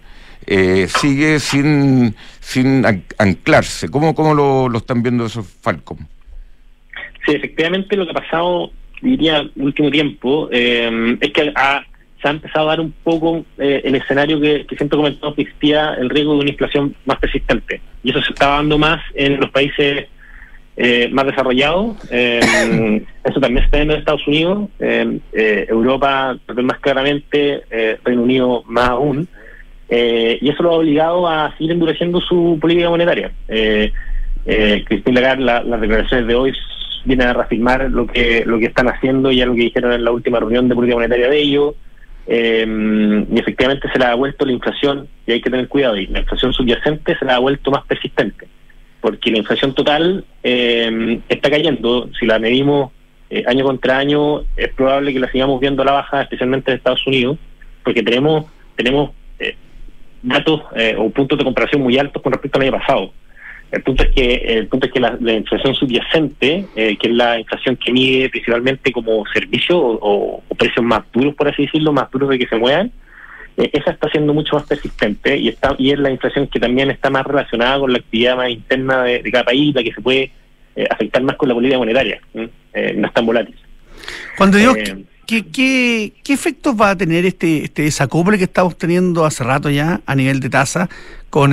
eh, 0.48 0.88
sigue 0.90 1.40
sin, 1.40 2.14
sin 2.42 2.86
anclarse. 3.18 3.88
¿Cómo, 3.88 4.14
cómo 4.14 4.34
lo, 4.34 4.78
están 4.78 5.02
viendo 5.02 5.26
esos 5.26 5.48
Falcom? 5.48 6.00
Sí, 7.26 7.32
efectivamente 7.36 7.96
lo 7.96 8.06
que 8.06 8.12
ha 8.12 8.16
pasado, 8.16 8.72
diría, 9.02 9.50
último 9.56 9.90
tiempo, 9.90 10.50
eh, 10.52 11.18
es 11.22 11.32
que 11.32 11.54
se 12.26 12.30
ha 12.30 12.32
empezado 12.32 12.66
a 12.66 12.72
dar 12.72 12.80
un 12.80 12.92
poco 13.04 13.46
eh, 13.60 13.82
el 13.84 13.94
escenario 13.94 14.42
que, 14.42 14.66
que 14.66 14.76
siempre 14.76 14.98
comentó 14.98 15.36
que 15.36 15.44
existía 15.44 15.94
el 15.94 16.10
riesgo 16.10 16.34
de 16.34 16.40
una 16.40 16.50
inflación 16.50 16.96
más 17.06 17.20
persistente. 17.20 17.82
Y 18.04 18.10
eso 18.10 18.22
se 18.24 18.34
está 18.34 18.48
dando 18.48 18.80
más 18.80 19.00
en 19.14 19.40
los 19.40 19.52
países 19.52 20.08
eh, 20.76 21.08
más 21.12 21.28
desarrollado. 21.28 21.96
Eh, 22.10 23.04
eso 23.24 23.40
también 23.40 23.64
está 23.64 23.80
en 23.80 23.92
Estados 23.92 24.28
Unidos, 24.28 24.70
Europa 24.80 26.36
más 26.64 26.80
claramente, 26.80 27.62
Reino 28.04 28.24
Unido 28.24 28.64
más 28.66 28.90
aún. 28.90 29.28
y 29.88 30.50
eso 30.50 30.64
lo 30.64 30.72
ha 30.72 30.78
obligado 30.78 31.28
a 31.28 31.56
seguir 31.58 31.74
endureciendo 31.74 32.20
su 32.22 32.58
política 32.60 32.90
monetaria. 32.90 33.32
Eh, 33.48 34.84
Cristina 34.88 35.22
Lagarde, 35.22 35.44
las 35.44 35.82
declaraciones 35.82 36.28
de 36.28 36.36
hoy 36.36 36.54
vienen 37.04 37.28
a 37.28 37.34
reafirmar 37.34 37.90
lo 37.92 38.08
que 38.08 38.44
lo 38.46 38.58
que 38.58 38.66
están 38.66 38.88
haciendo 38.88 39.32
y 39.32 39.38
ya 39.38 39.46
lo 39.46 39.54
que 39.54 39.62
dijeron 39.62 39.94
en 39.94 40.04
la 40.04 40.12
última 40.12 40.40
reunión 40.40 40.68
de 40.68 40.76
política 40.76 40.96
monetaria 40.96 41.30
de 41.30 41.40
ellos. 41.40 41.76
Y 42.28 43.40
efectivamente 43.40 43.88
se 43.92 44.00
le 44.00 44.06
ha 44.06 44.16
vuelto 44.16 44.46
la 44.46 44.52
inflación, 44.52 45.08
y 45.28 45.34
hay 45.34 45.42
que 45.42 45.50
tener 45.50 45.68
cuidado, 45.68 45.98
y 45.98 46.08
la 46.08 46.20
inflación 46.20 46.54
subyacente 46.54 47.18
se 47.18 47.26
le 47.26 47.32
ha 47.32 47.40
vuelto 47.40 47.72
más 47.72 47.86
persistente 47.86 48.48
porque 49.06 49.30
la 49.30 49.38
inflación 49.38 49.76
total 49.76 50.26
eh, 50.42 51.22
está 51.30 51.52
cayendo. 51.52 52.10
Si 52.20 52.26
la 52.26 52.40
medimos 52.40 52.92
eh, 53.30 53.44
año 53.46 53.64
contra 53.64 54.00
año, 54.00 54.42
es 54.58 54.70
probable 54.70 55.14
que 55.14 55.20
la 55.20 55.32
sigamos 55.32 55.60
viendo 55.60 55.84
a 55.84 55.86
la 55.86 55.92
baja, 55.92 56.24
especialmente 56.24 56.72
en 56.72 56.78
Estados 56.78 57.06
Unidos, 57.06 57.38
porque 57.84 58.02
tenemos 58.02 58.46
tenemos 58.76 59.12
eh, 59.38 59.56
datos 60.24 60.62
o 60.98 61.10
puntos 61.12 61.38
de 61.38 61.44
comparación 61.44 61.84
muy 61.84 62.00
altos 62.00 62.20
con 62.20 62.34
respecto 62.34 62.58
al 62.58 62.64
año 62.64 62.80
pasado. 62.80 63.14
El 63.76 63.84
punto 63.84 64.04
es 64.04 64.10
que 64.10 64.36
el 64.36 64.68
punto 64.68 64.88
es 64.88 64.94
que 64.94 65.00
la, 65.00 65.18
inflación 65.34 65.76
subyacente, 65.76 66.66
que 66.76 66.98
es 67.00 67.12
la 67.12 67.40
inflación 67.40 67.76
que 67.76 67.92
mide 67.92 68.30
principalmente 68.30 68.92
como 68.92 69.24
servicio 69.28 69.78
o, 69.78 70.42
o, 70.48 70.56
precios 70.56 70.84
más 70.84 71.04
duros, 71.12 71.36
por 71.36 71.50
así 71.50 71.66
decirlo, 71.66 71.92
más 71.92 72.10
duros 72.10 72.30
de 72.30 72.40
que 72.40 72.48
se 72.48 72.56
muevan, 72.56 72.92
eh, 73.58 73.70
esa 73.72 73.92
está 73.92 74.10
siendo 74.10 74.34
mucho 74.34 74.56
más 74.56 74.66
persistente 74.66 75.38
y 75.38 75.48
está 75.48 75.76
y 75.78 75.92
es 75.92 76.00
la 76.00 76.12
inflación 76.12 76.48
que 76.48 76.60
también 76.60 76.92
está 76.92 77.10
más 77.10 77.26
relacionada 77.26 77.80
con 77.80 77.92
la 77.92 78.00
actividad 78.00 78.36
más 78.36 78.50
interna 78.50 79.04
de, 79.04 79.32
cada 79.32 79.46
país, 79.46 79.74
la 79.74 79.84
que 79.84 79.94
se 79.94 80.02
puede 80.02 80.32
eh, 80.76 80.86
afectar 80.90 81.24
más 81.24 81.38
con 81.38 81.48
la 81.48 81.56
política 81.56 81.78
monetaria, 81.78 82.20
eh, 82.34 82.94
no 82.98 83.08
es 83.08 83.14
tan 83.14 83.26
volátil. 83.26 83.56
Cuando 84.38 84.58
digo, 84.58 84.74
¿qué, 85.26 85.48
qué, 85.48 86.14
qué 86.24 86.34
efectos 86.34 86.76
va 86.80 86.92
a 86.92 86.96
tener 86.98 87.26
este, 87.26 87.64
este 87.64 87.84
desacople 87.84 88.38
que 88.38 88.46
estamos 88.46 88.78
teniendo 88.78 89.26
hace 89.26 89.44
rato 89.44 89.70
ya 89.70 90.02
a 90.06 90.16
nivel 90.16 90.40
de 90.40 90.50
tasa 90.50 90.90
con 91.30 91.52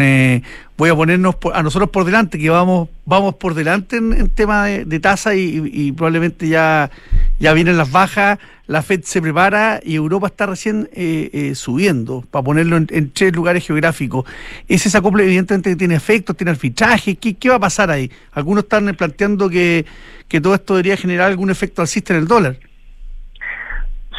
voy 0.76 0.90
a 0.90 0.94
ponernos 0.94 1.37
a 1.52 1.62
nosotros 1.62 1.90
por 1.90 2.04
delante, 2.04 2.38
que 2.38 2.50
vamos 2.50 2.88
vamos 3.04 3.35
por 3.35 3.54
delante 3.54 3.96
en, 3.96 4.28
tema 4.30 4.66
de, 4.66 5.00
tasa 5.00 5.35
y, 5.35 5.92
probablemente 5.92 6.48
ya, 6.48 6.90
ya 7.38 7.52
vienen 7.52 7.76
las 7.76 7.90
bajas, 7.90 8.38
la 8.66 8.82
Fed 8.82 9.02
se 9.04 9.20
prepara 9.20 9.80
y 9.82 9.96
Europa 9.96 10.28
está 10.28 10.46
recién 10.46 10.88
eh, 10.92 11.30
eh, 11.32 11.54
subiendo, 11.54 12.24
para 12.30 12.44
ponerlo 12.44 12.76
en, 12.76 13.11
tres 13.11 13.35
lugares 13.35 13.66
geográficos. 13.66 14.24
Ese 14.68 14.85
desacople 14.85 15.24
evidentemente 15.24 15.74
tiene 15.76 15.96
efectos, 15.96 16.37
tiene 16.37 16.52
arbitraje, 16.52 17.16
¿qué, 17.16 17.35
¿qué 17.35 17.48
va 17.48 17.56
a 17.56 17.61
pasar 17.61 17.90
ahí? 17.90 18.11
Algunos 18.32 18.64
están 18.64 18.87
planteando 18.96 19.48
que, 19.50 19.85
que 20.28 20.40
todo 20.40 20.54
esto 20.54 20.74
debería 20.74 20.96
generar 20.96 21.28
algún 21.28 21.50
efecto 21.50 21.82
alcista 21.82 22.14
en 22.14 22.20
el 22.20 22.28
dólar. 22.28 22.56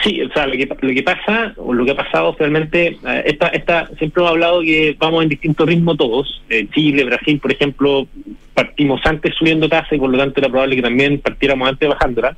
Sí, 0.04 0.22
o 0.22 0.30
sea, 0.34 0.48
lo 0.48 0.54
que, 0.54 0.68
lo 0.82 0.94
que 0.94 1.04
pasa, 1.04 1.54
o 1.56 1.74
lo 1.74 1.86
que 1.86 1.92
ha 1.92 1.96
pasado 1.96 2.36
realmente, 2.38 2.98
eh, 3.08 3.24
esta, 3.26 3.48
esta, 3.48 3.88
siempre 3.98 4.22
hemos 4.22 4.32
hablado 4.32 4.62
que 4.62 4.98
vamos 5.00 5.24
en 5.24 5.30
distinto 5.30 5.66
ritmo 5.66 5.96
todos. 5.96 6.42
Eh, 6.50 6.68
Chile, 6.74 7.06
Brasil, 7.06 7.40
por 7.40 7.54
ejemplo, 7.54 8.06
partimos 8.54 9.00
antes 9.06 9.34
subiendo 9.36 9.70
tasa 9.70 9.96
y 9.96 10.00
por 10.00 10.10
lo 10.10 10.18
tanto 10.18 10.42
era 10.42 10.50
probable 10.50 10.76
que 10.76 10.82
también 10.82 11.20
partiéramos 11.20 11.70
antes 11.70 11.88
bajándola. 11.88 12.36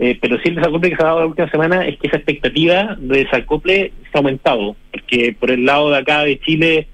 Eh, 0.00 0.18
pero 0.20 0.38
sí 0.40 0.48
el 0.48 0.56
desacople 0.56 0.90
que 0.90 0.96
se 0.96 1.02
ha 1.02 1.06
dado 1.06 1.20
la 1.20 1.26
última 1.26 1.50
semana 1.50 1.86
es 1.86 1.98
que 1.98 2.08
esa 2.08 2.16
expectativa 2.16 2.96
de 2.98 3.24
desacople 3.24 3.92
se 4.02 4.10
ha 4.14 4.18
aumentado, 4.18 4.74
porque 4.90 5.36
por 5.38 5.52
el 5.52 5.64
lado 5.64 5.90
de 5.90 5.98
acá 5.98 6.24
de 6.24 6.40
Chile 6.40 6.88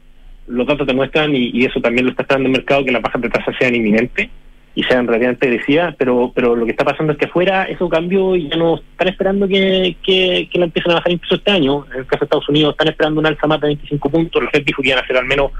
los 0.47 0.67
datos 0.67 0.87
demuestran, 0.87 1.35
y, 1.35 1.51
y 1.55 1.65
eso 1.65 1.81
también 1.81 2.05
lo 2.05 2.11
está 2.11 2.23
esperando 2.23 2.49
el 2.49 2.53
mercado, 2.53 2.85
que 2.85 2.93
las 2.93 3.03
bajas 3.03 3.23
de 3.23 3.31
tasa 3.31 3.53
sean 3.59 3.75
inminentes 3.75 4.29
y 4.75 4.83
sean 4.83 5.07
relativamente 5.07 5.47
agresivas, 5.47 5.95
pero 5.97 6.33
pero 6.35 6.57
lo 6.57 6.65
que 6.65 6.73
está 6.73 6.85
pasando 6.85 7.13
es 7.13 7.19
que 7.19 7.27
afuera 7.27 7.65
eso 7.65 7.89
cambió 7.89 8.35
y 8.35 8.49
ya 8.49 8.57
no 8.57 8.77
están 8.77 9.09
esperando 9.09 9.47
que, 9.47 9.97
que, 10.03 10.49
la 10.55 10.65
empiecen 10.65 10.93
a 10.93 10.97
bajar 10.97 11.13
incluso 11.13 11.37
este 11.37 11.51
año. 11.51 11.87
En 11.93 12.01
el 12.01 12.07
caso 12.07 12.21
de 12.21 12.25
Estados 12.25 12.49
Unidos 12.49 12.73
están 12.73 12.89
esperando 12.89 13.21
un 13.21 13.27
alza 13.27 13.47
más 13.47 13.61
de 13.61 13.69
25 13.69 14.11
puntos, 14.11 14.43
la 14.43 14.51
FED 14.51 14.65
dijo 14.65 14.83
que 14.83 14.89
iban 14.89 14.99
a 14.99 15.03
hacer 15.03 15.17
al 15.17 15.27
menos 15.27 15.53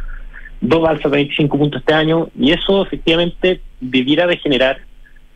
dos 0.61 0.89
alzas 0.89 1.11
de 1.11 1.19
25 1.19 1.59
puntos 1.59 1.81
este 1.81 1.95
año 1.95 2.29
y 2.39 2.53
eso 2.53 2.85
efectivamente 2.85 3.61
debiera 3.81 4.27
de 4.27 4.39
generar 4.39 4.79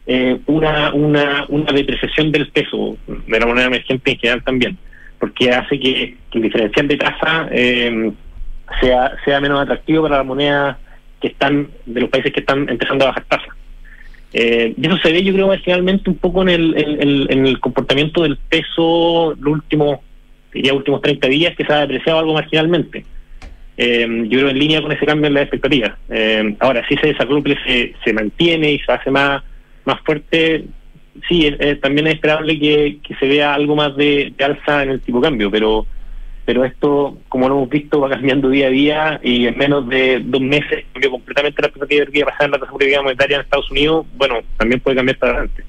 eh, 0.07 0.40
una, 0.46 0.92
una, 0.94 1.44
una 1.48 1.72
depreciación 1.72 2.32
del 2.32 2.48
peso 2.48 2.96
de 3.07 3.38
la 3.38 3.46
moneda 3.46 3.66
emergente 3.66 4.12
en 4.12 4.18
general 4.18 4.42
también, 4.42 4.78
porque 5.20 5.50
hace 5.50 5.78
que, 5.78 6.16
el 6.32 6.42
diferencial 6.42 6.88
de 6.88 6.96
tasa 6.96 7.48
eh, 7.50 8.11
sea, 8.80 9.12
sea 9.24 9.40
menos 9.40 9.61
atractivo 9.61 10.05
para 10.05 10.16
la 10.16 10.22
moneda 10.24 10.78
que 11.20 11.28
están 11.28 11.68
de 11.84 12.00
los 12.00 12.11
países 12.11 12.32
que 12.32 12.40
están 12.40 12.68
empezando 12.68 13.05
a 13.05 13.09
bajar 13.09 13.24
tasas. 13.24 13.48
Eh, 14.32 14.74
y 14.76 14.86
eso 14.86 14.98
se 14.98 15.12
ve, 15.12 15.22
yo 15.22 15.32
creo, 15.32 15.48
marginalmente 15.48 16.10
un 16.10 16.16
poco 16.16 16.42
en 16.42 16.48
el, 16.50 17.28
en, 17.30 17.46
el 17.46 17.60
comportamiento 17.60 18.22
del 18.22 18.36
peso 18.36 19.34
los 19.40 19.54
últimos, 19.54 20.00
diría, 20.52 20.74
últimos 20.74 21.00
30 21.00 21.28
días, 21.28 21.56
que 21.56 21.64
se 21.64 21.72
ha 21.72 21.80
depreciado 21.80 22.18
algo 22.18 22.34
marginalmente. 22.34 23.04
Eh, 23.76 24.06
yo 24.28 24.38
creo 24.38 24.50
en 24.50 24.58
línea 24.58 24.82
con 24.82 24.92
ese 24.92 25.06
cambio 25.06 25.28
en 25.28 25.34
las 25.34 25.44
expectativas. 25.44 25.92
Eh, 26.10 26.56
ahora, 26.60 26.86
si 26.88 26.94
ese 26.94 27.08
desacople 27.08 27.56
se, 27.64 27.94
se 28.04 28.12
mantiene 28.12 28.72
y 28.72 28.78
se 28.80 28.92
hace 28.92 29.10
más, 29.10 29.42
más 29.84 30.00
fuerte, 30.02 30.64
sí, 31.28 31.50
también 31.80 32.08
es 32.08 32.14
esperable 32.14 32.58
que, 32.58 32.98
que, 33.02 33.14
se 33.14 33.26
vea 33.26 33.54
algo 33.54 33.76
más 33.76 33.96
de 33.96 34.32
alza 34.40 34.82
en 34.82 34.90
el 34.90 35.00
tipo 35.00 35.20
de 35.20 35.28
cambio, 35.28 35.50
pero 35.50 35.86
pero 36.49 36.64
esto, 36.64 37.18
como 37.28 37.46
lo 37.46 37.57
hemos 37.57 37.68
visto, 37.68 38.01
va 38.01 38.09
cambiando 38.09 38.49
día 38.49 38.68
a 38.68 38.70
día 38.70 39.20
y 39.22 39.46
en 39.46 39.59
menos 39.59 39.86
de 39.86 40.22
dos 40.24 40.40
meses 40.40 40.86
cambió 40.94 41.11
completamente 41.11 41.61
la 41.61 41.68
expectativa 41.68 42.01
de 42.01 42.07
lo 42.07 42.12
que 42.12 42.18
iba 42.20 42.28
a 42.28 42.30
pasar 42.30 42.46
en 42.46 42.53
la 42.53 42.66
seguridad 42.66 43.03
monetaria 43.03 43.36
en 43.36 43.42
Estados 43.42 43.70
Unidos, 43.70 44.07
bueno, 44.16 44.36
también 44.57 44.80
puede 44.80 44.96
cambiar 44.96 45.18
para 45.18 45.32
adelante. 45.32 45.62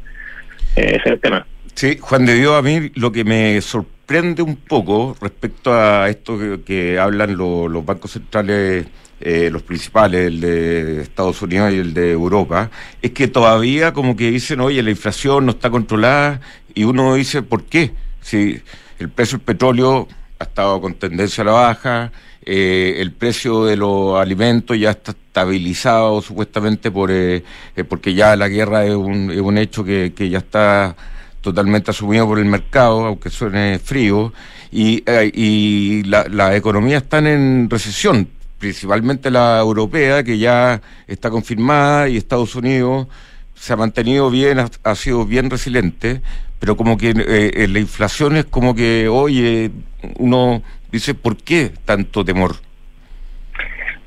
Eh, 0.77 0.95
ese 0.95 0.95
es 0.95 1.05
el 1.05 1.19
tema. 1.19 1.45
Sí, 1.75 1.97
Juan 1.99 2.25
de 2.25 2.35
Dios, 2.35 2.57
a 2.57 2.61
mí 2.61 2.91
lo 2.95 3.11
que 3.11 3.25
me 3.25 3.59
sorprende 3.59 4.41
un 4.41 4.55
poco 4.55 5.17
respecto 5.21 5.73
a 5.73 6.09
esto 6.09 6.39
que, 6.65 6.97
hablan 6.97 7.35
los 7.35 7.85
bancos 7.85 8.11
centrales, 8.11 8.87
eh, 9.19 9.49
los 9.51 9.63
principales, 9.63 10.27
el 10.27 10.39
de 10.39 11.01
Estados 11.01 11.41
Unidos 11.41 11.73
y 11.73 11.79
el 11.79 11.93
de 11.93 12.13
Europa, 12.13 12.71
es 13.01 13.11
que 13.11 13.27
todavía 13.27 13.91
como 13.91 14.15
que 14.15 14.31
dicen, 14.31 14.61
oye, 14.61 14.81
la 14.81 14.91
inflación 14.91 15.45
no 15.45 15.51
está 15.51 15.69
controlada 15.69 16.39
y 16.73 16.85
uno 16.85 17.15
dice, 17.15 17.41
¿por 17.41 17.65
qué? 17.65 17.91
Si 18.21 18.61
el 18.99 19.09
precio 19.09 19.39
del 19.39 19.45
petróleo 19.45 20.07
ha 20.39 20.43
estado 20.43 20.81
con 20.81 20.95
tendencia 20.95 21.41
a 21.43 21.45
la 21.45 21.51
baja, 21.51 22.11
eh, 22.45 22.95
el 22.99 23.11
precio 23.11 23.65
de 23.65 23.75
los 23.75 24.19
alimentos 24.19 24.79
ya 24.79 24.91
está 24.91 25.11
estabilizado 25.11 26.21
supuestamente 26.21 26.89
por 26.89 27.11
eh, 27.11 27.43
porque 27.87 28.13
ya 28.13 28.35
la 28.35 28.47
guerra 28.47 28.85
es 28.85 28.95
un, 28.95 29.29
es 29.31 29.41
un 29.41 29.57
hecho 29.57 29.83
que, 29.83 30.13
que 30.15 30.29
ya 30.29 30.39
está 30.39 30.95
totalmente 31.41 31.91
asumido 31.91 32.27
por 32.27 32.39
el 32.39 32.45
mercado, 32.45 33.05
aunque 33.05 33.29
suene 33.29 33.79
frío, 33.79 34.33
y, 34.71 35.03
eh, 35.05 35.31
y 35.33 36.03
las 36.03 36.55
economías 36.55 37.03
están 37.03 37.27
en 37.27 37.69
recesión, 37.69 38.27
principalmente 38.59 39.31
la 39.31 39.59
europea, 39.59 40.23
que 40.23 40.37
ya 40.37 40.81
está 41.07 41.29
confirmada, 41.29 42.09
y 42.09 42.17
Estados 42.17 42.55
Unidos 42.55 43.07
se 43.55 43.73
ha 43.73 43.75
mantenido 43.75 44.29
bien, 44.29 44.59
ha, 44.59 44.95
sido 44.95 45.25
bien 45.25 45.49
resiliente, 45.49 46.21
pero 46.59 46.75
como 46.75 46.97
que 46.97 47.13
eh, 47.15 47.67
la 47.67 47.79
inflación 47.79 48.35
es 48.35 48.45
como 48.45 48.75
que, 48.75 49.07
oye, 49.07 49.71
uno 50.17 50.61
dice, 50.91 51.13
¿por 51.13 51.37
qué 51.37 51.71
tanto 51.85 52.23
temor? 52.23 52.55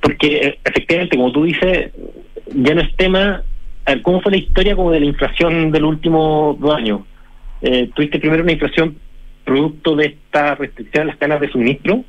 Porque 0.01 0.37
eh, 0.37 0.59
efectivamente, 0.65 1.17
como 1.17 1.33
tú 1.33 1.45
dices, 1.45 1.91
ya 2.55 2.75
no 2.75 2.83
es 2.83 2.95
tema, 2.97 3.43
¿cómo 4.03 4.21
fue 4.21 4.33
la 4.33 4.39
historia 4.39 4.77
como 4.77 4.91
de 4.91 5.01
la 5.01 5.07
inflación 5.07 5.71
del 5.71 5.85
último 5.85 6.59
años? 6.77 7.01
eh, 7.63 7.89
tuviste 7.95 8.19
primero 8.19 8.43
una 8.43 8.53
inflación 8.53 8.97
producto 9.45 9.97
de 9.97 10.07
esta 10.07 10.57
restricción 10.57 11.05
a 11.05 11.07
las 11.07 11.17
cadenas 11.17 11.41
de 11.41 11.51
suministro, 11.51 12.05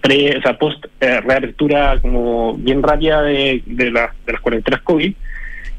pre, 0.00 0.36
o 0.36 0.42
sea, 0.42 0.58
post 0.58 0.84
eh, 1.00 1.20
reapertura 1.20 1.98
como 2.00 2.54
bien 2.54 2.82
rápida 2.82 3.22
de, 3.22 3.62
de, 3.66 3.90
las 3.90 4.12
cuarentenas 4.40 4.82
COVID. 4.82 5.14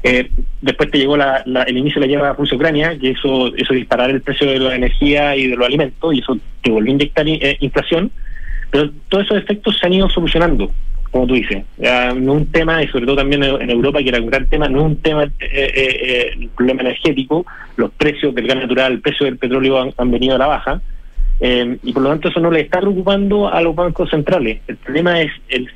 Eh, 0.02 0.30
después 0.60 0.90
te 0.90 0.98
llegó 0.98 1.16
la, 1.16 1.42
el 1.66 1.76
inicio 1.76 2.00
de 2.00 2.06
la 2.06 2.12
guerra 2.12 2.32
Rusia-Ucrania, 2.34 2.98
que 2.98 3.10
eso, 3.10 3.54
eso 3.56 3.74
disparar 3.74 4.10
el 4.10 4.22
precio 4.22 4.48
de 4.48 4.58
la 4.58 4.74
energía 4.74 5.34
y 5.36 5.48
de 5.48 5.56
los 5.56 5.66
alimentos, 5.66 6.14
y 6.14 6.20
eso 6.20 6.38
te 6.62 6.70
volvió 6.70 6.92
a 6.92 6.94
inyectar 6.94 7.26
eh, 7.28 7.56
inflación. 7.60 8.10
Pero 8.70 8.90
todos 9.08 9.24
esos 9.24 9.38
efectos 9.38 9.78
se 9.78 9.86
han 9.86 9.94
ido 9.94 10.08
solucionando 10.10 10.70
como 11.16 11.26
tú 11.26 11.34
dices. 11.34 11.64
no 12.16 12.34
un 12.34 12.46
tema, 12.46 12.82
y 12.82 12.88
sobre 12.88 13.06
todo 13.06 13.16
también 13.16 13.42
en 13.42 13.70
Europa, 13.70 14.00
que 14.00 14.08
era 14.10 14.20
un 14.20 14.26
gran 14.26 14.46
tema, 14.46 14.68
no 14.68 14.82
un 14.82 14.96
tema 14.96 15.24
eh, 15.24 15.30
eh, 15.40 15.70
eh, 15.74 16.30
el 16.38 16.48
problema 16.50 16.82
energético, 16.82 17.46
los 17.76 17.90
precios 17.92 18.34
del 18.34 18.46
gas 18.46 18.58
natural, 18.58 18.92
el 18.92 19.00
precio 19.00 19.24
del 19.24 19.38
petróleo 19.38 19.92
han, 19.96 20.10
venido 20.10 20.34
a 20.34 20.38
la 20.38 20.46
baja, 20.46 20.80
y 21.40 21.92
por 21.92 22.02
lo 22.02 22.10
tanto 22.10 22.28
eso 22.28 22.40
no 22.40 22.50
le 22.50 22.60
está 22.60 22.80
preocupando 22.80 23.48
a 23.48 23.60
los 23.62 23.74
bancos 23.74 24.10
centrales. 24.10 24.60
El 24.66 24.76
problema 24.76 25.20
es 25.20 25.30
el, 25.48 25.68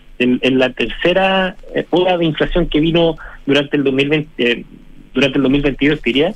la 0.58 0.70
tercera 0.70 1.56
ola 1.90 2.18
de 2.18 2.24
inflación 2.26 2.66
que 2.66 2.80
vino 2.80 3.16
durante 3.50 3.76
el 3.76 3.84
2020, 3.84 4.64
durante 5.12 5.38
el 5.38 5.42
2022, 5.42 6.02
diría, 6.02 6.34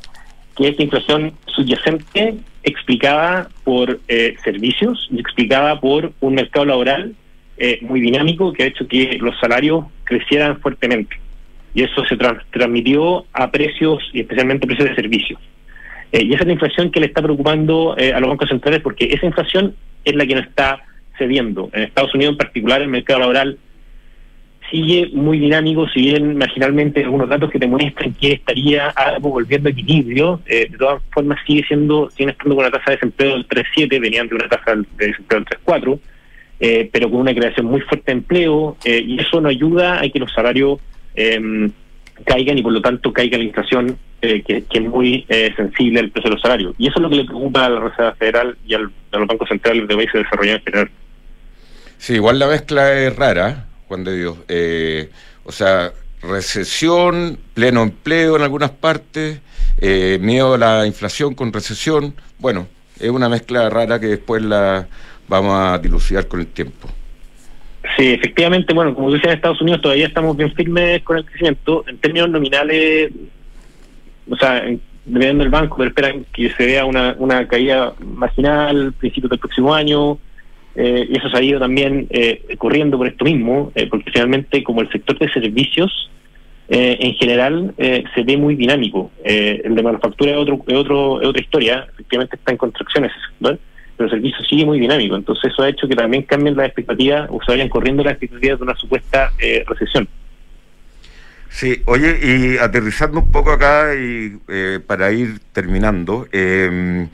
que 0.56 0.68
es 0.68 0.76
la 0.76 0.84
inflación 0.84 1.32
subyacente 1.46 2.34
explicada 2.62 3.48
por 3.64 4.00
servicios 4.42 5.08
y 5.10 5.20
explicada 5.20 5.80
por 5.80 6.12
un 6.20 6.34
mercado 6.34 6.64
laboral 6.66 7.14
eh, 7.56 7.78
muy 7.82 8.00
dinámico 8.00 8.52
que 8.52 8.64
ha 8.64 8.66
hecho 8.66 8.88
que 8.88 9.16
los 9.20 9.38
salarios 9.38 9.84
crecieran 10.02 10.60
fuertemente. 10.60 11.16
Y 11.72 11.82
eso 11.82 12.04
se 12.06 12.16
transmitió 12.50 13.26
a 13.32 13.50
precios 13.50 14.02
y 14.12 14.20
especialmente 14.20 14.66
precios 14.66 14.88
de 14.88 14.94
servicios. 14.94 15.40
Eh, 16.10 16.24
y 16.24 16.32
esa 16.32 16.42
es 16.42 16.46
la 16.46 16.52
inflación 16.52 16.90
que 16.90 17.00
le 17.00 17.06
está 17.06 17.22
preocupando 17.22 17.96
eh, 17.96 18.12
a 18.12 18.20
los 18.20 18.28
bancos 18.28 18.48
centrales 18.48 18.80
porque 18.80 19.06
esa 19.06 19.26
inflación 19.26 19.74
es 20.04 20.14
la 20.14 20.26
que 20.26 20.34
nos 20.34 20.46
está 20.46 20.82
cediendo. 21.16 21.70
En 21.72 21.84
Estados 21.84 22.14
Unidos 22.14 22.32
en 22.32 22.38
particular 22.38 22.82
el 22.82 22.88
mercado 22.88 23.20
laboral 23.20 23.58
sigue 24.70 25.10
muy 25.12 25.38
dinámico, 25.38 25.88
si 25.88 26.00
bien 26.00 26.36
marginalmente 26.36 27.04
algunos 27.04 27.28
datos 27.28 27.50
que 27.50 27.58
te 27.58 27.66
muestran 27.66 28.14
que 28.14 28.32
estaría 28.32 28.88
algo 28.90 29.30
volviendo 29.30 29.68
a 29.68 29.72
equilibrio, 29.72 30.40
de 30.46 30.70
todas 30.78 31.02
formas 31.12 31.38
sigue 31.46 31.64
siendo, 31.66 32.10
sigue 32.10 32.30
estando 32.30 32.56
con 32.56 32.64
una 32.64 32.70
tasa 32.70 32.90
de 32.90 32.96
desempleo 32.96 33.32
del 33.34 33.48
3,7, 33.48 34.00
venían 34.00 34.28
de 34.28 34.34
una 34.34 34.48
tasa 34.48 34.74
de 34.74 35.06
desempleo 35.06 35.40
del 35.40 35.48
3,4, 35.64 36.00
eh, 36.60 36.88
pero 36.92 37.10
con 37.10 37.20
una 37.20 37.34
creación 37.34 37.66
muy 37.66 37.80
fuerte 37.80 38.04
de 38.06 38.18
empleo, 38.18 38.76
eh, 38.84 39.02
y 39.04 39.20
eso 39.20 39.40
no 39.40 39.48
ayuda 39.48 40.00
a 40.00 40.08
que 40.08 40.18
los 40.18 40.32
salarios 40.32 40.78
em, 41.14 41.70
caigan 42.24 42.56
y 42.58 42.62
por 42.62 42.72
lo 42.72 42.80
tanto 42.80 43.12
caiga 43.12 43.36
la 43.36 43.44
inflación, 43.44 43.98
eh, 44.22 44.42
que, 44.42 44.64
es 44.70 44.82
muy 44.82 45.26
sensible 45.56 46.00
al 46.00 46.10
precio 46.10 46.30
de 46.30 46.36
los 46.36 46.42
salarios. 46.42 46.74
Y 46.78 46.86
eso 46.86 46.94
es 46.96 47.02
lo 47.02 47.10
que 47.10 47.16
le 47.16 47.24
preocupa 47.24 47.66
a 47.66 47.70
la 47.70 47.80
Reserva 47.80 48.14
Federal 48.14 48.56
y 48.66 48.74
a 48.74 48.78
los 48.78 49.26
bancos 49.26 49.48
centrales 49.48 49.86
de 49.86 49.94
países 49.94 50.22
desarrollados 50.22 50.60
en 50.60 50.64
general. 50.64 50.90
Sí, 51.98 52.14
igual 52.14 52.38
la 52.38 52.46
mezcla 52.46 52.92
es 52.94 53.14
rara, 53.14 53.66
De 54.02 54.16
Dios. 54.16 54.36
o 55.44 55.52
sea, 55.52 55.92
recesión, 56.22 57.38
pleno 57.54 57.82
empleo 57.82 58.36
en 58.36 58.42
algunas 58.42 58.70
partes, 58.70 59.40
miedo 60.20 60.54
a 60.54 60.58
la 60.58 60.86
inflación 60.86 61.34
con 61.34 61.52
recesión. 61.52 62.14
Bueno, 62.38 62.66
es 62.98 63.10
una 63.10 63.28
mezcla 63.28 63.68
rara 63.70 64.00
que 64.00 64.06
después 64.06 64.42
la 64.42 64.88
vamos 65.28 65.54
a 65.54 65.78
dilucidar 65.78 66.26
con 66.26 66.40
el 66.40 66.46
tiempo. 66.46 66.88
Sí, 67.96 68.12
efectivamente, 68.12 68.72
bueno, 68.72 68.94
como 68.94 69.12
decía 69.12 69.30
en 69.30 69.36
Estados 69.36 69.60
Unidos 69.60 69.82
todavía 69.82 70.06
estamos 70.06 70.36
bien 70.36 70.52
firmes 70.54 71.02
con 71.02 71.18
el 71.18 71.24
crecimiento. 71.24 71.84
En 71.86 71.98
términos 71.98 72.30
nominales, 72.30 73.12
o 74.28 74.36
sea, 74.36 74.64
dependiendo 75.04 75.44
del 75.44 75.50
banco, 75.50 75.76
pero 75.76 75.90
esperan 75.90 76.24
que 76.32 76.50
se 76.50 76.66
vea 76.66 76.86
una, 76.86 77.14
una 77.18 77.46
caída 77.46 77.92
marginal 78.00 78.92
principios 78.94 79.30
del 79.30 79.38
próximo 79.38 79.74
año. 79.74 80.18
Eh, 80.76 81.06
y 81.08 81.16
eso 81.16 81.28
se 81.28 81.36
ha 81.36 81.42
ido 81.42 81.60
también 81.60 82.06
eh, 82.10 82.42
corriendo 82.58 82.96
por 82.98 83.06
esto 83.06 83.24
mismo, 83.24 83.72
eh, 83.74 83.86
porque 83.86 84.10
finalmente 84.10 84.62
como 84.64 84.80
el 84.80 84.90
sector 84.90 85.18
de 85.18 85.30
servicios 85.32 86.10
eh, 86.68 86.96
en 87.00 87.14
general 87.14 87.74
se 87.76 88.22
ve 88.24 88.36
muy 88.36 88.56
dinámico. 88.56 89.10
el 89.22 89.74
de 89.74 89.82
manufactura 89.82 90.32
es, 90.32 90.38
otro, 90.38 90.64
es, 90.66 90.74
otro, 90.74 91.20
es 91.20 91.28
otra 91.28 91.42
historia, 91.42 91.86
efectivamente 91.92 92.36
está 92.36 92.52
en 92.52 92.58
contracciones 92.58 93.12
ese 93.12 93.58
pero 93.96 94.08
el 94.08 94.10
servicio 94.10 94.44
sigue 94.44 94.64
muy 94.64 94.80
dinámico. 94.80 95.16
Entonces 95.16 95.52
eso 95.52 95.62
ha 95.62 95.68
hecho 95.68 95.86
que 95.86 95.94
también 95.94 96.22
cambien 96.22 96.56
las 96.56 96.66
expectativas 96.66 97.28
o 97.30 97.40
se 97.44 97.52
vayan 97.52 97.68
corriendo 97.68 98.02
las 98.02 98.12
expectativas 98.12 98.58
de 98.58 98.64
una 98.64 98.74
supuesta 98.74 99.32
eh, 99.38 99.64
recesión. 99.66 100.08
Sí, 101.48 101.82
oye, 101.84 102.18
y 102.20 102.58
aterrizando 102.58 103.20
un 103.20 103.30
poco 103.30 103.52
acá 103.52 103.94
y 103.94 104.38
eh, 104.48 104.80
para 104.84 105.12
ir 105.12 105.38
terminando, 105.52 106.26
em, 106.32 107.08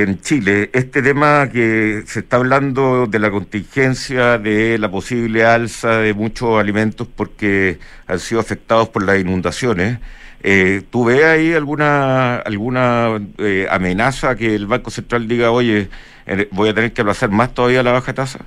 en 0.00 0.20
Chile, 0.20 0.70
este 0.72 1.02
tema 1.02 1.50
que 1.52 2.02
se 2.06 2.20
está 2.20 2.38
hablando 2.38 3.06
de 3.06 3.18
la 3.18 3.30
contingencia, 3.30 4.38
de 4.38 4.78
la 4.78 4.90
posible 4.90 5.44
alza 5.44 5.98
de 5.98 6.14
muchos 6.14 6.58
alimentos 6.58 7.06
porque 7.14 7.78
han 8.06 8.18
sido 8.18 8.40
afectados 8.40 8.88
por 8.88 9.04
las 9.04 9.20
inundaciones, 9.20 9.98
eh, 10.44 10.82
¿Tú 10.90 11.04
ves 11.04 11.22
ahí 11.24 11.52
alguna 11.52 12.36
alguna 12.36 13.20
eh, 13.38 13.66
amenaza 13.70 14.34
que 14.34 14.56
el 14.56 14.66
Banco 14.66 14.90
Central 14.90 15.28
diga, 15.28 15.52
oye, 15.52 15.88
eh, 16.26 16.48
voy 16.50 16.70
a 16.70 16.74
tener 16.74 16.92
que 16.92 17.02
aplazar 17.02 17.30
más 17.30 17.54
todavía 17.54 17.82
la 17.84 17.92
baja 17.92 18.12
tasa? 18.12 18.44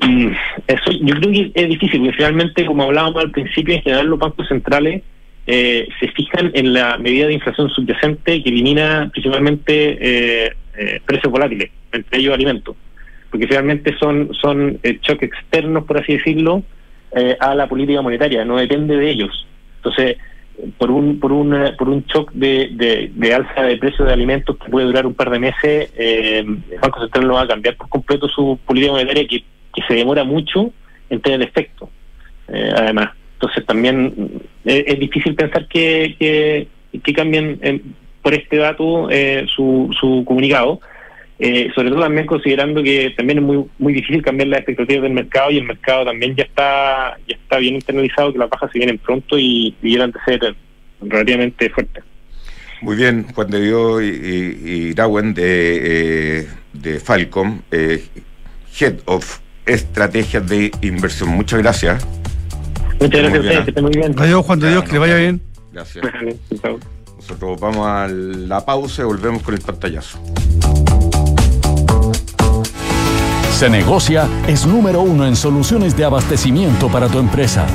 Eso 0.00 0.90
yo 0.92 1.14
creo 1.16 1.30
que 1.30 1.52
es 1.54 1.68
difícil, 1.68 2.00
porque 2.00 2.16
finalmente, 2.16 2.64
como 2.64 2.84
hablábamos 2.84 3.22
al 3.22 3.32
principio, 3.32 3.74
en 3.74 3.82
general 3.82 4.06
los 4.06 4.18
bancos 4.18 4.48
centrales 4.48 5.02
eh, 5.46 5.88
se 6.00 6.08
fijan 6.08 6.50
en 6.54 6.72
la 6.72 6.98
medida 6.98 7.26
de 7.26 7.34
inflación 7.34 7.68
subyacente 7.70 8.42
que 8.42 8.48
elimina 8.48 9.10
principalmente 9.12 10.54
precios 11.06 11.30
volátiles, 11.30 11.70
entre 11.92 12.18
ellos 12.18 12.34
alimentos, 12.34 12.76
porque 13.30 13.46
finalmente 13.46 13.96
son, 13.98 14.34
son 14.34 14.80
choques 15.02 15.30
externos, 15.30 15.84
por 15.84 15.98
así 15.98 16.14
decirlo, 16.14 16.64
a 17.38 17.54
la 17.54 17.68
política 17.68 18.02
monetaria, 18.02 18.44
no 18.44 18.56
depende 18.56 18.96
de 18.96 19.10
ellos. 19.10 19.46
Entonces, 19.76 20.16
por 20.78 20.90
un 20.90 21.18
por 21.18 21.32
un 21.32 21.54
por 21.76 21.88
un 21.88 22.04
shock 22.04 22.32
de, 22.32 23.10
de, 23.14 23.34
alza 23.34 23.62
de 23.62 23.76
precios 23.76 24.06
de 24.06 24.12
alimentos 24.12 24.56
que 24.56 24.70
puede 24.70 24.86
durar 24.86 25.06
un 25.06 25.14
par 25.14 25.30
de 25.30 25.38
meses, 25.38 25.92
eh, 25.96 26.38
el 26.38 26.78
Banco 26.80 27.00
Central 27.00 27.26
no 27.26 27.34
va 27.34 27.42
a 27.42 27.48
cambiar 27.48 27.76
por 27.76 27.88
completo 27.88 28.28
su 28.28 28.58
política 28.64 28.92
monetaria 28.92 29.26
que, 29.26 29.40
que 29.40 29.82
se 29.86 29.94
demora 29.94 30.24
mucho 30.24 30.72
en 31.10 31.20
tener 31.20 31.42
efecto. 31.42 31.90
Eh, 32.48 32.72
además, 32.76 33.10
entonces 33.34 33.66
también 33.66 34.42
eh, 34.64 34.84
es, 34.86 34.98
difícil 34.98 35.34
pensar 35.34 35.66
que, 35.68 36.16
que, 36.18 36.68
que 37.02 37.12
cambien 37.12 37.58
por 38.22 38.34
este 38.34 38.56
dato 38.56 39.08
su, 39.54 39.94
su 39.98 40.24
comunicado. 40.26 40.80
Eh, 41.38 41.70
sobre 41.74 41.90
todo 41.90 42.02
también 42.02 42.26
considerando 42.26 42.80
que 42.80 43.10
también 43.16 43.38
es 43.38 43.44
muy 43.44 43.64
muy 43.78 43.92
difícil 43.92 44.22
cambiar 44.22 44.48
las 44.48 44.60
expectativas 44.60 45.02
del 45.02 45.14
mercado 45.14 45.50
y 45.50 45.58
el 45.58 45.64
mercado 45.64 46.04
también 46.04 46.36
ya 46.36 46.44
está 46.44 47.18
ya 47.26 47.34
está 47.34 47.58
bien 47.58 47.74
internalizado 47.74 48.32
que 48.32 48.38
las 48.38 48.48
bajas 48.48 48.70
se 48.70 48.78
vienen 48.78 48.98
pronto 48.98 49.36
y 49.36 49.74
vieran 49.82 50.12
de 50.12 50.20
ser 50.24 50.54
relativamente 51.00 51.70
fuertes. 51.70 52.04
Muy 52.80 52.96
bien, 52.96 53.26
Juan 53.34 53.50
de 53.50 53.60
Dios 53.60 54.02
y, 54.02 54.06
y, 54.06 54.94
de, 54.94 56.40
eh, 56.40 56.48
de 56.72 57.00
Falcom, 57.00 57.62
eh, 57.72 58.04
Head 58.78 59.00
of 59.06 59.40
Estrategias 59.66 60.48
de 60.48 60.70
Inversión. 60.82 61.30
Muchas 61.30 61.60
gracias. 61.60 62.23
Muchas 63.00 63.20
gracias 63.20 63.34
a 63.34 63.40
ustedes, 63.40 63.64
que 63.64 63.70
estén 63.70 63.84
muy 63.84 63.92
bien. 63.92 64.14
Adiós, 64.18 64.46
Juan 64.46 64.60
de 64.60 64.70
Dios, 64.70 64.84
que 64.84 64.92
le 64.92 64.98
vaya 64.98 65.16
bien. 65.16 65.42
Gracias. 65.72 66.04
Nosotros 67.16 67.58
vamos 67.60 67.86
a 67.86 68.06
la 68.08 68.64
pausa 68.64 69.02
y 69.02 69.04
volvemos 69.06 69.42
con 69.42 69.54
el 69.54 69.60
pantallazo. 69.60 70.18
Se 73.50 73.70
negocia 73.70 74.28
es 74.48 74.66
número 74.66 75.00
uno 75.00 75.26
en 75.26 75.36
soluciones 75.36 75.96
de 75.96 76.04
abastecimiento 76.04 76.88
para 76.88 77.08
tu 77.08 77.18
empresa. 77.18 77.66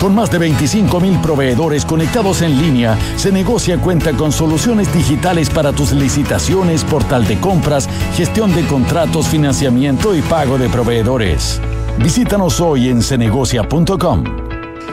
Con 0.00 0.14
más 0.14 0.30
de 0.30 0.38
25 0.38 1.00
mil 1.00 1.18
proveedores 1.20 1.84
conectados 1.84 2.42
en 2.42 2.60
línea, 2.60 2.98
Se 3.16 3.32
Negocia 3.32 3.78
cuenta 3.78 4.12
con 4.12 4.32
soluciones 4.32 4.92
digitales 4.92 5.48
para 5.48 5.72
tus 5.72 5.92
licitaciones, 5.92 6.84
portal 6.84 7.26
de 7.26 7.38
compras, 7.38 7.88
gestión 8.14 8.54
de 8.54 8.66
contratos, 8.66 9.28
financiamiento 9.28 10.14
y 10.14 10.22
pago 10.22 10.58
de 10.58 10.68
proveedores. 10.68 11.60
Visítanos 11.98 12.60
hoy 12.60 12.88
en 12.88 13.02
cenegocia.com. 13.02 14.45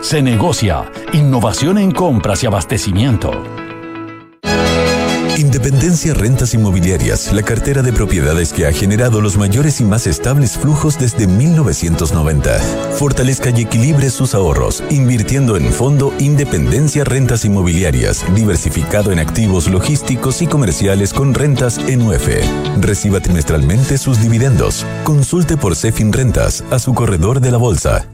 Se 0.04 0.22
negocia, 0.22 0.92
innovación 1.14 1.78
en 1.78 1.92
compras 1.92 2.44
y 2.44 2.46
abastecimiento. 2.46 3.32
Independencia 5.38 6.14
Rentas 6.14 6.54
Inmobiliarias, 6.54 7.32
la 7.32 7.42
cartera 7.42 7.82
de 7.82 7.94
propiedades 7.94 8.52
que 8.52 8.68
ha 8.68 8.74
generado 8.74 9.22
los 9.22 9.38
mayores 9.38 9.80
y 9.80 9.86
más 9.86 10.06
estables 10.06 10.58
flujos 10.58 11.00
desde 11.00 11.26
1990. 11.26 12.60
Fortalezca 13.00 13.50
y 13.52 13.62
equilibre 13.62 14.10
sus 14.10 14.36
ahorros, 14.36 14.84
invirtiendo 14.90 15.56
en 15.56 15.72
Fondo 15.72 16.14
Independencia 16.20 17.06
Rentas 17.06 17.46
Inmobiliarias, 17.46 18.26
diversificado 18.36 19.14
en 19.14 19.20
activos 19.20 19.70
logísticos 19.70 20.42
y 20.42 20.48
comerciales 20.48 21.14
con 21.14 21.34
rentas 21.34 21.78
en 21.78 22.02
UF. 22.02 22.28
Reciba 22.82 23.22
trimestralmente 23.22 23.98
sus 23.98 24.22
dividendos. 24.22 24.86
Consulte 25.06 25.56
por 25.56 25.78
Cefin 25.78 26.12
Rentas 26.12 26.62
a 26.72 26.80
su 26.80 26.94
corredor 26.94 27.40
de 27.40 27.52
la 27.52 27.58
bolsa. 27.58 28.06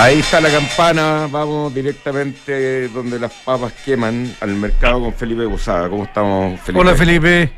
Ahí 0.00 0.20
está 0.20 0.40
la 0.40 0.48
campana, 0.50 1.26
vamos 1.30 1.74
directamente 1.74 2.86
donde 2.88 3.18
las 3.18 3.32
papas 3.44 3.72
queman 3.84 4.30
al 4.40 4.54
mercado 4.54 5.00
con 5.00 5.12
Felipe 5.12 5.44
Bosada. 5.44 5.88
¿Cómo 5.88 6.04
estamos, 6.04 6.60
Felipe? 6.60 6.80
Hola, 6.80 6.94
Felipe. 6.94 7.50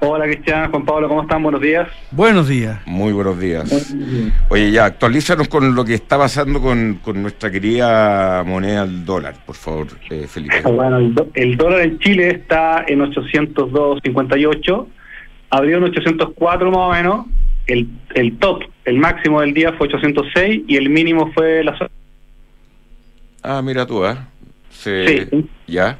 Hola, 0.00 0.24
Cristian, 0.26 0.70
Juan 0.70 0.84
Pablo, 0.84 1.08
¿cómo 1.08 1.22
están? 1.22 1.42
Buenos 1.42 1.60
días. 1.60 1.88
Buenos 2.10 2.48
días. 2.48 2.78
Muy 2.86 3.12
buenos 3.12 3.38
días. 3.38 3.94
Oye, 4.48 4.70
ya, 4.72 4.86
actualízanos 4.86 5.46
con 5.48 5.74
lo 5.74 5.84
que 5.84 5.94
está 5.94 6.18
pasando 6.18 6.60
con, 6.60 6.98
con 7.02 7.20
nuestra 7.22 7.48
querida 7.50 8.42
moneda, 8.44 8.82
el 8.82 9.04
dólar, 9.04 9.34
por 9.46 9.54
favor, 9.56 9.86
eh, 10.10 10.26
Felipe. 10.28 10.62
Bueno, 10.62 10.98
el, 10.98 11.14
do- 11.14 11.28
el 11.34 11.56
dólar 11.56 11.80
en 11.82 11.98
Chile 12.00 12.28
está 12.30 12.84
en 12.88 13.00
802.58, 13.00 14.86
abrió 15.50 15.76
en 15.78 15.84
804 15.84 16.70
más 16.70 16.78
o 16.78 16.90
menos, 16.92 17.26
el, 17.68 17.88
el 18.14 18.36
top, 18.38 18.64
el 18.84 18.98
máximo 18.98 19.40
del 19.40 19.54
día 19.54 19.72
fue 19.74 19.86
806 19.88 20.62
y 20.66 20.76
el 20.76 20.90
mínimo 20.90 21.30
fue 21.32 21.62
la. 21.64 21.76
Ah, 23.42 23.62
mira 23.62 23.86
tú. 23.86 24.02
Se- 24.70 25.26
Sí. 25.30 25.46
Ya. 25.66 25.96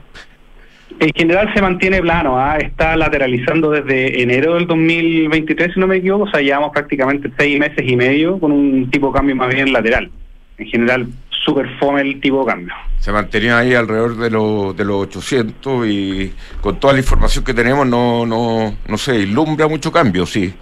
En 1.00 1.10
general 1.14 1.52
se 1.54 1.60
mantiene 1.62 2.00
plano, 2.00 2.38
¿ah? 2.38 2.56
está 2.58 2.96
lateralizando 2.96 3.70
desde 3.70 4.20
enero 4.22 4.54
del 4.54 4.66
2023, 4.66 5.74
si 5.74 5.78
no 5.80 5.86
me 5.86 5.96
equivoco, 5.98 6.24
o 6.24 6.30
sea, 6.30 6.40
llevamos 6.40 6.72
prácticamente 6.72 7.30
seis 7.38 7.58
meses 7.58 7.84
y 7.86 7.94
medio 7.94 8.38
con 8.40 8.50
un 8.50 8.90
tipo 8.90 9.08
de 9.08 9.12
cambio 9.12 9.36
más 9.36 9.54
bien 9.54 9.72
lateral. 9.72 10.10
En 10.56 10.66
general, 10.66 11.06
súper 11.44 11.68
fome 11.78 12.00
el 12.00 12.20
tipo 12.20 12.40
de 12.40 12.46
cambio. 12.50 12.74
Se 12.98 13.12
mantenía 13.12 13.58
ahí 13.58 13.74
alrededor 13.74 14.16
de, 14.16 14.30
los 14.30 14.76
de 14.76 14.84
los 14.84 15.02
800 15.06 15.86
y 15.86 16.32
con 16.60 16.80
toda 16.80 16.94
la 16.94 16.98
información 16.98 17.44
que 17.44 17.54
tenemos 17.54 17.86
no, 17.86 18.26
no, 18.26 18.74
no 18.88 18.98
se 18.98 19.18
vislumbra 19.18 19.68
mucho 19.68 19.92
cambio, 19.92 20.26
sí. 20.26 20.52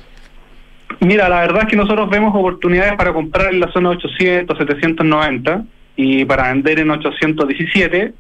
Mira, 1.00 1.28
la 1.28 1.40
verdad 1.40 1.62
es 1.62 1.68
que 1.68 1.76
nosotros 1.76 2.08
vemos 2.10 2.34
oportunidades 2.34 2.94
para 2.94 3.12
comprar 3.12 3.52
en 3.52 3.60
la 3.60 3.70
zona 3.72 3.90
800, 3.90 4.56
790 4.56 5.64
y 5.96 6.24
para 6.24 6.52
vender 6.52 6.80
en 6.80 6.90
817. 6.90 8.12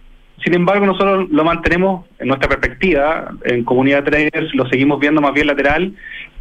Sin 0.44 0.54
embargo, 0.54 0.84
nosotros 0.84 1.28
lo 1.30 1.44
mantenemos 1.44 2.04
en 2.18 2.28
nuestra 2.28 2.48
perspectiva, 2.48 3.30
en 3.44 3.64
comunidad 3.64 4.04
traders 4.04 4.54
lo 4.54 4.68
seguimos 4.68 5.00
viendo 5.00 5.20
más 5.20 5.32
bien 5.32 5.46
lateral, 5.46 5.94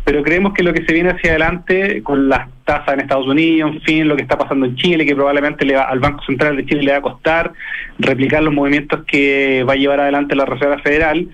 pero 0.03 0.21
creemos 0.21 0.53
que 0.53 0.63
lo 0.63 0.73
que 0.73 0.85
se 0.85 0.93
viene 0.93 1.11
hacia 1.11 1.31
adelante 1.31 2.03
con 2.03 2.29
las 2.29 2.49
tasas 2.65 2.93
en 2.93 3.01
Estados 3.01 3.25
Unidos, 3.25 3.71
en 3.73 3.81
fin, 3.81 4.07
lo 4.07 4.15
que 4.15 4.21
está 4.21 4.37
pasando 4.37 4.65
en 4.65 4.75
Chile, 4.75 5.05
que 5.05 5.15
probablemente 5.15 5.65
le 5.65 5.75
va, 5.75 5.83
al 5.83 5.99
Banco 5.99 6.23
Central 6.25 6.57
de 6.57 6.65
Chile 6.65 6.83
le 6.83 6.91
va 6.91 6.97
a 6.97 7.01
costar 7.01 7.53
replicar 7.97 8.43
los 8.43 8.53
movimientos 8.53 9.03
que 9.05 9.63
va 9.67 9.73
a 9.73 9.77
llevar 9.77 10.01
adelante 10.01 10.35
la 10.35 10.45
Reserva 10.45 10.77
Federal, 10.79 11.27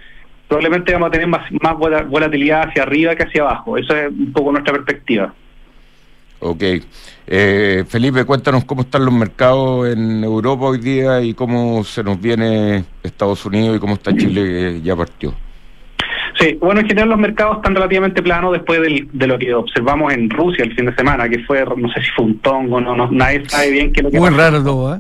probablemente 0.52 0.92
vamos 0.92 1.08
a 1.08 1.12
tener 1.12 1.28
más, 1.28 1.50
más 1.62 1.78
vola- 1.78 2.04
volatilidad 2.04 2.68
hacia 2.68 2.84
arriba 2.84 3.16
que 3.16 3.24
hacia 3.24 3.42
abajo. 3.42 3.78
Eso 3.78 3.96
es 3.96 4.10
un 4.10 4.34
poco 4.34 4.52
nuestra 4.52 4.74
perspectiva. 4.74 5.34
Ok. 6.42 6.64
Eh, 7.28 7.86
Felipe, 7.88 8.26
cuéntanos 8.26 8.66
cómo 8.66 8.82
están 8.82 9.06
los 9.06 9.14
mercados 9.14 9.88
en 9.88 10.22
Europa 10.26 10.66
hoy 10.66 10.80
día 10.80 11.22
y 11.22 11.34
cómo 11.34 11.84
se 11.86 12.04
nos 12.04 12.20
viene 12.20 12.84
Estados 13.02 13.46
Unidos 13.46 13.78
y 13.78 13.80
cómo 13.80 13.94
está 13.94 14.14
Chile 14.14 14.44
que 14.44 14.82
ya 14.84 14.94
partió. 14.96 15.34
Sí, 16.38 16.58
bueno, 16.60 16.82
en 16.82 16.88
general 16.88 17.10
los 17.10 17.20
mercados 17.20 17.58
están 17.58 17.74
relativamente 17.76 18.22
planos 18.22 18.52
después 18.52 18.82
del- 18.82 19.08
de 19.14 19.28
lo 19.28 19.40
que 19.40 19.54
observamos 19.54 20.12
en 20.14 20.30
Rusia 20.30 20.66
el 20.66 20.76
fin 20.76 20.86
de 20.88 20.96
semana, 20.96 21.30
que 21.30 21.40
fue, 21.46 21.64
no 21.78 21.88
sé 21.94 22.02
si 22.02 22.10
fue 22.14 22.26
un 22.26 22.40
tongo, 22.40 22.82
no, 22.82 22.94
no 22.96 23.10
nadie 23.12 23.48
sabe 23.48 23.72
bien 23.72 23.94
qué 23.94 24.02
es 24.02 24.04
lo 24.06 24.12
que 24.12 24.20
Muy 24.20 24.30
pasó. 24.32 24.42
raro 24.42 24.64
todo, 24.64 24.96
¿eh? 24.96 25.00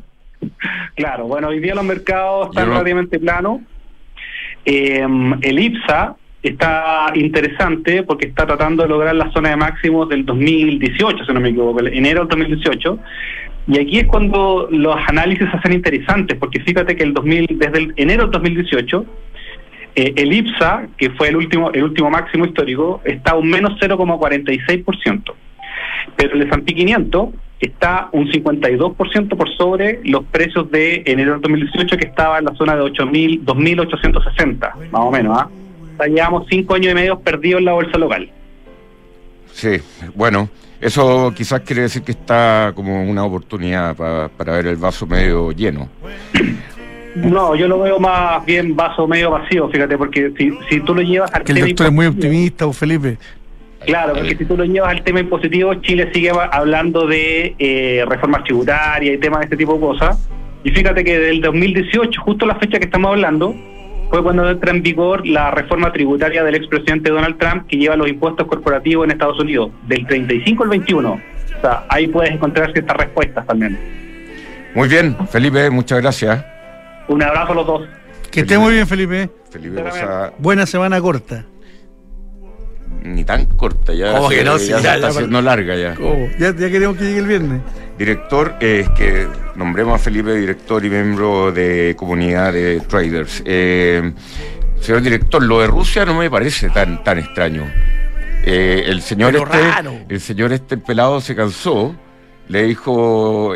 Claro, 0.96 1.26
bueno, 1.28 1.50
hoy 1.50 1.60
día 1.60 1.76
los 1.76 1.84
mercados 1.84 2.50
están 2.50 2.68
no- 2.68 2.74
relativamente 2.74 3.20
planos. 3.20 3.60
Eh, 4.66 5.08
el 5.42 5.60
IPSA 5.60 6.16
está 6.44 7.12
interesante 7.14 8.04
porque 8.04 8.28
está 8.28 8.46
tratando 8.46 8.84
de 8.84 8.90
lograr 8.90 9.16
la 9.16 9.32
zona 9.32 9.50
de 9.50 9.58
máximos 9.58 10.10
del 10.10 10.26
2018, 10.26 11.26
si 11.26 11.34
no 11.34 11.40
me 11.40 11.50
equivoco, 11.50 11.80
enero 11.86 12.22
del 12.22 12.30
2018. 12.30 13.00
Y 13.68 13.80
aquí 13.80 14.00
es 14.00 14.08
cuando 14.08 14.68
los 14.72 14.96
análisis 15.08 15.48
hacen 15.54 15.74
interesantes, 15.74 16.38
porque 16.38 16.62
fíjate 16.62 16.96
que 16.96 17.04
el 17.04 17.14
2000, 17.14 17.48
desde 17.52 17.78
el 17.78 17.94
enero 17.96 18.24
del 18.24 18.32
2018, 18.32 19.06
eh, 19.96 20.14
el 20.16 20.34
IPSA, 20.34 20.88
que 20.98 21.12
fue 21.12 21.30
el 21.30 21.36
último, 21.36 21.72
el 21.72 21.84
último 21.84 22.10
máximo 22.10 22.46
histórico, 22.46 23.02
está 23.06 23.32
a 23.32 23.36
un 23.36 23.50
menos 23.50 23.78
0,46%. 23.80 25.34
Pero 26.16 26.34
el 26.34 26.42
S&P 26.44 26.74
500 26.74 27.30
está 27.68 28.10
un 28.12 28.28
52% 28.28 29.36
por 29.38 29.50
sobre 29.56 30.00
los 30.04 30.24
precios 30.26 30.70
de 30.72 31.04
enero 31.06 31.34
del 31.34 31.42
2018 31.42 31.98
que 31.98 32.06
estaba 32.08 32.40
en 32.40 32.46
la 32.46 32.56
zona 32.56 32.76
de 32.76 32.82
8.000, 32.84 33.44
2.860, 33.44 34.60
más 34.92 35.02
o 35.02 35.12
menos. 35.12 35.38
¿ah? 35.40 35.48
O 35.94 35.98
sea, 35.98 36.08
llevamos 36.08 36.46
cinco 36.50 36.74
años 36.76 36.92
y 36.92 36.96
medio 36.96 37.20
perdidos 37.20 37.60
en 37.60 37.66
la 37.66 37.74
bolsa 37.74 37.98
local. 37.98 38.30
Sí, 39.54 39.78
bueno, 40.16 40.50
eso 40.80 41.34
quizás 41.36 41.62
quiere 41.62 41.84
decir 41.84 42.02
que 42.04 42.14
está 42.14 42.72
como 42.76 43.04
una 43.04 43.24
oportunidad 43.26 43.96
pa- 43.96 44.30
para 44.36 44.54
ver 44.54 44.68
el 44.68 44.78
vaso 44.78 45.06
medio 45.06 45.52
lleno. 45.52 45.90
No, 47.16 47.56
yo 47.56 47.68
lo 47.68 47.80
veo 47.82 48.00
más 48.00 48.44
bien 48.46 48.74
vaso 48.76 49.06
medio 49.06 49.32
vacío, 49.32 49.68
fíjate, 49.70 49.98
porque 49.98 50.32
si, 50.38 50.52
si 50.70 50.80
tú 50.80 50.96
lo 50.96 51.02
llevas 51.02 51.30
Que 51.44 51.52
el 51.52 51.60
doctor 51.68 51.88
es 51.88 51.94
muy 51.94 52.06
optimista, 52.06 52.66
o 52.66 52.72
Felipe. 52.74 53.18
Claro, 53.86 54.14
porque 54.14 54.36
si 54.36 54.46
tú 54.46 54.56
lo 54.56 54.64
llevas 54.64 54.92
al 54.92 55.04
tema 55.04 55.20
impositivo, 55.20 55.74
Chile 55.76 56.10
sigue 56.14 56.32
hablando 56.52 57.08
de 57.08 57.56
eh, 57.58 58.06
reformas 58.08 58.44
tributarias 58.44 59.16
y 59.16 59.18
temas 59.18 59.40
de 59.40 59.46
este 59.46 59.58
tipo 59.58 59.74
de 59.74 59.80
cosas. 59.80 60.30
Y 60.64 60.70
fíjate 60.70 61.04
que 61.04 61.18
del 61.18 61.42
2018, 61.42 62.22
justo 62.22 62.46
la 62.46 62.56
fecha 62.56 62.78
que 62.78 62.86
estamos 62.86 63.12
hablando, 63.12 63.56
fue 64.12 64.22
cuando 64.22 64.50
entra 64.50 64.72
en 64.72 64.84
vigor 64.84 65.26
la 65.26 65.52
reforma 65.52 65.92
tributaria 65.92 66.44
del 66.44 66.56
expresidente 66.56 67.10
Donald 67.10 67.38
Trump 67.38 67.66
que 67.68 67.78
lleva 67.78 67.96
los 67.96 68.08
impuestos 68.08 68.46
corporativos 68.46 69.06
en 69.06 69.12
Estados 69.12 69.40
Unidos, 69.40 69.72
del 69.88 70.06
35 70.06 70.64
al 70.64 70.70
21. 70.70 71.12
O 71.12 71.20
sea, 71.62 71.86
ahí 71.90 72.08
puedes 72.08 72.32
encontrar 72.32 72.72
ciertas 72.74 72.98
respuestas 72.98 73.48
también. 73.48 73.80
Muy 74.76 74.88
bien, 74.88 75.16
Felipe, 75.28 75.70
muchas 75.70 76.02
gracias. 76.02 76.46
Un 77.08 77.24
abrazo 77.24 77.54
a 77.54 77.56
los 77.56 77.66
dos. 77.66 77.88
Que 78.30 78.42
esté 78.42 78.58
muy 78.58 78.74
bien, 78.74 78.88
Felipe. 78.88 79.30
Felipe 79.50 79.82
Bosa, 79.82 80.34
Buena 80.38 80.66
semana 80.66 81.02
corta. 81.02 81.46
Ni 83.04 83.24
tan 83.24 83.46
corta, 83.46 83.94
ya, 83.94 84.14
¿Cómo 84.14 84.30
se, 84.30 84.38
que 84.38 84.44
no? 84.44 84.58
ya 84.58 84.96
está 84.96 85.08
haciendo 85.08 85.42
larga 85.42 85.76
ya. 85.76 85.96
¿Cómo? 85.96 86.28
Ya, 86.40 86.56
ya 86.56 86.70
queremos 86.70 86.98
que 86.98 87.04
llegue 87.06 87.20
el 87.20 87.28
viernes. 87.28 87.62
Director, 87.98 88.56
eh, 88.60 88.82
es 88.86 88.90
que 88.90 89.28
nombremos 89.56 89.96
a 89.96 89.98
Felipe 90.04 90.34
director 90.34 90.84
y 90.86 90.90
miembro 90.90 91.52
de 91.52 91.96
comunidad 91.98 92.54
de 92.54 92.80
traders. 92.82 93.44
Eh, 93.46 94.12
señor 94.80 95.02
director, 95.02 95.44
lo 95.44 95.62
de 95.62 95.68
Rusia 95.68 96.06
no 96.06 96.16
me 96.16 96.30
parece 96.30 96.70
tan, 96.70 97.04
tan 97.04 97.20
extraño. 97.20 97.66
Eh, 98.44 98.84
el 98.88 99.02
señor 99.02 99.34
Pero 99.34 99.46
este, 99.46 99.58
raro. 99.72 99.94
el 100.10 100.20
señor 100.20 100.52
este 100.52 100.76
el 100.76 100.82
pelado 100.82 101.22
se 101.22 101.36
cansó, 101.36 101.96
le 102.48 102.64
dijo, 102.64 103.54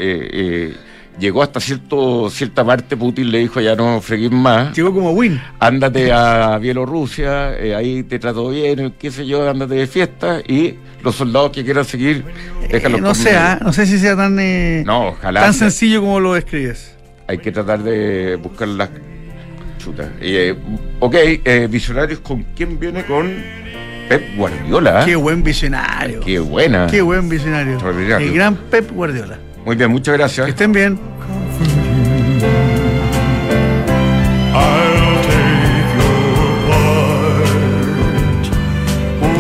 llegó 1.20 1.44
hasta 1.44 1.60
cierto 1.60 2.30
cierta 2.30 2.64
parte, 2.66 2.98
Putin 2.98 3.32
le 3.32 3.40
dijo 3.40 3.60
ya 3.62 3.76
no 3.76 4.02
freguís 4.02 4.32
más. 4.32 4.76
Llegó 4.76 4.94
como 4.94 5.12
win. 5.12 5.42
Ándate 5.60 6.12
a 6.12 6.58
Bielorrusia, 6.58 7.58
eh, 7.58 7.76
ahí 7.76 8.04
te 8.04 8.20
trato 8.20 8.50
bien, 8.50 8.94
qué 9.00 9.12
sé 9.12 9.26
yo, 9.26 9.50
ándate 9.50 9.76
de 9.76 9.88
fiesta 9.88 10.42
y 10.48 10.76
los 11.04 11.16
soldados 11.16 11.52
que 11.52 11.64
quieran 11.64 11.86
seguir, 11.86 12.24
déjalos 12.70 13.00
Eh, 13.00 13.02
no. 13.34 13.40
¿ah? 13.40 13.60
no 13.62 13.74
sé 13.74 13.86
si 13.86 14.00
sea 14.00 14.16
tan, 14.16 14.38
eh, 14.40 14.84
No, 14.86 15.10
ojalá. 15.10 15.42
tan 15.42 15.54
sencillo 15.54 16.02
como 16.02 16.20
lo 16.20 16.34
describes. 16.34 16.96
Hay 17.28 17.38
que 17.40 17.52
tratar 17.52 17.82
de 17.84 18.36
buscar 18.36 18.68
las 18.68 18.90
chutas. 19.80 20.08
Eh, 20.22 20.56
ok, 21.00 21.16
eh, 21.16 21.68
Visionarios, 21.70 22.20
¿con 22.20 22.44
quién 22.56 22.80
viene? 22.80 23.04
Con 23.06 23.32
Pep 24.10 24.36
Guardiola. 24.36 25.04
Qué 25.06 25.16
buen 25.16 25.42
visionario. 25.44 26.20
Qué 26.20 26.40
buena. 26.40 26.88
Qué 26.88 27.02
buen 27.02 27.28
visionario. 27.28 27.80
El 28.20 28.34
gran 28.34 28.56
Pep 28.56 28.92
Guardiola. 28.92 29.40
Muy 29.66 29.76
bien, 29.76 29.90
muchas 29.90 30.16
gracias. 30.16 30.46
Que 30.46 30.52
estén 30.52 30.72
bien. 30.72 31.00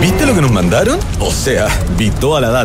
¿Viste 0.02 0.26
lo 0.26 0.34
que 0.34 0.42
nos 0.42 0.52
mandaron? 0.52 1.00
O 1.20 1.32
sea, 1.32 1.68
vi 1.98 2.10
toda 2.10 2.42
la 2.42 2.50
data. 2.50 2.64